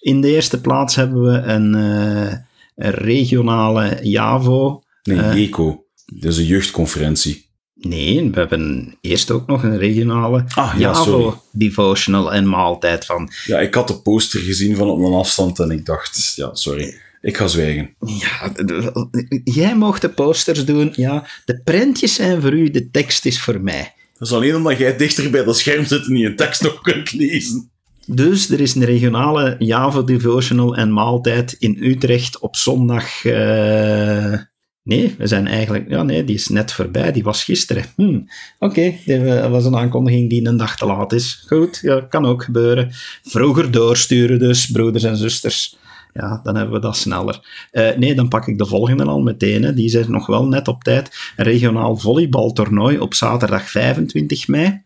In 0.00 0.20
de 0.20 0.28
eerste 0.28 0.60
plaats 0.60 0.94
hebben 0.94 1.22
we 1.22 1.38
een, 1.38 1.74
eh, 1.74 2.38
een 2.76 2.90
regionale 2.90 3.98
JAVO. 4.02 4.82
Nee. 5.02 5.46
ECO. 5.46 5.84
Dit 6.06 6.24
is 6.24 6.38
een 6.38 6.44
jeugdconferentie. 6.44 7.50
Nee, 7.74 8.30
we 8.30 8.38
hebben 8.38 8.94
eerst 9.00 9.30
ook 9.30 9.46
nog 9.46 9.62
een 9.62 9.78
regionale 9.78 10.44
Ah, 10.54 10.74
ja, 10.78 10.94
sorry. 10.94 11.24
JAVO 11.24 11.42
devotional 11.50 12.32
en 12.32 12.48
maaltijd 12.48 13.04
van. 13.04 13.30
Ja, 13.46 13.58
ik 13.58 13.74
had 13.74 13.88
de 13.88 14.00
poster 14.00 14.40
gezien 14.40 14.76
van 14.76 14.88
op 14.88 14.98
een 14.98 15.12
afstand 15.12 15.58
en 15.58 15.70
ik 15.70 15.86
dacht, 15.86 16.32
ja, 16.36 16.54
sorry. 16.54 16.94
Ik 17.22 17.36
ga 17.36 17.46
zwijgen. 17.46 17.94
Ja, 18.06 18.52
jij 19.44 19.76
mocht 19.76 20.00
de 20.00 20.08
posters 20.08 20.64
doen, 20.64 20.92
ja. 20.96 21.26
De 21.44 21.60
prentjes 21.64 22.14
zijn 22.14 22.40
voor 22.40 22.52
u, 22.52 22.70
de 22.70 22.90
tekst 22.90 23.24
is 23.26 23.40
voor 23.40 23.60
mij. 23.60 23.92
Dat 24.18 24.28
is 24.28 24.34
alleen 24.34 24.56
omdat 24.56 24.78
jij 24.78 24.96
dichter 24.96 25.30
bij 25.30 25.44
dat 25.44 25.58
scherm 25.58 25.84
zit 25.84 26.06
en 26.06 26.16
je 26.16 26.34
tekst 26.34 26.62
nog 26.62 26.80
kunt 26.80 27.12
lezen. 27.12 27.70
Dus 28.06 28.50
er 28.50 28.60
is 28.60 28.74
een 28.74 28.84
regionale 28.84 29.56
Java 29.58 30.02
Devotional 30.02 30.76
en 30.76 30.92
maaltijd 30.92 31.56
in 31.58 31.76
Utrecht 31.80 32.38
op 32.38 32.56
zondag. 32.56 33.24
eh, 33.24 34.34
Nee, 34.84 35.14
we 35.18 35.26
zijn 35.26 35.46
eigenlijk. 35.46 35.90
Ja, 35.90 36.02
nee, 36.02 36.24
die 36.24 36.34
is 36.34 36.48
net 36.48 36.72
voorbij. 36.72 37.12
Die 37.12 37.22
was 37.22 37.44
gisteren. 37.44 37.84
Hm. 37.96 38.20
Oké, 38.58 38.94
dat 39.06 39.50
was 39.50 39.64
een 39.64 39.76
aankondiging 39.76 40.30
die 40.30 40.46
een 40.46 40.56
dag 40.56 40.76
te 40.76 40.86
laat 40.86 41.12
is. 41.12 41.44
Goed, 41.46 41.78
ja, 41.82 42.00
kan 42.00 42.26
ook 42.26 42.44
gebeuren. 42.44 42.90
Vroeger 43.22 43.70
doorsturen, 43.70 44.38
dus, 44.38 44.66
broeders 44.70 45.04
en 45.04 45.16
zusters. 45.16 45.76
Ja, 46.12 46.40
dan 46.42 46.56
hebben 46.56 46.74
we 46.74 46.80
dat 46.80 46.96
sneller. 46.96 47.66
Eh, 47.70 47.96
nee, 47.96 48.14
dan 48.14 48.28
pak 48.28 48.46
ik 48.46 48.58
de 48.58 48.66
volgende 48.66 49.04
al 49.04 49.20
meteen. 49.20 49.62
Hè. 49.62 49.74
Die 49.74 49.84
is 49.84 49.94
er 49.94 50.10
nog 50.10 50.26
wel 50.26 50.46
net 50.46 50.68
op 50.68 50.82
tijd. 50.84 51.16
Een 51.36 51.44
regionaal 51.44 51.96
volleybaltoernooi 51.96 52.98
op 52.98 53.14
zaterdag 53.14 53.70
25 53.70 54.48
mei. 54.48 54.82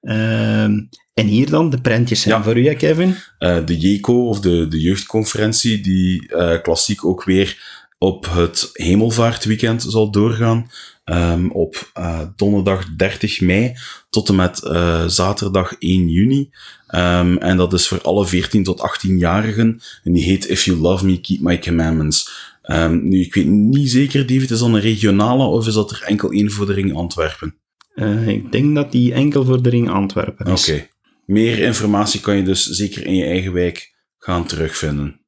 Ehm, 0.00 0.80
en 1.14 1.26
hier 1.26 1.50
dan, 1.50 1.70
de 1.70 1.80
prentjes 1.80 2.20
zijn 2.20 2.34
Ja. 2.34 2.42
voor 2.42 2.56
u, 2.58 2.74
Kevin? 2.74 3.14
Eh, 3.38 3.56
de 3.64 3.78
JECO, 3.78 4.28
of 4.28 4.40
de, 4.40 4.68
de 4.68 4.80
jeugdconferentie, 4.80 5.80
die 5.80 6.28
eh, 6.28 6.62
klassiek 6.62 7.04
ook 7.04 7.24
weer 7.24 7.76
op 7.98 8.26
het 8.30 8.70
hemelvaartweekend 8.72 9.82
zal 9.82 10.10
doorgaan. 10.10 10.70
Ehm, 11.04 11.48
op 11.48 11.90
donderdag 12.36 12.94
30 12.96 13.40
mei 13.40 13.74
tot 14.10 14.28
en 14.28 14.34
met 14.34 14.58
zaterdag 15.06 15.72
1 15.78 16.08
juni. 16.08 16.50
Ehm, 16.88 17.36
en 17.36 17.56
dat 17.56 17.72
is 17.72 17.88
voor 17.88 18.00
alle 18.02 18.26
14 18.26 18.62
tot 18.62 18.80
18-jarigen. 18.80 19.80
En 20.04 20.12
die 20.12 20.22
heet 20.22 20.48
If 20.48 20.64
You 20.64 20.78
Love 20.78 21.06
Me, 21.06 21.20
Keep 21.20 21.40
My 21.40 21.58
Commandments. 21.58 22.30
Ehm, 22.62 23.08
nu, 23.08 23.20
ik 23.20 23.34
weet 23.34 23.46
niet 23.46 23.90
zeker, 23.90 24.26
David, 24.26 24.50
is 24.50 24.58
dat 24.58 24.68
een 24.68 24.80
regionale 24.80 25.44
of 25.44 25.66
is 25.66 25.74
dat 25.74 25.90
er 25.90 26.02
enkel 26.02 26.30
één 26.30 26.50
voor 26.50 26.66
de 26.66 26.72
ring 26.72 26.94
Antwerpen? 26.94 27.54
Eh, 27.94 28.28
ik 28.28 28.52
denk 28.52 28.74
dat 28.74 28.92
die 28.92 29.12
enkel 29.12 29.44
voor 29.44 29.62
de 29.62 29.68
ring 29.68 29.90
Antwerpen 29.90 30.46
is. 30.46 30.68
Oké. 30.68 30.86
Meer 31.26 31.58
informatie 31.58 32.20
kan 32.20 32.36
je 32.36 32.42
dus 32.42 32.66
zeker 32.66 33.06
in 33.06 33.14
je 33.14 33.24
eigen 33.24 33.52
wijk 33.52 33.94
gaan 34.18 34.46
terugvinden. 34.46 35.20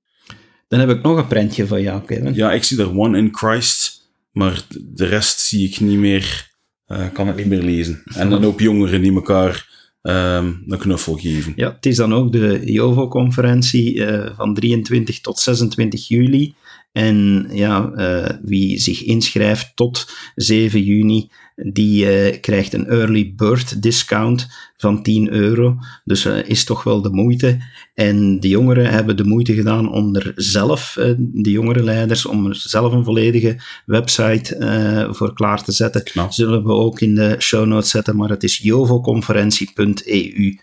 Dan 0.68 0.80
heb 0.80 0.90
ik 0.90 1.02
nog 1.02 1.16
een 1.16 1.26
prentje 1.26 1.66
van 1.66 1.82
jou, 1.82 2.02
Kevin. 2.04 2.34
Ja, 2.34 2.52
ik 2.52 2.64
zie 2.64 2.76
daar 2.76 2.96
One 2.96 3.18
in 3.18 3.28
Christ, 3.32 4.10
maar 4.32 4.62
de 4.80 5.06
rest 5.06 5.40
zie 5.40 5.68
ik 5.68 5.80
niet 5.80 5.98
meer, 5.98 6.50
eh, 6.86 7.06
kan 7.12 7.28
ik 7.28 7.36
niet 7.36 7.46
meer 7.46 7.62
lezen. 7.62 8.02
En 8.14 8.30
dan 8.30 8.44
ook 8.44 8.60
jongeren 8.60 9.02
die 9.02 9.14
elkaar 9.14 9.68
ehm, 10.02 10.52
een 10.66 10.78
knuffel 10.78 11.14
geven. 11.14 11.52
Ja, 11.56 11.72
het 11.72 11.86
is 11.86 11.96
dan 11.96 12.14
ook 12.14 12.32
de 12.32 12.60
JOVO-conferentie 12.72 14.04
eh, 14.04 14.30
van 14.36 14.54
23 14.54 15.20
tot 15.20 15.38
26 15.38 16.08
juli. 16.08 16.54
En 16.92 17.48
ja, 17.50 17.90
eh, 17.90 18.36
wie 18.42 18.78
zich 18.78 19.02
inschrijft 19.02 19.72
tot 19.74 20.12
7 20.34 20.82
juni, 20.82 21.30
die 21.56 22.10
eh, 22.10 22.40
krijgt 22.40 22.72
een 22.72 22.86
early 22.86 23.32
bird 23.36 23.82
discount 23.82 24.48
van 24.76 25.02
10 25.02 25.30
euro. 25.30 25.78
Dus 26.04 26.24
eh, 26.24 26.48
is 26.48 26.64
toch 26.64 26.82
wel 26.82 27.02
de 27.02 27.10
moeite. 27.10 27.58
En 27.94 28.40
de 28.40 28.48
jongeren 28.48 28.90
hebben 28.90 29.16
de 29.16 29.24
moeite 29.24 29.54
gedaan 29.54 29.92
om 29.92 30.16
er 30.16 30.32
zelf, 30.36 30.96
de 31.18 31.50
jongerenleiders, 31.50 32.26
om 32.26 32.46
er 32.46 32.56
zelf 32.56 32.92
een 32.92 33.04
volledige 33.04 33.60
website 33.86 35.08
voor 35.10 35.34
klaar 35.34 35.64
te 35.64 35.72
zetten. 35.72 36.04
Knap. 36.04 36.32
Zullen 36.32 36.64
we 36.64 36.72
ook 36.72 37.00
in 37.00 37.14
de 37.14 37.36
show 37.38 37.66
notes 37.66 37.90
zetten, 37.90 38.16
maar 38.16 38.28
het 38.28 38.42
is 38.42 38.58
jovoconferentie.eu. 38.58 40.58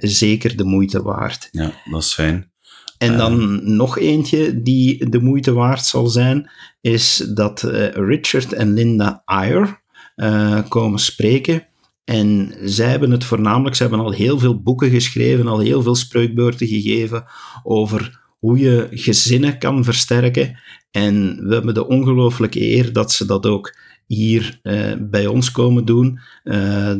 Zeker 0.00 0.56
de 0.56 0.64
moeite 0.64 1.02
waard. 1.02 1.48
Ja, 1.50 1.72
dat 1.90 2.02
is 2.02 2.12
fijn. 2.12 2.50
En 2.98 3.16
dan 3.16 3.60
nog 3.76 3.98
eentje 3.98 4.62
die 4.62 5.08
de 5.10 5.20
moeite 5.20 5.52
waard 5.52 5.84
zal 5.84 6.06
zijn, 6.06 6.50
is 6.80 7.16
dat 7.34 7.62
eh, 7.62 7.88
Richard 7.92 8.52
en 8.52 8.72
Linda 8.72 9.22
Ayer 9.24 9.82
eh, 10.14 10.58
komen 10.68 10.98
spreken. 10.98 11.66
En 12.04 12.54
zij 12.64 12.88
hebben 12.88 13.10
het 13.10 13.24
voornamelijk, 13.24 13.76
ze 13.76 13.82
hebben 13.82 14.00
al 14.00 14.10
heel 14.10 14.38
veel 14.38 14.62
boeken 14.62 14.90
geschreven, 14.90 15.46
al 15.46 15.58
heel 15.58 15.82
veel 15.82 15.94
spreukbeurten 15.94 16.66
gegeven 16.66 17.24
over 17.62 18.20
hoe 18.38 18.58
je 18.58 18.88
gezinnen 18.90 19.58
kan 19.58 19.84
versterken. 19.84 20.58
En 20.90 21.40
we 21.46 21.54
hebben 21.54 21.74
de 21.74 21.86
ongelooflijke 21.86 22.60
eer 22.60 22.92
dat 22.92 23.12
ze 23.12 23.26
dat 23.26 23.46
ook 23.46 23.76
hier 24.06 24.58
eh, 24.62 24.92
bij 24.98 25.26
ons 25.26 25.50
komen 25.50 25.84
doen. 25.84 26.18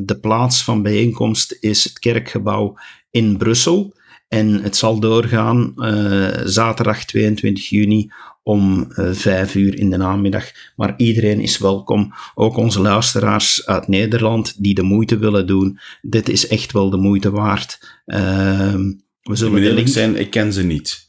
De 0.04 0.18
plaats 0.20 0.64
van 0.64 0.82
bijeenkomst 0.82 1.56
is 1.60 1.84
het 1.84 1.98
kerkgebouw 1.98 2.78
in 3.10 3.36
Brussel. 3.36 3.96
En 4.28 4.62
het 4.62 4.76
zal 4.76 5.00
doorgaan 5.00 5.72
eh, 5.76 6.40
zaterdag 6.44 7.04
22 7.04 7.68
juni 7.68 8.10
om 8.42 8.92
eh, 8.92 9.12
vijf 9.12 9.54
uur 9.54 9.78
in 9.78 9.90
de 9.90 9.96
namiddag. 9.96 10.44
Maar 10.76 10.94
iedereen 10.96 11.40
is 11.40 11.58
welkom. 11.58 12.12
Ook 12.34 12.56
onze 12.56 12.80
luisteraars 12.80 13.66
uit 13.66 13.88
Nederland 13.88 14.62
die 14.62 14.74
de 14.74 14.82
moeite 14.82 15.18
willen 15.18 15.46
doen. 15.46 15.78
Dit 16.02 16.28
is 16.28 16.48
echt 16.48 16.72
wel 16.72 16.90
de 16.90 16.96
moeite 16.96 17.30
waard. 17.30 18.00
Ehm, 18.06 18.82
we 19.22 19.30
Ik 19.32 19.36
zullen 19.36 19.58
eerlijk 19.58 19.76
link... 19.76 19.88
zijn, 19.88 20.16
ik 20.16 20.30
ken 20.30 20.52
ze 20.52 20.62
niet. 20.64 21.06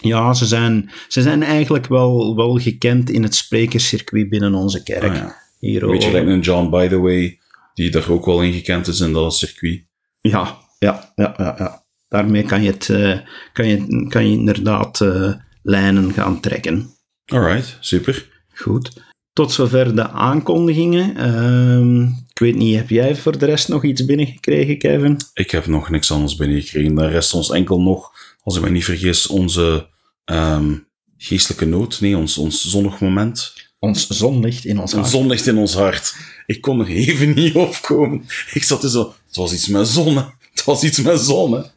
Ja, 0.00 0.34
ze 0.34 0.46
zijn, 0.46 0.90
ze 1.08 1.22
zijn 1.22 1.42
eigenlijk 1.42 1.86
wel, 1.86 2.36
wel 2.36 2.58
gekend 2.58 3.10
in 3.10 3.22
het 3.22 3.34
sprekerscircuit 3.34 4.28
binnen 4.28 4.54
onze 4.54 4.82
kerk. 4.82 5.10
Ah, 5.10 5.14
ja. 5.16 5.36
Hier 5.58 5.86
Weet 5.86 6.00
je, 6.02 6.06
ook. 6.06 6.12
lijkt 6.12 6.28
een 6.28 6.40
John 6.40 6.70
By 6.70 6.88
The 6.88 6.98
Way, 6.98 7.38
die 7.74 7.90
daar 7.90 8.10
ook 8.10 8.26
wel 8.26 8.42
in 8.42 8.52
gekend 8.52 8.86
is 8.86 9.00
in 9.00 9.12
dat 9.12 9.34
circuit. 9.36 9.82
Ja, 10.20 10.58
ja, 10.78 11.12
ja, 11.14 11.34
ja, 11.36 11.54
ja. 11.58 11.81
Daarmee 12.12 12.42
kan 12.42 12.62
je, 12.62 12.70
het, 12.70 12.88
eh, 12.88 13.18
kan 13.52 13.66
je, 13.66 14.06
kan 14.08 14.28
je 14.28 14.36
inderdaad 14.36 15.00
eh, 15.00 15.32
lijnen 15.62 16.12
gaan 16.12 16.40
trekken. 16.40 16.94
Alright, 17.24 17.76
super. 17.80 18.28
Goed. 18.54 19.02
Tot 19.32 19.52
zover 19.52 19.96
de 19.96 20.08
aankondigingen. 20.08 21.16
Ehm, 21.16 22.02
ik 22.02 22.38
weet 22.38 22.56
niet, 22.56 22.76
heb 22.76 22.90
jij 22.90 23.16
voor 23.16 23.38
de 23.38 23.46
rest 23.46 23.68
nog 23.68 23.84
iets 23.84 24.04
binnengekregen, 24.04 24.78
Kevin? 24.78 25.16
Ik 25.34 25.50
heb 25.50 25.66
nog 25.66 25.90
niks 25.90 26.10
anders 26.10 26.36
binnengekregen. 26.36 26.94
Daar 26.94 27.10
rest 27.10 27.34
ons 27.34 27.50
enkel 27.50 27.80
nog, 27.80 28.12
als 28.42 28.56
ik 28.56 28.62
me 28.62 28.70
niet 28.70 28.84
vergis, 28.84 29.26
onze 29.26 29.88
ehm, 30.24 30.74
geestelijke 31.16 31.66
nood. 31.66 32.00
Nee, 32.00 32.16
ons, 32.16 32.38
ons 32.38 32.70
zonnig 32.70 33.00
moment. 33.00 33.52
Ons 33.78 34.06
zonlicht 34.06 34.64
in 34.64 34.78
ons 34.78 34.92
hart. 34.92 35.08
zonlicht 35.08 35.46
in 35.46 35.56
ons 35.56 35.74
hart. 35.74 36.16
Ik 36.46 36.60
kon 36.60 36.80
er 36.80 36.86
even 36.86 37.34
niet 37.42 37.54
opkomen. 37.54 38.24
Ik 38.52 38.62
zat 38.62 38.82
er 38.82 38.90
zo... 38.90 39.14
Het 39.26 39.36
was 39.36 39.52
iets 39.52 39.68
met 39.68 39.88
zonne. 39.88 40.32
Het 40.52 40.64
was 40.64 40.82
iets 40.82 41.00
met 41.00 41.20
zonne. 41.20 41.70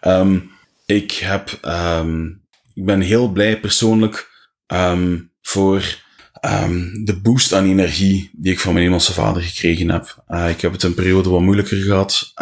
Ehm, 0.00 0.38
ik 0.86 1.12
heb... 1.12 1.58
ehm, 1.62 2.26
ik 2.74 2.84
ben 2.84 3.00
heel 3.00 3.28
blij 3.28 3.60
persoonlijk 3.60 4.30
ehm, 4.66 5.18
voor 5.42 6.00
de 7.04 7.18
boost 7.22 7.52
aan 7.52 7.64
energie 7.64 8.30
die 8.32 8.52
ik 8.52 8.60
van 8.60 8.72
mijn 8.72 8.84
hemelse 8.84 9.12
vader 9.12 9.42
gekregen 9.42 9.88
heb. 9.88 10.22
Eh, 10.26 10.48
ik 10.48 10.60
heb 10.60 10.72
het 10.72 10.82
een 10.82 10.94
periode 10.94 11.30
wat 11.30 11.40
moeilijker 11.40 11.76
gehad, 11.76 12.32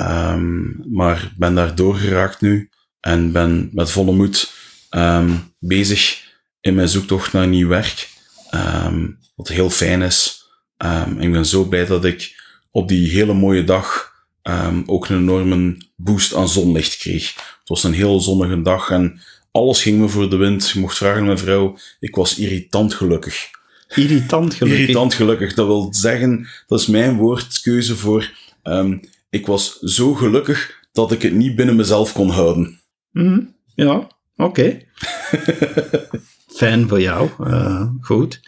maar 0.91 1.33
ben 1.37 1.55
daar 1.55 1.75
doorgeraakt 1.75 2.41
nu. 2.41 2.71
En 3.01 3.33
ben 3.33 3.71
met 3.73 3.91
volle 3.91 4.13
moed 4.13 4.53
bezig 5.59 6.23
in 6.61 6.75
mijn 6.75 6.89
zoektocht 6.89 7.33
naar 7.33 7.47
nieuw 7.47 7.69
werk. 7.69 8.09
Wat 9.35 9.49
heel 9.49 9.71
fijn 9.71 10.03
is. 10.03 10.45
Ik 11.19 11.33
ben 11.33 11.47
zo 11.47 11.65
blij 11.65 11.87
dat 11.87 12.05
ik 12.05 12.43
op 12.71 12.89
die 12.89 13.11
hele 13.11 13.35
mooie 13.35 13.65
dag 13.65 14.10
ehm, 14.43 14.83
ook 14.87 15.09
een 15.09 15.17
enorme 15.17 15.77
boost 15.97 16.35
aan 16.35 16.49
zonlicht 16.49 16.97
kreeg. 16.97 17.35
Het 17.35 17.69
was 17.69 17.85
een 17.85 17.93
heel 17.93 18.21
zonnige 18.21 18.63
dag 18.63 18.91
en 18.91 19.21
alles 19.53 19.83
ging 19.83 19.99
me 19.99 20.09
voor 20.09 20.31
de 20.31 20.37
wind. 20.37 20.71
Je 20.71 20.81
mocht 20.81 20.97
vragen 20.97 21.19
aan 21.21 21.25
mijn 21.27 21.39
vrouw. 21.39 21.77
Ik 22.01 22.15
was 22.15 22.39
irritant 22.39 22.95
gelukkig. 22.95 23.49
Irritant 23.95 24.55
gelukkig. 24.55 24.81
Irritant 24.81 25.15
gelukkig. 25.15 25.55
Dat 25.55 25.67
wil 25.67 25.89
zeggen, 25.95 26.49
dat 26.67 26.81
is 26.81 26.87
mijn 26.87 27.17
woordkeuze 27.17 27.97
voor. 27.97 28.31
ehm, 28.63 28.99
ik 29.31 29.47
was 29.47 29.79
zo 29.79 30.15
gelukkig 30.15 30.79
dat 30.93 31.13
ik 31.13 31.23
het 31.23 31.33
niet 31.33 31.57
binnen 31.57 31.77
mezelf 31.77 32.13
kon 32.13 32.31
houden. 32.31 32.81
Mhm, 33.11 33.41
Ja, 33.75 34.07
oké. 34.37 34.79
Fijn 36.57 36.89
voor 36.89 37.01
jou. 37.01 37.29
eh, 37.45 37.87
goed. 38.01 38.41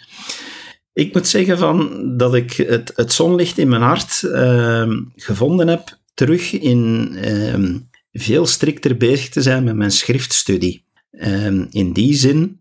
Ik 0.92 1.14
moet 1.14 1.28
zeggen 1.28 1.58
van 1.58 2.02
dat 2.16 2.34
ik 2.34 2.52
het, 2.52 2.92
het 2.96 3.12
zonlicht 3.12 3.58
in 3.58 3.68
mijn 3.68 3.82
hart 3.82 4.22
ehm, 4.22 5.00
gevonden 5.16 5.68
heb 5.68 5.98
terug 6.14 6.52
in 6.52 7.12
ehm, 7.16 7.78
veel 8.12 8.46
strikter 8.46 8.96
bezig 8.96 9.28
te 9.28 9.42
zijn 9.42 9.64
met 9.64 9.76
mijn 9.76 9.90
schriftstudie. 9.90 10.84
Ehm, 11.10 11.66
in 11.70 11.92
die 11.92 12.14
zin, 12.14 12.60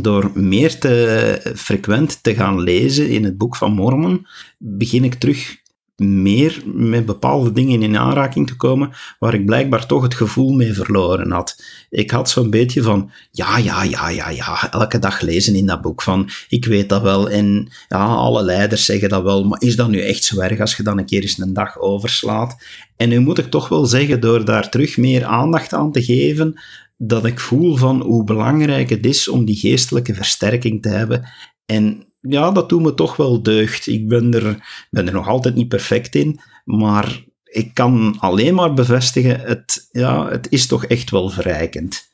door 0.00 0.30
meer 0.34 0.78
te 0.78 1.52
frequent 1.56 2.22
te 2.22 2.34
gaan 2.34 2.60
lezen 2.60 3.08
in 3.08 3.24
het 3.24 3.38
boek 3.38 3.56
van 3.56 3.72
Mormon, 3.72 4.26
begin 4.58 5.04
ik 5.04 5.14
terug 5.14 5.56
meer 5.96 6.62
met 6.64 7.06
bepaalde 7.06 7.52
dingen 7.52 7.82
in 7.82 7.96
aanraking 7.96 8.46
te 8.46 8.56
komen 8.56 8.90
waar 9.18 9.34
ik 9.34 9.46
blijkbaar 9.46 9.86
toch 9.86 10.02
het 10.02 10.14
gevoel 10.14 10.52
mee 10.52 10.72
verloren 10.72 11.30
had. 11.30 11.62
Ik 11.90 12.10
had 12.10 12.30
zo'n 12.30 12.50
beetje 12.50 12.82
van, 12.82 13.10
ja, 13.30 13.58
ja, 13.58 13.82
ja, 13.82 14.08
ja, 14.08 14.28
ja, 14.28 14.72
elke 14.72 14.98
dag 14.98 15.20
lezen 15.20 15.54
in 15.54 15.66
dat 15.66 15.82
boek 15.82 16.02
van, 16.02 16.28
ik 16.48 16.64
weet 16.64 16.88
dat 16.88 17.02
wel 17.02 17.30
en 17.30 17.72
ja, 17.88 18.04
alle 18.04 18.42
leiders 18.42 18.84
zeggen 18.84 19.08
dat 19.08 19.22
wel, 19.22 19.44
maar 19.44 19.60
is 19.60 19.76
dat 19.76 19.88
nu 19.88 20.00
echt 20.00 20.24
zo 20.24 20.40
erg 20.40 20.60
als 20.60 20.76
je 20.76 20.82
dan 20.82 20.98
een 20.98 21.06
keer 21.06 21.22
eens 21.22 21.38
een 21.38 21.52
dag 21.52 21.78
overslaat? 21.78 22.56
En 22.96 23.08
nu 23.08 23.20
moet 23.20 23.38
ik 23.38 23.50
toch 23.50 23.68
wel 23.68 23.86
zeggen, 23.86 24.20
door 24.20 24.44
daar 24.44 24.70
terug 24.70 24.96
meer 24.96 25.24
aandacht 25.24 25.72
aan 25.72 25.92
te 25.92 26.02
geven, 26.02 26.60
dat 26.96 27.24
ik 27.24 27.40
voel 27.40 27.76
van 27.76 28.02
hoe 28.02 28.24
belangrijk 28.24 28.90
het 28.90 29.06
is 29.06 29.28
om 29.28 29.44
die 29.44 29.56
geestelijke 29.56 30.14
versterking 30.14 30.82
te 30.82 30.88
hebben. 30.88 31.28
En 31.66 32.11
ja, 32.22 32.50
dat 32.50 32.68
doet 32.68 32.82
me 32.82 32.94
toch 32.94 33.16
wel 33.16 33.42
deugd. 33.42 33.86
Ik 33.86 34.08
ben 34.08 34.34
er, 34.34 34.56
ben 34.90 35.06
er 35.06 35.12
nog 35.12 35.28
altijd 35.28 35.54
niet 35.54 35.68
perfect 35.68 36.14
in, 36.14 36.40
maar 36.64 37.24
ik 37.44 37.74
kan 37.74 38.16
alleen 38.18 38.54
maar 38.54 38.74
bevestigen, 38.74 39.40
het, 39.40 39.88
ja, 39.92 40.28
het 40.28 40.46
is 40.50 40.66
toch 40.66 40.84
echt 40.84 41.10
wel 41.10 41.28
verrijkend. 41.28 42.10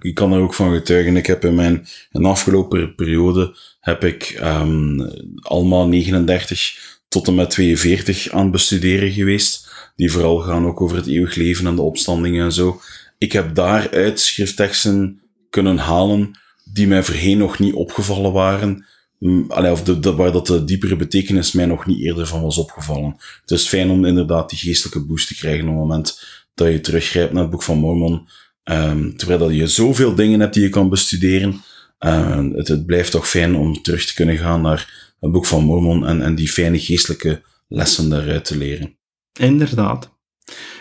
Ik 0.00 0.14
kan 0.14 0.32
er 0.32 0.40
ook 0.40 0.54
van 0.54 0.72
getuigen. 0.72 1.16
Ik 1.16 1.26
heb 1.26 1.44
in 1.44 1.54
mijn 1.54 1.86
in 2.12 2.22
de 2.22 2.28
afgelopen 2.28 2.94
periode 2.94 3.56
heb 3.80 4.04
ik 4.04 4.22
ehm, 4.22 5.00
allemaal 5.40 5.88
39 5.88 6.98
tot 7.08 7.26
en 7.26 7.34
met 7.34 7.50
42 7.50 8.30
aan 8.30 8.42
het 8.42 8.50
bestuderen 8.50 9.12
geweest. 9.12 9.70
Die 9.96 10.12
vooral 10.12 10.38
gaan 10.38 10.66
ook 10.66 10.80
over 10.80 10.96
het 10.96 11.06
eeuwig 11.06 11.34
leven 11.34 11.66
en 11.66 11.74
de 11.74 11.82
opstandingen 11.82 12.44
en 12.44 12.52
zo. 12.52 12.80
Ik 13.18 13.32
heb 13.32 13.54
daaruit 13.54 14.20
schriftteksten 14.20 15.20
kunnen 15.50 15.78
halen 15.78 16.38
die 16.72 16.86
mij 16.86 17.02
voorheen 17.02 17.38
nog 17.38 17.58
niet 17.58 17.74
opgevallen 17.74 18.32
waren. 18.32 18.86
Mm, 19.18 19.44
allee, 19.48 19.72
of 19.72 19.82
de, 19.82 20.14
waar 20.14 20.32
dat 20.32 20.46
de 20.46 20.64
diepere 20.64 20.96
betekenis 20.96 21.52
mij 21.52 21.66
nog 21.66 21.86
niet 21.86 22.00
eerder 22.00 22.26
van 22.26 22.42
was 22.42 22.58
opgevallen. 22.58 23.16
Het 23.40 23.50
is 23.50 23.68
fijn 23.68 23.90
om 23.90 24.04
inderdaad 24.04 24.50
die 24.50 24.58
geestelijke 24.58 25.04
boost 25.04 25.28
te 25.28 25.34
krijgen 25.34 25.62
op 25.62 25.68
het 25.68 25.78
moment 25.78 26.22
dat 26.54 26.68
je 26.68 26.80
teruggrijpt 26.80 27.32
naar 27.32 27.42
het 27.42 27.50
Boek 27.50 27.62
van 27.62 27.78
Mormon. 27.78 28.28
Ehm, 28.62 29.10
terwijl 29.16 29.38
dat 29.38 29.54
je 29.54 29.66
zoveel 29.66 30.14
dingen 30.14 30.40
hebt 30.40 30.54
die 30.54 30.62
je 30.62 30.68
kan 30.68 30.88
bestuderen. 30.88 31.62
Ehm, 31.98 32.50
het, 32.50 32.68
het 32.68 32.86
blijft 32.86 33.10
toch 33.10 33.28
fijn 33.28 33.56
om 33.56 33.82
terug 33.82 34.04
te 34.06 34.14
kunnen 34.14 34.36
gaan 34.36 34.60
naar 34.60 35.12
het 35.20 35.32
Boek 35.32 35.46
van 35.46 35.64
Mormon 35.64 36.06
en, 36.06 36.22
en 36.22 36.34
die 36.34 36.48
fijne 36.48 36.78
geestelijke 36.78 37.42
lessen 37.68 38.08
daaruit 38.08 38.44
te 38.44 38.56
leren. 38.56 38.96
Inderdaad. 39.40 40.16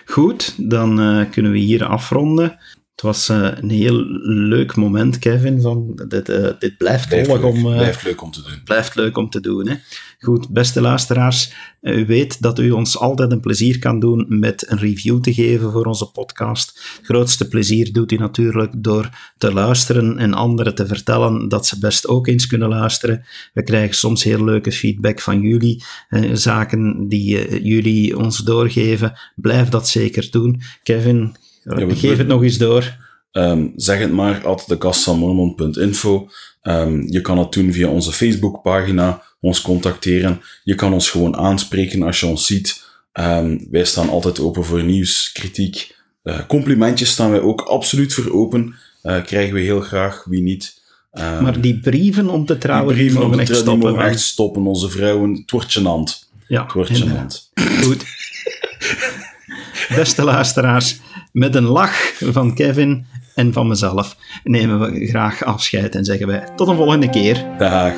Goed, 0.05 0.53
dan 0.57 0.99
eh, 0.99 1.31
kunnen 1.31 1.51
we 1.51 1.57
hier 1.57 1.85
afronden. 1.85 2.59
Het 2.97 3.05
was 3.05 3.29
eh, 3.29 3.49
een 3.55 3.69
heel 3.69 4.05
leuk 4.23 4.75
moment, 4.75 5.19
Kevin. 5.19 5.61
Van, 5.61 6.01
dit, 6.07 6.29
eh, 6.29 6.49
dit 6.59 6.77
blijft 6.77 7.07
Blijft 7.07 7.27
leuk, 7.27 7.43
om, 7.43 7.57
eh, 7.57 7.77
blijft 7.77 8.03
leuk 8.03 8.21
om 8.21 8.31
te 8.31 8.41
doen. 8.41 8.61
blijft 8.63 8.95
leuk 8.95 9.17
om 9.17 9.29
te 9.29 9.39
doen. 9.39 9.67
Hè? 9.67 9.75
Goed, 10.19 10.49
beste 10.49 10.81
luisteraars, 10.81 11.53
u 11.81 12.05
weet 12.05 12.41
dat 12.41 12.59
u 12.59 12.71
ons 12.71 12.97
altijd 12.97 13.31
een 13.31 13.39
plezier 13.39 13.79
kan 13.79 13.99
doen 13.99 14.25
met 14.27 14.71
een 14.71 14.77
review 14.77 15.21
te 15.21 15.33
geven 15.33 15.71
voor 15.71 15.85
onze 15.85 16.11
podcast. 16.11 16.79
Het 16.97 17.05
grootste 17.05 17.47
plezier 17.47 17.93
doet 17.93 18.11
u 18.11 18.15
natuurlijk 18.15 18.73
door 18.77 19.09
te 19.37 19.53
luisteren 19.53 20.17
en 20.17 20.33
anderen 20.33 20.75
te 20.75 20.87
vertellen 20.87 21.49
dat 21.49 21.65
ze 21.65 21.79
best 21.79 22.07
ook 22.07 22.27
eens 22.27 22.47
kunnen 22.47 22.69
luisteren. 22.69 23.25
We 23.53 23.63
krijgen 23.63 23.95
soms 23.95 24.23
heel 24.23 24.43
leuke 24.43 24.71
feedback 24.71 25.21
van 25.21 25.41
jullie, 25.41 25.83
eh, 26.09 26.29
zaken 26.33 27.07
die 27.07 27.47
eh, 27.47 27.63
jullie 27.63 28.17
ons 28.17 28.37
doorgeven. 28.37 29.19
Blijf 29.35 29.69
dat 29.69 29.87
zeker 29.87 30.31
doen. 30.31 30.61
Kevin, 30.83 31.35
we- 31.75 31.95
geef 31.95 32.17
het 32.17 32.27
nog 32.27 32.43
eens 32.43 32.57
door. 32.57 32.95
Ehm, 33.31 33.67
zeg 33.75 33.99
het 33.99 34.11
maar, 34.11 34.45
altijd 34.45 34.67
de 34.69 34.77
kast 34.77 35.03
van 35.03 35.17
mormon.info. 35.17 36.29
Ehm, 36.61 37.01
je 37.07 37.21
kan 37.21 37.37
het 37.37 37.51
doen 37.51 37.71
via 37.73 37.87
onze 37.87 38.11
Facebookpagina, 38.11 39.21
ons 39.39 39.61
contacteren. 39.61 40.41
Je 40.63 40.75
kan 40.75 40.93
ons 40.93 41.09
gewoon 41.09 41.35
aanspreken 41.37 42.03
als 42.03 42.19
je 42.19 42.25
ons 42.25 42.45
ziet. 42.45 42.85
Ehm, 43.11 43.57
wij 43.71 43.85
staan 43.85 44.09
altijd 44.09 44.39
open 44.39 44.65
voor 44.65 44.83
nieuws, 44.83 45.31
kritiek. 45.33 45.95
Eh, 46.23 46.39
complimentjes 46.47 47.09
staan 47.09 47.31
wij 47.31 47.41
ook 47.41 47.61
absoluut 47.61 48.13
voor 48.13 48.31
open. 48.31 48.75
Eh, 49.01 49.23
krijgen 49.23 49.53
we 49.53 49.59
heel 49.59 49.81
graag, 49.81 50.23
wie 50.29 50.41
niet. 50.41 50.75
Maar 51.11 51.61
die 51.61 51.79
brieven 51.79 52.29
om 52.29 52.45
te 52.45 52.57
trouwen, 52.57 52.95
die 52.95 53.03
brieven 53.03 53.21
mogen 53.21 53.39
echt 53.39 53.55
stoppen. 53.55 53.89
mogen 53.91 54.05
echt 54.05 54.19
stoppen. 54.19 54.65
Onze 54.65 54.89
vrouwen, 54.89 55.33
het 55.33 55.51
wordt 55.51 55.79
gênant. 55.79 56.29
Ja, 56.47 56.63
Het 56.63 56.73
wordt 56.73 57.01
gênant. 57.01 57.51
Goed. 57.83 58.03
Beste 59.95 60.23
luisteraars, 60.23 60.97
met 61.37 61.55
een 61.55 61.63
lach 61.63 62.13
van 62.19 62.53
Kevin 62.53 63.05
en 63.35 63.53
van 63.53 63.67
mezelf 63.67 64.17
nemen 64.43 64.79
we 64.79 65.07
graag 65.07 65.43
afscheid 65.43 65.95
en 65.95 66.05
zeggen 66.05 66.27
wij 66.27 66.43
tot 66.55 66.67
een 66.67 66.75
volgende 66.75 67.09
keer. 67.09 67.45
Dag. 67.57 67.93